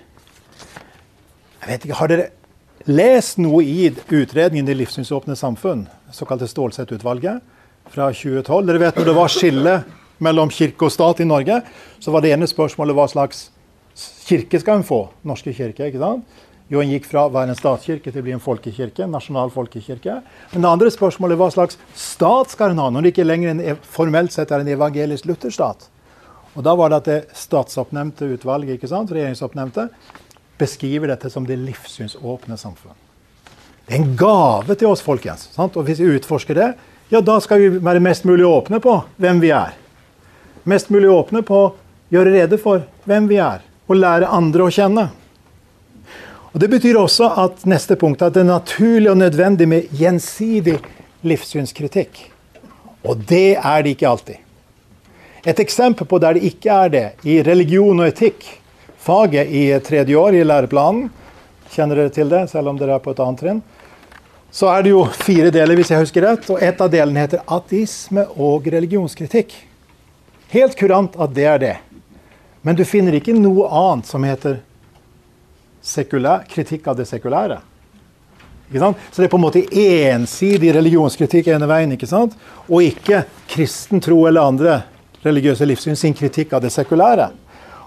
Jeg 1.61 1.69
vet 1.69 1.85
ikke, 1.85 1.99
Har 1.99 2.09
dere 2.09 2.29
lest 2.89 3.39
noe 3.39 3.63
i 3.63 3.91
utredningen 3.91 4.69
i 4.69 4.79
Livssynsåpne 4.79 5.37
samfunn, 5.37 5.87
såkalte 6.13 6.49
Stålsett-utvalget, 6.49 7.43
fra 7.91 8.09
2012? 8.09 8.67
Dere 8.67 8.81
vet 8.81 8.97
når 8.97 9.11
det 9.11 9.17
var 9.19 9.29
skille 9.35 9.75
mellom 10.19 10.51
kirke 10.51 10.89
og 10.89 10.95
stat 10.95 11.21
i 11.21 11.29
Norge, 11.29 11.61
så 12.01 12.15
var 12.15 12.25
det 12.25 12.33
ene 12.33 12.49
spørsmålet 12.49 12.97
hva 12.97 13.07
slags 13.11 13.51
kirke 14.29 14.61
skal 14.63 14.81
hun 14.81 14.87
få. 14.87 15.01
Norske 15.27 15.53
kirke. 15.57 15.89
ikke 15.89 16.01
sant? 16.03 16.41
Jo, 16.71 16.79
hun 16.79 16.93
gikk 16.93 17.09
fra 17.11 17.25
å 17.27 17.33
være 17.35 17.51
en 17.51 17.59
statskirke 17.59 18.13
til 18.13 18.23
å 18.23 18.25
bli 18.29 18.35
en 18.37 18.43
folkekirke. 18.43 19.07
nasjonal 19.11 19.51
folkekirke. 19.51 20.21
Men 20.53 20.63
det 20.63 20.69
andre 20.71 20.91
spørsmålet 20.95 21.35
er 21.35 21.41
hva 21.41 21.49
slags 21.51 21.79
stat 21.99 22.53
skal 22.55 22.71
hun 22.71 22.79
ha, 22.79 22.91
når 22.91 23.03
det 23.03 23.11
ikke 23.11 23.27
lenger 23.27 23.51
en, 23.51 23.79
formelt 23.83 24.33
sett 24.33 24.53
er 24.55 24.63
en 24.63 24.69
evangelisk 24.71 25.27
lutherstat? 25.27 25.89
Og 26.55 26.63
Da 26.63 26.75
var 26.75 26.91
det 26.91 26.97
at 26.97 27.05
det 27.05 27.25
statsoppnevnte 27.35 28.29
utvalget, 28.37 28.79
ikke 28.79 28.91
sant, 28.91 29.11
regjeringsoppnevnte, 29.11 29.89
beskriver 30.59 31.11
dette 31.11 31.31
som 31.31 31.47
det 31.47 31.59
livssynsåpne 31.59 32.57
samfunn. 32.59 32.95
Det 33.87 33.95
er 33.95 34.03
en 34.03 34.17
gave 34.17 34.75
til 34.77 34.91
oss, 34.91 35.03
folkens. 35.03 35.49
Sant? 35.55 35.77
Og 35.77 35.87
hvis 35.89 35.99
vi 35.99 36.15
utforsker 36.15 36.55
det, 36.55 36.69
ja, 37.11 37.21
da 37.21 37.41
skal 37.43 37.59
vi 37.59 37.81
være 37.83 38.03
mest 38.03 38.25
mulig 38.25 38.47
åpne 38.47 38.79
på 38.79 38.95
hvem 39.19 39.41
vi 39.43 39.51
er. 39.51 39.75
Mest 40.71 40.91
mulig 40.91 41.11
åpne 41.11 41.43
på 41.43 41.65
å 41.65 41.73
gjøre 42.15 42.37
rede 42.37 42.59
for 42.63 42.85
hvem 43.11 43.27
vi 43.27 43.41
er 43.43 43.67
og 43.91 43.99
lære 43.99 44.31
andre 44.31 44.67
å 44.67 44.73
kjenne. 44.73 45.09
Og 46.51 46.61
Det 46.61 46.71
betyr 46.71 46.99
også 46.99 47.29
at 47.45 47.65
neste 47.69 47.97
punkt 47.99 48.23
at 48.23 48.35
det 48.35 48.43
er 48.43 48.51
naturlig 48.51 49.11
og 49.11 49.19
nødvendig 49.21 49.69
med 49.71 49.91
gjensidig 49.95 50.79
livssynskritikk. 51.27 52.25
Og 53.07 53.23
det 53.29 53.57
er 53.57 53.83
det 53.83 53.95
ikke 53.95 54.09
alltid. 54.09 54.39
Et 55.47 55.61
eksempel 55.63 56.07
på 56.07 56.19
der 56.21 56.37
det 56.37 56.49
ikke 56.51 56.75
er 56.75 56.91
det, 56.93 57.07
i 57.25 57.39
religion 57.43 58.03
og 58.03 58.11
etikk, 58.11 58.45
faget 59.01 59.49
i 59.49 59.63
tredje 59.81 60.17
år 60.19 60.37
i 60.37 60.45
læreplanen, 60.45 61.09
kjenner 61.71 62.03
dere 62.03 62.13
til 62.13 62.29
det, 62.29 62.43
selv 62.51 62.69
om 62.69 62.79
dere 62.79 62.99
er 62.99 63.05
på 63.05 63.15
et 63.15 63.23
annet 63.25 63.41
trinn, 63.41 63.63
så 64.51 64.69
er 64.75 64.83
det 64.83 64.91
jo 64.93 65.05
fire 65.15 65.53
deler, 65.55 65.79
hvis 65.79 65.93
jeg 65.95 66.03
husker 66.03 66.27
rett, 66.27 66.49
og 66.51 66.61
et 66.61 66.83
av 66.83 66.91
delene 66.91 67.23
heter 67.23 67.45
ateisme 67.47 68.27
og 68.35 68.67
religionskritikk. 68.75 69.55
Helt 70.51 70.75
kurant 70.77 71.15
at 71.15 71.33
det 71.37 71.47
er 71.47 71.63
det. 71.63 71.77
Men 72.63 72.77
du 72.77 72.85
finner 72.85 73.17
ikke 73.17 73.35
noe 73.37 73.69
annet 73.69 74.09
som 74.11 74.25
heter 74.27 74.61
sekulær, 75.81 76.45
kritikk 76.49 76.91
av 76.93 76.99
det 76.99 77.09
sekulære. 77.09 77.61
Så 78.71 78.95
det 79.17 79.27
er 79.27 79.33
på 79.33 79.39
en 79.41 79.43
måte 79.43 79.65
ensidig 79.67 80.71
religionskritikk 80.77 81.49
ene 81.51 81.67
veien, 81.67 81.97
ikke 81.97 82.07
sant? 82.07 82.37
og 82.69 82.85
ikke 82.87 83.25
kristen 83.51 84.03
tro 84.03 84.21
eller 84.29 84.47
andre 84.47 84.77
religiøse 85.25 85.67
livssyn 85.67 85.99
sin 85.99 86.15
kritikk 86.15 86.55
av 86.55 86.63
det 86.63 86.71
sekulære. 86.71 87.31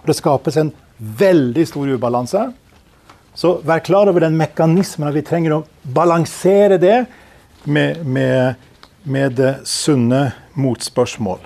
Og 0.02 0.10
det 0.10 0.18
skapes 0.18 0.58
en 0.60 0.74
veldig 0.98 1.66
stor 1.70 1.94
ubalanse. 1.96 2.44
Så 3.34 3.56
vær 3.66 3.82
klar 3.86 4.12
over 4.12 4.26
den 4.26 4.36
mekanismen 4.38 5.08
at 5.08 5.16
vi 5.16 5.24
trenger 5.26 5.56
å 5.56 5.64
balansere 5.96 6.78
det 6.82 7.06
med, 7.64 8.04
med, 8.04 8.60
med 9.04 9.40
sunne 9.66 10.26
motspørsmål. 10.60 11.40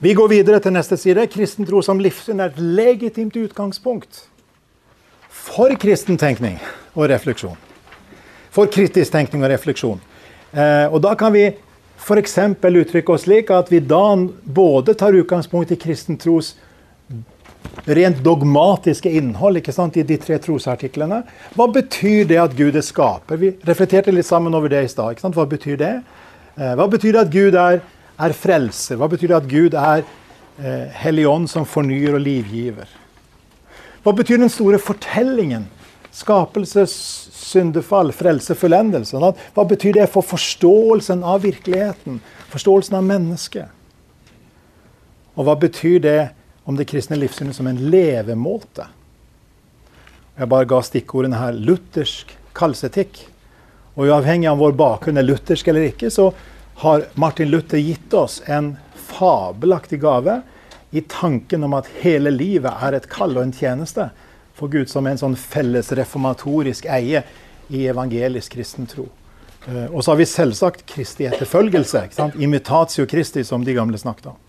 Vi 0.00 0.14
går 0.16 0.30
videre 0.32 0.60
til 0.64 0.72
neste 0.72 0.96
side. 0.96 1.26
Kristen 1.28 1.66
tro 1.68 1.82
som 1.84 1.98
livssyn 2.00 2.40
er 2.40 2.48
et 2.48 2.60
legitimt 2.60 3.34
utgangspunkt 3.36 4.22
for 5.28 5.74
kristen 5.80 6.16
tenkning 6.16 6.56
og 6.94 7.10
refleksjon. 7.12 7.58
For 8.50 8.70
kritisk 8.72 9.12
tenkning 9.12 9.44
og 9.44 9.52
refleksjon. 9.52 10.00
Eh, 10.56 10.86
og 10.88 11.02
da 11.04 11.12
kan 11.20 11.34
vi 11.36 11.50
f.eks. 12.00 12.38
uttrykke 12.64 13.12
oss 13.12 13.28
slik 13.28 13.52
at 13.52 13.68
vi 13.68 13.82
da 13.84 14.16
både 14.44 14.96
tar 14.96 15.20
utgangspunkt 15.20 15.76
i 15.76 15.78
kristen 15.78 16.16
tros 16.16 16.54
rent 17.84 18.24
dogmatiske 18.24 19.12
innhold 19.20 19.60
ikke 19.60 19.76
sant, 19.76 20.00
i 20.00 20.06
de 20.06 20.16
tre 20.16 20.40
trosartiklene. 20.40 21.22
Hva 21.54 21.68
betyr 21.76 22.24
det 22.24 22.40
at 22.40 22.56
Gud 22.56 22.72
er 22.72 22.88
skaper? 22.88 23.36
Vi 23.36 23.52
reflekterte 23.68 24.16
litt 24.16 24.26
sammen 24.26 24.56
over 24.56 24.72
det 24.72 24.86
i 24.86 24.90
stad. 24.90 25.20
Hva 25.20 25.44
betyr 25.44 25.76
det? 25.76 25.94
Eh, 26.56 26.72
hva 26.72 26.88
betyr 26.88 27.12
det 27.12 27.26
at 27.28 27.34
Gud 27.36 27.60
er 27.68 27.84
er 28.20 28.36
frelser? 28.36 28.98
Hva 29.00 29.08
betyr 29.10 29.32
det 29.32 29.38
at 29.40 29.50
Gud 29.50 29.76
er 29.78 30.04
eh, 30.04 30.86
Hellig 31.02 31.26
Ånd 31.30 31.50
som 31.50 31.66
fornyer 31.68 32.16
og 32.18 32.24
livgiver? 32.24 32.88
Hva 34.04 34.14
betyr 34.16 34.40
den 34.40 34.52
store 34.52 34.80
fortellingen 34.80 35.68
Skapelse, 36.10 36.86
syndefall, 36.86 38.10
frelse, 38.12 38.54
fullendelse. 38.58 39.18
Hva 39.54 39.64
betyr 39.68 39.94
det 39.94 40.08
for 40.10 40.26
forståelsen 40.26 41.22
av 41.22 41.44
virkeligheten? 41.46 42.18
Forståelsen 42.50 42.96
av 42.98 43.06
mennesket? 43.06 43.70
Og 45.38 45.46
hva 45.46 45.54
betyr 45.58 46.00
det 46.02 46.20
om 46.66 46.74
det 46.76 46.88
kristne 46.90 47.18
livssynet 47.18 47.54
som 47.54 47.68
en 47.70 47.78
levemåte? 47.92 48.88
Jeg 50.34 50.50
bare 50.50 50.66
ga 50.66 50.80
stikkordene 50.82 51.38
her 51.38 51.54
luthersk 51.54 52.34
kalsetikk. 52.58 53.22
Og 53.94 54.08
uavhengig 54.08 54.50
av 54.50 54.58
vår 54.58 54.74
bakgrunn 54.78 55.20
er 55.20 55.28
luthersk 55.28 55.70
eller 55.70 55.92
ikke, 55.92 56.10
så 56.10 56.32
har 56.80 57.04
Martin 57.14 57.50
Luther 57.50 57.78
gitt 57.78 58.14
oss 58.14 58.42
en 58.46 58.76
fabelaktig 58.94 60.00
gave 60.00 60.40
i 60.90 61.00
tanken 61.00 61.64
om 61.64 61.74
at 61.76 61.90
hele 62.00 62.32
livet 62.32 62.72
er 62.82 62.96
et 62.96 63.08
kall 63.12 63.36
og 63.36 63.42
en 63.44 63.52
tjeneste 63.54 64.08
for 64.56 64.72
Gud 64.72 64.88
som 64.88 65.06
en 65.06 65.20
sånn 65.20 65.36
felles 65.36 65.92
reformatorisk 65.96 66.88
eie 66.88 67.22
i 67.68 67.84
evangelisk 67.88 68.56
kristen 68.56 68.88
tro. 68.88 69.06
Eh, 69.68 69.86
og 69.92 70.00
så 70.00 70.14
har 70.14 70.20
vi 70.22 70.28
selvsagt 70.28 70.86
Kristi 70.88 71.28
etterfølgelse. 71.28 72.06
Imitatio 72.40 73.06
Christi, 73.06 73.44
som 73.44 73.64
de 73.64 73.76
gamle 73.76 73.98
snakket 74.00 74.32
om. 74.32 74.40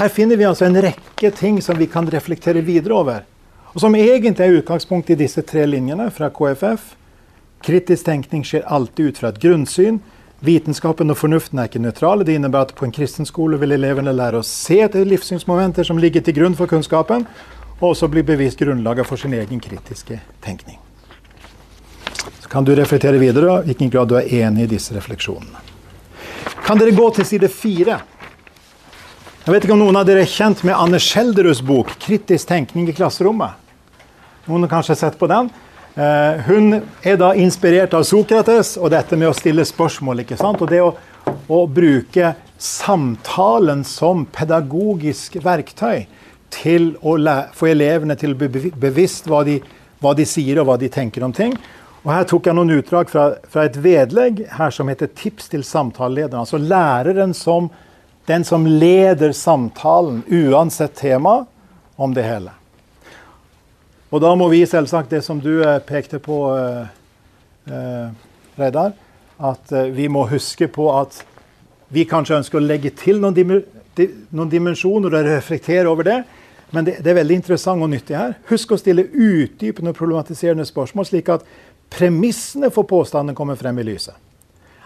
Her 0.00 0.08
finner 0.08 0.36
vi 0.36 0.48
altså 0.48 0.66
en 0.66 0.80
rekke 0.82 1.30
ting 1.36 1.60
som 1.64 1.76
vi 1.76 1.86
kan 1.88 2.08
reflektere 2.10 2.64
videre 2.64 2.96
over. 2.96 3.24
Og 3.74 3.80
som 3.84 3.94
egentlig 3.96 4.44
er 4.44 4.58
utgangspunkt 4.58 5.12
i 5.12 5.20
disse 5.20 5.44
tre 5.44 5.68
linjene 5.68 6.08
fra 6.12 6.32
KFF. 6.32 6.94
Kritisk 7.64 8.08
tenkning 8.08 8.44
skjer 8.44 8.64
alltid 8.72 9.12
ut 9.12 9.20
fra 9.20 9.32
et 9.32 9.40
grunnsyn. 9.40 10.00
Vitenskapen 10.44 11.08
og 11.10 11.16
fornuften 11.16 11.58
er 11.58 11.70
ikke 11.70 11.80
nøytrale. 11.80 12.24
Det 12.24 12.34
innebærer 12.36 12.68
at 12.68 12.74
på 12.76 12.84
en 12.84 12.92
kristen 12.92 13.28
skole 13.28 13.56
vil 13.60 13.72
elevene 13.72 14.12
lære 14.12 14.42
å 14.42 14.44
se 14.44 14.82
etter 14.84 15.06
livssynsmomenter 15.08 15.86
som 15.88 16.00
ligger 16.00 16.24
til 16.24 16.36
grunn 16.36 16.56
for 16.58 16.68
kunnskapen, 16.68 17.24
og 17.80 17.86
også 17.92 18.08
bli 18.12 18.24
bevist 18.24 18.60
grunnlaget 18.60 19.08
for 19.08 19.20
sin 19.20 19.36
egen 19.36 19.60
kritiske 19.60 20.20
tenkning. 20.44 20.76
Så 22.40 22.50
kan 22.52 22.64
du 22.64 22.74
reflektere 22.76 23.20
videre 23.20 23.62
i 23.62 23.70
hvilken 23.70 23.92
grad 23.92 24.12
du 24.12 24.18
er 24.20 24.28
enig 24.44 24.66
i 24.66 24.74
disse 24.76 24.94
refleksjonene. 24.96 25.64
Kan 26.66 26.78
dere 26.80 26.94
gå 26.96 27.08
til 27.14 27.26
side 27.26 27.48
fire? 27.52 28.00
Jeg 29.46 29.54
vet 29.54 29.64
ikke 29.64 29.76
om 29.76 29.84
noen 29.84 29.96
av 29.96 30.06
dere 30.08 30.24
er 30.26 30.30
kjent 30.30 30.64
med 30.66 30.74
Anne 30.74 30.98
Schjelderus 31.00 31.62
bok 31.62 31.92
'Kritisk 32.02 32.48
tenkning 32.48 32.88
i 32.90 32.92
klasserommet'. 32.92 33.54
Noen 34.46 34.66
har 34.66 34.72
kanskje 34.76 34.96
sett 34.96 35.18
på 35.18 35.28
den. 35.30 35.48
Uh, 35.96 36.42
hun 36.44 36.82
er 37.00 37.16
da 37.16 37.30
inspirert 37.40 37.94
av 37.96 38.02
Sokrates 38.04 38.74
og 38.76 38.90
dette 38.92 39.16
med 39.16 39.30
å 39.30 39.36
stille 39.36 39.64
spørsmål. 39.64 40.20
ikke 40.26 40.36
sant? 40.36 40.60
Og 40.60 40.68
det 40.68 40.82
å, 40.84 40.90
å 41.48 41.60
bruke 41.66 42.34
samtalen 42.60 43.84
som 43.84 44.26
pedagogisk 44.28 45.38
verktøy 45.44 46.04
til 46.52 46.92
å 47.00 47.16
få 47.56 47.70
elevene 47.72 48.16
til 48.20 48.34
å 48.34 48.38
bli 48.42 48.70
bevisst 48.76 49.28
hva 49.30 49.40
de, 49.48 49.56
hva 50.04 50.12
de, 50.16 50.28
sier 50.28 50.60
og 50.60 50.68
hva 50.68 50.76
de 50.80 50.92
tenker 50.92 51.24
om 51.24 51.32
ting. 51.32 51.56
Og 52.04 52.12
Her 52.12 52.28
tok 52.28 52.46
jeg 52.46 52.54
noen 52.54 52.76
utdrag 52.76 53.08
fra, 53.10 53.24
fra 53.48 53.64
et 53.66 53.80
vedlegg 53.82 54.44
her 54.52 54.70
som 54.70 54.88
heter 54.88 55.08
'Tips 55.08 55.48
til 55.48 55.64
samtalelederen'. 55.64 56.44
Altså 56.44 56.58
læreren 56.58 57.34
som 57.34 57.70
den 58.26 58.44
som 58.44 58.66
leder 58.66 59.32
samtalen, 59.32 60.22
uansett 60.28 60.94
tema, 60.94 61.46
om 61.96 62.14
det 62.14 62.22
hele. 62.22 62.50
Og 64.10 64.22
da 64.22 64.30
må 64.38 64.46
vi 64.52 64.62
selvsagt, 64.66 65.10
det 65.10 65.24
som 65.26 65.40
du 65.42 65.58
eh, 65.64 65.80
pekte 65.82 66.20
på, 66.22 66.38
eh, 66.54 67.72
eh, 67.72 68.10
Reidar, 68.56 68.94
at 69.36 69.72
eh, 69.72 69.90
vi 69.92 70.06
må 70.08 70.26
huske 70.30 70.68
på 70.72 70.86
at 70.94 71.18
vi 71.92 72.06
kanskje 72.08 72.38
ønsker 72.40 72.60
å 72.60 72.64
legge 72.64 72.92
til 72.96 73.20
noen, 73.22 73.34
dim 73.34 73.52
noen 74.30 74.50
dimensjoner 74.52 75.14
og 75.14 75.26
reflektere 75.26 75.90
over 75.90 76.06
det. 76.06 76.20
Men 76.74 76.86
det, 76.86 76.98
det, 77.00 77.12
er 77.12 77.20
veldig 77.20 77.38
interessant 77.38 77.82
og 77.82 77.90
nyttig 77.92 78.16
her. 78.18 78.36
Husk 78.50 78.74
å 78.74 78.78
stille 78.80 79.06
utdypende 79.06 79.92
og 79.92 79.98
problematiserende 79.98 80.66
spørsmål, 80.66 81.06
slik 81.08 81.30
at 81.32 81.46
premissene 81.92 82.70
for 82.74 82.88
påstanden 82.88 83.36
kommer 83.38 83.58
frem 83.58 83.78
i 83.80 83.86
lyset. 83.86 84.16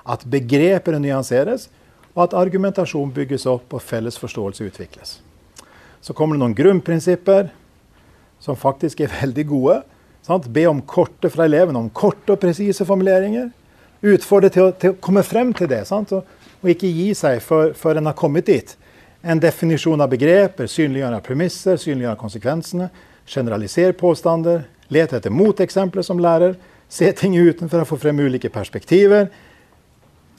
At 0.04 0.26
begrepene 0.28 1.00
nyanseres, 1.02 1.68
og 2.14 2.26
at 2.26 2.36
argumentasjon 2.36 3.12
bygges 3.14 3.46
opp 3.48 3.76
og 3.76 3.82
felles 3.84 4.18
forståelse 4.20 4.66
utvikles. 4.66 5.18
Så 6.00 6.16
kommer 6.16 6.36
det 6.36 6.42
noen 6.42 6.56
grunnprinsipper 6.58 7.50
som 8.40 8.58
faktisk 8.58 9.00
er 9.04 9.12
veldig 9.22 9.46
gode. 9.50 9.80
Sant? 10.26 10.48
Be 10.52 10.66
om 10.68 10.82
korte 10.82 11.30
fra 11.32 11.46
elevene, 11.48 11.80
om 11.80 11.90
korte 11.90 12.34
og 12.34 12.42
presise 12.42 12.86
formuleringer. 12.88 13.50
Utfordre 14.00 14.48
til, 14.52 14.72
til, 14.80 14.94
å 14.94 15.00
komme 15.02 15.24
frem 15.26 15.52
til 15.56 15.68
det, 15.68 15.82
og, 15.92 16.12
og, 16.60 16.68
ikke 16.72 16.88
gi 16.88 17.10
seg 17.16 17.42
før, 17.44 17.74
før 17.76 18.00
en 18.00 18.08
har 18.08 18.16
kommet 18.16 18.48
dit. 18.48 18.76
En 19.20 19.40
definisjon 19.40 20.00
av 20.00 20.08
begreper, 20.12 20.68
synliggjøre 20.70 21.20
premisser, 21.24 21.76
synliggjøre 21.80 22.20
konsekvensene. 22.20 22.88
Generalisere 23.28 23.96
påstander. 23.96 24.64
Lete 24.90 25.20
etter 25.20 25.32
moteksempler 25.32 26.04
som 26.06 26.20
lærer. 26.22 26.56
Se 26.90 27.10
ting 27.14 27.36
utenfor 27.36 27.84
og 27.84 27.90
få 27.92 28.00
frem 28.00 28.24
ulike 28.24 28.50
perspektiver 28.50 29.28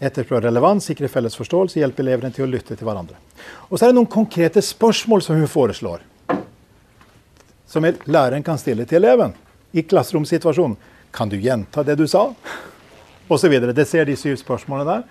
etterprøve 0.02 0.47
relevans, 0.47 0.88
sikre 0.89 1.10
felles 1.12 1.38
forståelse, 1.38 1.80
hjelpe 1.80 2.02
elevene 2.04 2.34
til 2.34 2.47
å 2.47 2.49
lytte 2.49 2.76
til 2.76 2.88
hverandre. 2.88 3.20
Og 3.70 3.78
så 3.78 3.86
er 3.86 3.91
det 3.91 3.99
noen 3.99 4.10
konkrete 4.10 4.64
spørsmål 4.66 5.24
som 5.26 5.38
hun 5.38 5.49
foreslår, 5.49 6.02
som 7.72 7.88
læreren 7.88 8.43
kan 8.43 8.59
stille 8.59 8.86
til 8.86 8.99
eleven 8.99 9.32
i 9.72 9.82
klasseromsituasjonen. 9.82 10.76
Kan 11.11 11.30
du 11.32 11.38
gjenta 11.39 11.84
det 11.88 11.95
du 11.95 12.03
sa? 12.07 12.28
Og 13.28 13.39
så 13.39 13.47
videre. 13.47 13.72
Det 13.76 13.88
ser 13.88 14.05
de 14.05 14.15
syv 14.19 14.36
spørsmålene 14.41 14.91
der. 14.91 15.03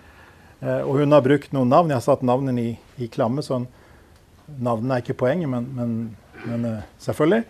Eh, 0.61 0.81
og 0.85 1.01
hun 1.01 1.13
har 1.13 1.25
brukt 1.25 1.55
noen 1.57 1.73
navn. 1.73 1.89
Jeg 1.89 2.01
har 2.01 2.05
satt 2.05 2.25
navnene 2.27 2.61
i, 2.61 2.75
i 3.01 3.09
klamme, 3.13 3.45
så 3.45 3.63
navnene 4.61 4.99
er 4.99 5.05
ikke 5.05 5.17
poenget, 5.23 5.49
men, 5.49 5.69
men, 5.77 5.95
men 6.45 6.67
uh, 6.67 6.83
selvfølgelig. 7.01 7.45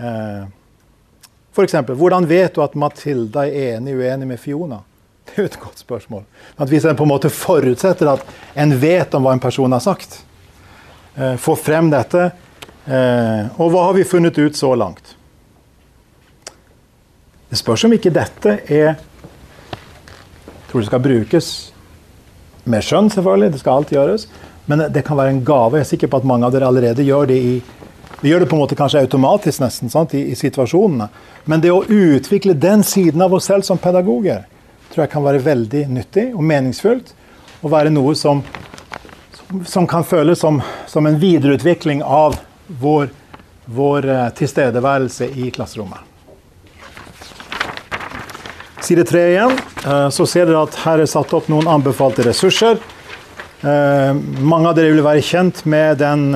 Uh, 0.00 0.46
F.eks.: 1.54 1.76
Hvordan 1.86 2.26
vet 2.28 2.56
du 2.56 2.62
at 2.64 2.74
Matilda 2.74 3.44
er 3.46 3.76
enig 3.76 3.94
uenig 4.00 4.30
med 4.32 4.40
Fiona? 4.40 4.80
Det 5.26 5.36
er 5.36 5.44
jo 5.44 5.50
et 5.50 5.60
godt 5.60 5.82
spørsmål. 5.82 6.24
At 6.58 6.70
Hvis 6.70 6.84
en 6.86 6.96
på 6.96 7.06
en 7.06 7.10
måte 7.10 7.30
forutsetter 7.30 8.08
at 8.12 8.26
en 8.56 8.74
vet 8.80 9.14
om 9.14 9.26
hva 9.26 9.34
en 9.36 9.42
person 9.42 9.72
har 9.74 9.82
sagt, 9.82 10.20
får 11.16 11.38
få 11.42 11.54
frem 11.58 11.88
dette 11.90 12.20
eh, 12.28 12.45
Og 12.86 13.70
hva 13.72 13.80
har 13.88 13.96
vi 13.96 14.04
funnet 14.06 14.36
ut 14.38 14.56
så 14.56 14.70
langt? 14.78 15.16
Det 17.50 17.58
spørs 17.58 17.86
om 17.88 17.94
ikke 17.96 18.12
dette 18.14 18.52
er 18.70 18.94
tror 20.76 20.80
det 20.80 20.90
skal 20.90 21.02
brukes 21.02 21.48
med 22.66 22.84
skjønn, 22.84 23.08
selvfølgelig. 23.14 23.52
Det 23.54 23.62
skal 23.62 23.80
alltid 23.80 23.96
gjøres. 23.98 24.26
Men 24.66 24.86
det 24.92 25.04
kan 25.06 25.16
være 25.16 25.32
en 25.36 25.44
gave. 25.46 25.78
Jeg 25.78 25.86
er 25.86 25.90
sikker 25.92 26.10
på 26.10 26.20
at 26.20 26.26
mange 26.28 26.46
av 26.46 26.54
dere 26.54 26.68
allerede 26.68 27.06
gjør 27.06 27.30
det 27.30 27.38
i 27.40 27.56
vi 28.22 28.30
gjør 28.30 28.40
det 28.40 28.46
på 28.48 28.56
en 28.56 28.62
måte 28.62 28.76
kanskje 28.78 29.02
automatisk 29.04 29.60
nesten 29.60 29.90
sant, 29.92 30.14
i, 30.16 30.22
i 30.32 30.34
situasjonene. 30.34 31.10
Men 31.44 31.60
det 31.60 31.68
å 31.70 31.82
utvikle 31.84 32.54
den 32.56 32.80
siden 32.86 33.20
av 33.20 33.34
oss 33.36 33.44
selv 33.50 33.66
som 33.66 33.78
pedagoger, 33.78 34.46
tror 34.88 35.02
jeg 35.04 35.12
kan 35.12 35.24
være 35.26 35.42
veldig 35.44 35.82
nyttig 35.92 36.24
og 36.32 36.40
meningsfullt. 36.48 37.12
Og 37.60 37.72
være 37.74 37.92
noe 37.92 38.14
som, 38.16 38.40
som 39.68 39.88
kan 39.90 40.04
føles 40.08 40.40
som, 40.40 40.62
som, 40.88 41.06
en 41.06 41.20
videreutvikling 41.20 42.00
av 42.02 42.38
vår, 42.66 43.08
vår 43.64 44.08
uh, 44.08 44.28
tilstedeværelse 44.28 45.28
i 45.28 45.50
klasserommet. 45.50 45.98
Side 48.82 49.04
tre 49.08 49.22
igjen. 49.32 49.54
Uh, 49.86 50.08
så 50.14 50.26
ser 50.28 50.48
dere 50.48 50.64
at 50.66 50.78
her 50.84 51.02
er 51.02 51.10
satt 51.10 51.34
opp 51.36 51.50
noen 51.52 51.68
anbefalte 51.70 52.26
ressurser. 52.26 52.80
Uh, 53.62 54.12
mange 54.42 54.70
av 54.70 54.76
dere 54.78 54.94
vil 54.94 55.06
være 55.06 55.24
kjent 55.24 55.64
med 55.66 56.02
den 56.02 56.28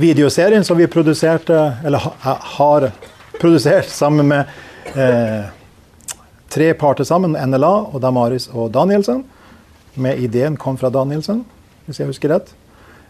videoserien 0.00 0.64
som 0.64 0.78
vi 0.78 0.86
produserte, 0.88 1.56
eller 1.84 2.00
har 2.24 2.86
produsert 3.36 3.90
sammen 3.92 4.30
med 4.30 4.48
tre 6.48 6.70
parter 6.80 7.04
sammen, 7.04 7.36
NLA 7.36 7.72
og 7.90 7.98
Damaris 8.00 8.48
og 8.54 8.70
Danielsen. 8.72 9.20
Med 10.00 10.22
ideen 10.24 10.56
kom 10.56 10.78
fra 10.80 10.88
Danielsen, 10.94 11.42
hvis 11.84 12.00
jeg 12.00 12.08
husker 12.08 12.32
rett. 12.32 12.54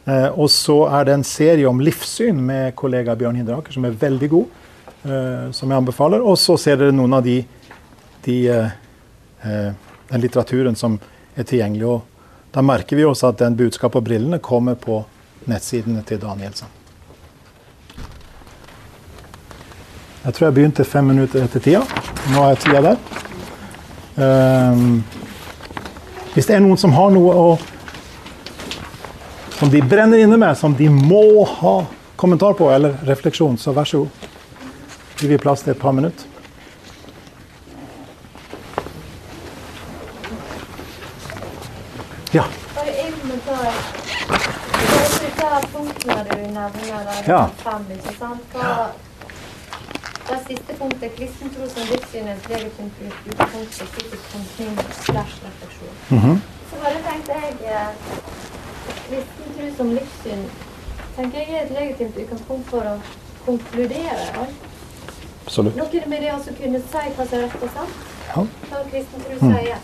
Eh, 0.05 0.29
og 0.29 0.49
så 0.51 0.79
er 0.89 1.07
det 1.07 1.15
en 1.15 1.27
serie 1.27 1.69
om 1.69 1.81
livssyn 1.85 2.39
med 2.47 2.75
kollega 2.79 3.15
Bjørn 3.19 3.37
Hindraker 3.41 3.75
som 3.75 3.85
er 3.85 3.99
veldig 4.01 4.31
god. 4.33 4.59
Eh, 5.03 5.51
som 5.57 5.71
jeg 5.71 5.77
anbefaler. 5.77 6.25
Og 6.25 6.39
så 6.41 6.57
ser 6.61 6.81
dere 6.81 6.97
noen 6.97 7.15
av 7.17 7.25
de, 7.25 7.39
de 8.25 8.37
eh, 8.53 9.71
den 10.11 10.25
litteraturen 10.25 10.77
som 10.77 10.99
er 11.37 11.47
tilgjengelig. 11.49 11.87
Og 11.89 12.53
da 12.55 12.65
merker 12.65 12.99
vi 12.99 13.07
også 13.09 13.31
at 13.31 13.41
den 13.45 13.57
budskapet 13.57 13.99
på 13.99 14.07
brillene 14.11 14.41
kommer 14.43 14.77
på 14.81 15.03
nettsidene 15.51 16.03
til 16.07 16.21
Danielsen. 16.21 16.77
Jeg 20.21 20.37
tror 20.37 20.47
jeg 20.47 20.57
begynte 20.59 20.85
fem 20.85 21.07
minutter 21.09 21.47
etter 21.47 21.63
tida. 21.65 21.81
Nå 22.35 22.43
er 22.45 22.59
tida 22.61 22.83
der. 22.85 22.99
Hvis 26.35 26.51
det 26.51 26.59
er 26.59 26.61
noen 26.61 26.77
som 26.79 26.93
har 26.93 27.09
noe 27.15 27.33
å, 27.33 27.47
som 29.61 29.71
de 29.71 29.83
brenner 29.83 30.19
inne 30.19 30.37
med, 30.37 30.59
som 30.59 30.75
de 30.75 30.89
må 30.89 31.45
ha 31.45 31.87
kommentar 32.17 32.53
på 32.53 32.71
eller 32.73 32.95
refleksjon, 33.05 33.59
så 33.59 33.75
vær 33.77 33.85
så 33.85 33.99
god. 33.99 34.29
Gir 35.21 35.29
vi 35.29 35.39
plass 35.39 35.61
til 35.67 35.75
et 35.75 35.81
par 35.83 35.93
minutter. 35.93 36.25
Ja. 42.33 42.47
Bare 42.79 42.97
en 43.05 43.13
kommentar. 43.21 43.85
Punktene 45.73 46.25
du 46.31 46.37
nevner, 46.39 47.05
der, 47.05 47.23
ja. 47.27 47.45
fem, 47.61 47.87
ikke 47.99 48.17
sant? 48.17 48.57
Hva 48.57 48.91
det 50.31 50.41
siste 50.47 50.77
punktet, 50.79 51.17
kristen 51.19 51.53
tro 51.53 51.69
som 51.69 51.89
livssynets 51.91 52.49
legitimt 52.49 53.01
utgangspunkt 53.05 53.75
for 53.77 53.95
sikkert 53.95 54.27
tenkning 54.33 54.77
slash 55.05 55.41
refleksjon. 55.45 55.97
Mhm. 56.09 56.43
Så 56.71 56.85
bare 56.85 57.01
tenkte 57.09 57.41
jeg 57.43 57.53
eh, 57.77 57.91
kristen 59.11 59.55
tro 59.59 59.69
som 59.77 59.93
livssyn 59.95 60.45
tenker 61.17 61.39
jeg 61.43 61.55
er 61.59 61.65
et 61.67 61.73
legitimt 61.75 62.17
utgangspunkt 62.23 62.69
for 62.71 62.87
å 62.87 62.97
konkludere 63.45 64.17
alt. 64.41 64.67
Absolutt. 65.47 65.77
Noe 65.77 66.03
med 66.07 66.23
det 66.23 66.31
å 66.31 66.37
altså 66.39 66.55
kunne 66.57 66.81
si 66.81 67.05
hva 67.17 67.27
som 67.27 67.39
er 67.39 67.45
rett 67.47 67.63
og 67.67 67.73
sant. 67.75 68.03
Ja. 68.31 68.45
Hva 68.71 68.83
kristen 68.93 69.25
tro 69.27 69.39
Mm. 69.41 69.55
sier. 69.57 69.79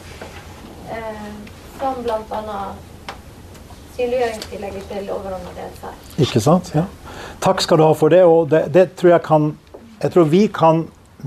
Eh, 0.95 1.31
som 1.81 2.03
bl.a. 2.03 2.75
synliggjøringstillegget 3.97 4.89
til 4.91 5.11
overordna 5.11 5.51
del. 5.57 5.95
Ikke 6.23 6.41
sant? 6.41 6.71
Ja. 6.75 6.85
Takk 7.41 7.61
skal 7.65 7.81
du 7.81 7.83
ha 7.87 7.93
for 7.97 8.13
det. 8.13 8.23
Og 8.25 8.51
det, 8.51 8.67
det 8.75 8.93
tror 8.97 9.11
jeg 9.17 9.23
kan 9.23 9.57
Jeg 10.03 10.13
tror 10.13 10.25
vi 10.29 10.47
kan 10.47 10.83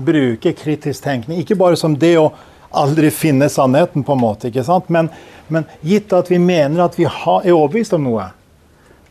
bruke 0.06 0.52
kritisk 0.54 1.02
tenkning, 1.02 1.40
ikke 1.42 1.56
bare 1.58 1.76
som 1.76 1.96
det 1.98 2.12
å 2.18 2.28
aldri 2.70 3.10
finne 3.10 3.48
sannheten, 3.48 4.04
på 4.06 4.14
en 4.14 4.22
måte, 4.22 4.50
ikke 4.50 4.64
sant? 4.66 4.88
Men, 4.92 5.10
men 5.48 5.66
gitt 5.86 6.12
at 6.14 6.30
vi 6.30 6.38
mener 6.38 6.84
at 6.84 6.98
vi 6.98 7.08
har, 7.08 7.42
er 7.42 7.56
overbevist 7.56 7.96
om 7.96 8.06
noe, 8.06 8.30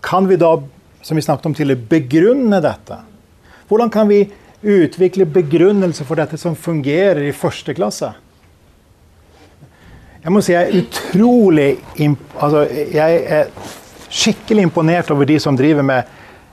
kan 0.05 0.29
vi 0.29 0.39
da, 0.39 0.55
som 1.03 1.19
vi 1.19 1.23
snakket 1.25 1.49
om 1.49 1.57
tidligere, 1.57 1.87
begrunne 1.91 2.61
dette? 2.63 3.01
Hvordan 3.69 3.91
kan 3.93 4.07
vi 4.09 4.23
utvikle 4.61 5.27
begrunnelse 5.27 6.07
for 6.07 6.19
dette 6.19 6.39
som 6.39 6.55
fungerer 6.55 7.21
i 7.27 7.35
første 7.35 7.75
klasse? 7.75 8.13
Jeg 10.19 10.35
må 10.35 10.41
si 10.43 10.51
jeg 10.51 10.67
er 10.67 10.81
utrolig 10.81 11.67
altså, 12.35 12.65
Jeg 12.91 13.19
er 13.23 13.51
skikkelig 14.11 14.65
imponert 14.67 15.11
over 15.13 15.27
de 15.29 15.37
som 15.39 15.55
driver 15.55 15.85
med, 15.85 16.09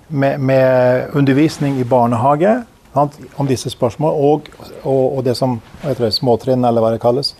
med, 0.08 0.38
med 0.38 1.16
undervisning 1.18 1.80
i 1.80 1.88
barnehage 1.88 2.60
om 2.96 3.48
disse 3.48 3.70
spørsmål, 3.72 4.16
og, 4.28 4.48
og, 4.82 5.18
og 5.18 5.24
det 5.26 5.36
som 5.38 5.58
heter 5.82 6.08
det, 6.08 6.14
småtrinn, 6.16 6.64
eller 6.64 6.84
hva 6.84 6.94
det 6.94 7.02
kalles. 7.02 7.34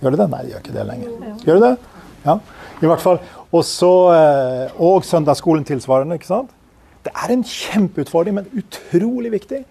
Gjør 0.00 0.16
det 0.16 0.22
det? 0.22 0.28
Nei, 0.32 0.42
det 0.42 0.54
gjør 0.54 0.64
ikke 0.64 0.76
det 0.76 0.86
lenger. 0.88 1.12
Gjør 1.46 1.60
det 1.60 1.68
det? 1.68 2.00
Ja, 2.22 2.38
i 2.82 2.90
hvert 2.90 3.02
fall. 3.02 3.20
Og, 3.52 3.62
så, 3.68 3.92
eh, 4.16 4.80
og 4.82 5.04
søndagsskolen 5.06 5.66
tilsvarende. 5.68 6.16
ikke 6.18 6.30
sant? 6.30 6.50
Det 7.04 7.12
er 7.12 7.34
en 7.34 7.44
kjempeutfordring, 7.44 8.38
men 8.38 8.50
utrolig 8.56 9.32
viktig. 9.34 9.62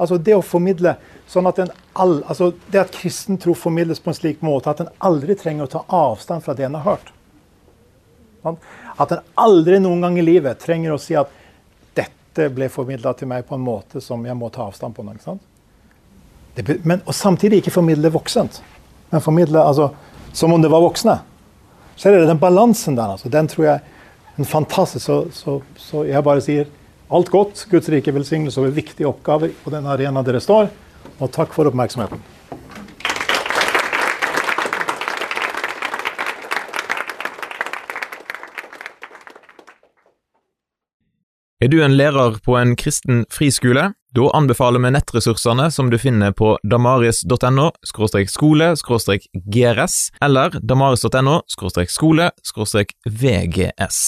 Altså 0.00 0.18
det 0.18 0.34
å 0.34 0.44
formidle 0.44 0.96
sånn 1.30 1.46
at 1.46 1.60
en 1.62 1.72
all, 2.00 2.20
altså 2.26 2.52
det 2.72 2.80
at 2.80 2.94
kristen 2.94 3.38
tro 3.40 3.54
formidles 3.56 4.00
på 4.02 4.10
en 4.10 4.16
slik 4.16 4.40
måte 4.44 4.72
at 4.72 4.80
en 4.82 4.90
aldri 5.04 5.36
trenger 5.38 5.68
å 5.68 5.72
ta 5.76 5.82
avstand 5.86 6.44
fra 6.44 6.56
det 6.58 6.66
en 6.66 6.78
har 6.80 6.86
hørt. 6.96 7.12
At 8.98 9.14
en 9.14 9.22
aldri 9.38 9.78
noen 9.82 10.02
gang 10.02 10.18
i 10.18 10.26
livet 10.26 10.60
trenger 10.62 10.94
å 10.94 11.00
si 11.00 11.14
at 11.18 11.30
dette 12.32 12.48
ble 12.54 12.68
formidla 12.72 13.12
til 13.16 13.28
meg 13.28 13.44
på 13.44 13.58
en 13.58 13.64
måte 13.64 14.00
som 14.00 14.22
jeg 14.24 14.36
må 14.38 14.48
ta 14.52 14.64
avstand 14.64 14.96
på. 14.96 15.04
Sant? 15.20 15.42
Det, 16.56 16.64
men, 16.84 17.02
og 17.04 17.14
samtidig 17.16 17.60
ikke 17.60 17.74
formidle 17.74 18.12
voksent, 18.12 18.62
men 19.12 19.24
formidle 19.24 19.60
altså, 19.60 19.90
som 20.32 20.52
om 20.52 20.62
det 20.62 20.70
var 20.72 20.80
voksne. 20.84 21.18
Så 21.96 22.08
er 22.08 22.16
det 22.16 22.30
den 22.30 22.40
balansen 22.40 22.96
der. 22.96 23.12
Altså, 23.14 23.28
den 23.28 23.48
tror 23.52 23.66
jeg 23.66 23.80
er 24.40 24.48
fantastisk 24.48 25.04
så, 25.04 25.18
så, 25.32 25.58
så 25.76 26.06
jeg 26.08 26.24
bare 26.24 26.44
sier 26.44 26.70
alt 27.12 27.28
godt. 27.32 27.66
Guds 27.70 27.92
rike 27.92 28.14
velsignelse 28.16 28.60
over 28.60 28.72
viktige 28.72 29.08
oppgaver 29.08 29.52
på 29.64 29.72
den 29.74 29.88
arenaen 29.92 30.24
dere 30.24 30.40
står. 30.40 30.72
Og 31.20 31.28
takk 31.32 31.52
for 31.52 31.68
oppmerksomheten. 31.68 32.31
Er 41.62 41.68
du 41.70 41.76
en 41.78 41.92
lærer 41.94 42.40
på 42.42 42.56
en 42.58 42.72
kristen 42.74 43.20
friskole? 43.30 43.92
Da 44.10 44.24
anbefaler 44.34 44.82
vi 44.82 44.90
nettressursene 44.96 45.68
som 45.70 45.92
du 45.92 45.98
finner 46.00 46.32
på 46.34 46.56
damaris.no 46.66 47.68
skole 47.86 48.70
grs 49.54 49.98
eller 50.26 50.58
damaris.no 50.58 51.36
skole 51.46 52.88
vgs. 53.06 54.00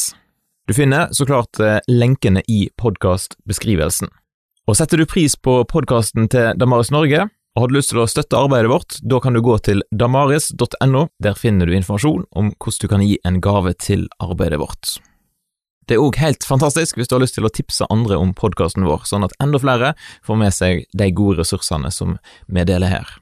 Du 0.66 0.74
finner 0.74 1.14
så 1.14 1.28
klart 1.30 1.62
eh, 1.62 1.78
lenkene 1.86 2.42
i 2.50 2.58
podkastbeskrivelsen. 2.74 4.10
Og 4.66 4.74
setter 4.74 4.98
du 4.98 5.06
pris 5.06 5.38
på 5.38 5.60
podkasten 5.70 6.26
til 6.34 6.58
Damaris 6.58 6.90
Norge, 6.90 7.28
og 7.54 7.62
har 7.62 7.70
du 7.70 7.78
lyst 7.78 7.94
til 7.94 8.02
å 8.02 8.10
støtte 8.10 8.34
arbeidet 8.34 8.74
vårt, 8.74 8.98
da 8.98 9.22
kan 9.22 9.38
du 9.38 9.44
gå 9.46 9.60
til 9.62 9.86
damaris.no. 9.94 11.06
Der 11.22 11.38
finner 11.38 11.70
du 11.70 11.78
informasjon 11.78 12.26
om 12.34 12.50
hvordan 12.58 12.82
du 12.82 12.94
kan 12.96 13.10
gi 13.12 13.18
en 13.22 13.38
gave 13.38 13.78
til 13.78 14.08
arbeidet 14.18 14.58
vårt. 14.58 14.96
Det 15.88 15.96
er 15.96 16.04
òg 16.04 16.16
helt 16.20 16.46
fantastisk 16.48 16.96
hvis 16.98 17.10
du 17.10 17.16
har 17.16 17.24
lyst 17.24 17.36
til 17.38 17.46
å 17.48 17.52
tipse 17.52 17.88
andre 17.92 18.16
om 18.20 18.32
podkasten 18.36 18.86
vår, 18.88 19.04
sånn 19.08 19.26
at 19.26 19.36
enda 19.42 19.60
flere 19.60 19.92
får 20.24 20.40
med 20.40 20.56
seg 20.56 20.86
de 20.96 21.10
gode 21.12 21.42
ressursene 21.42 21.92
som 21.92 22.16
vi 22.46 22.64
deler 22.68 22.92
her. 22.92 23.18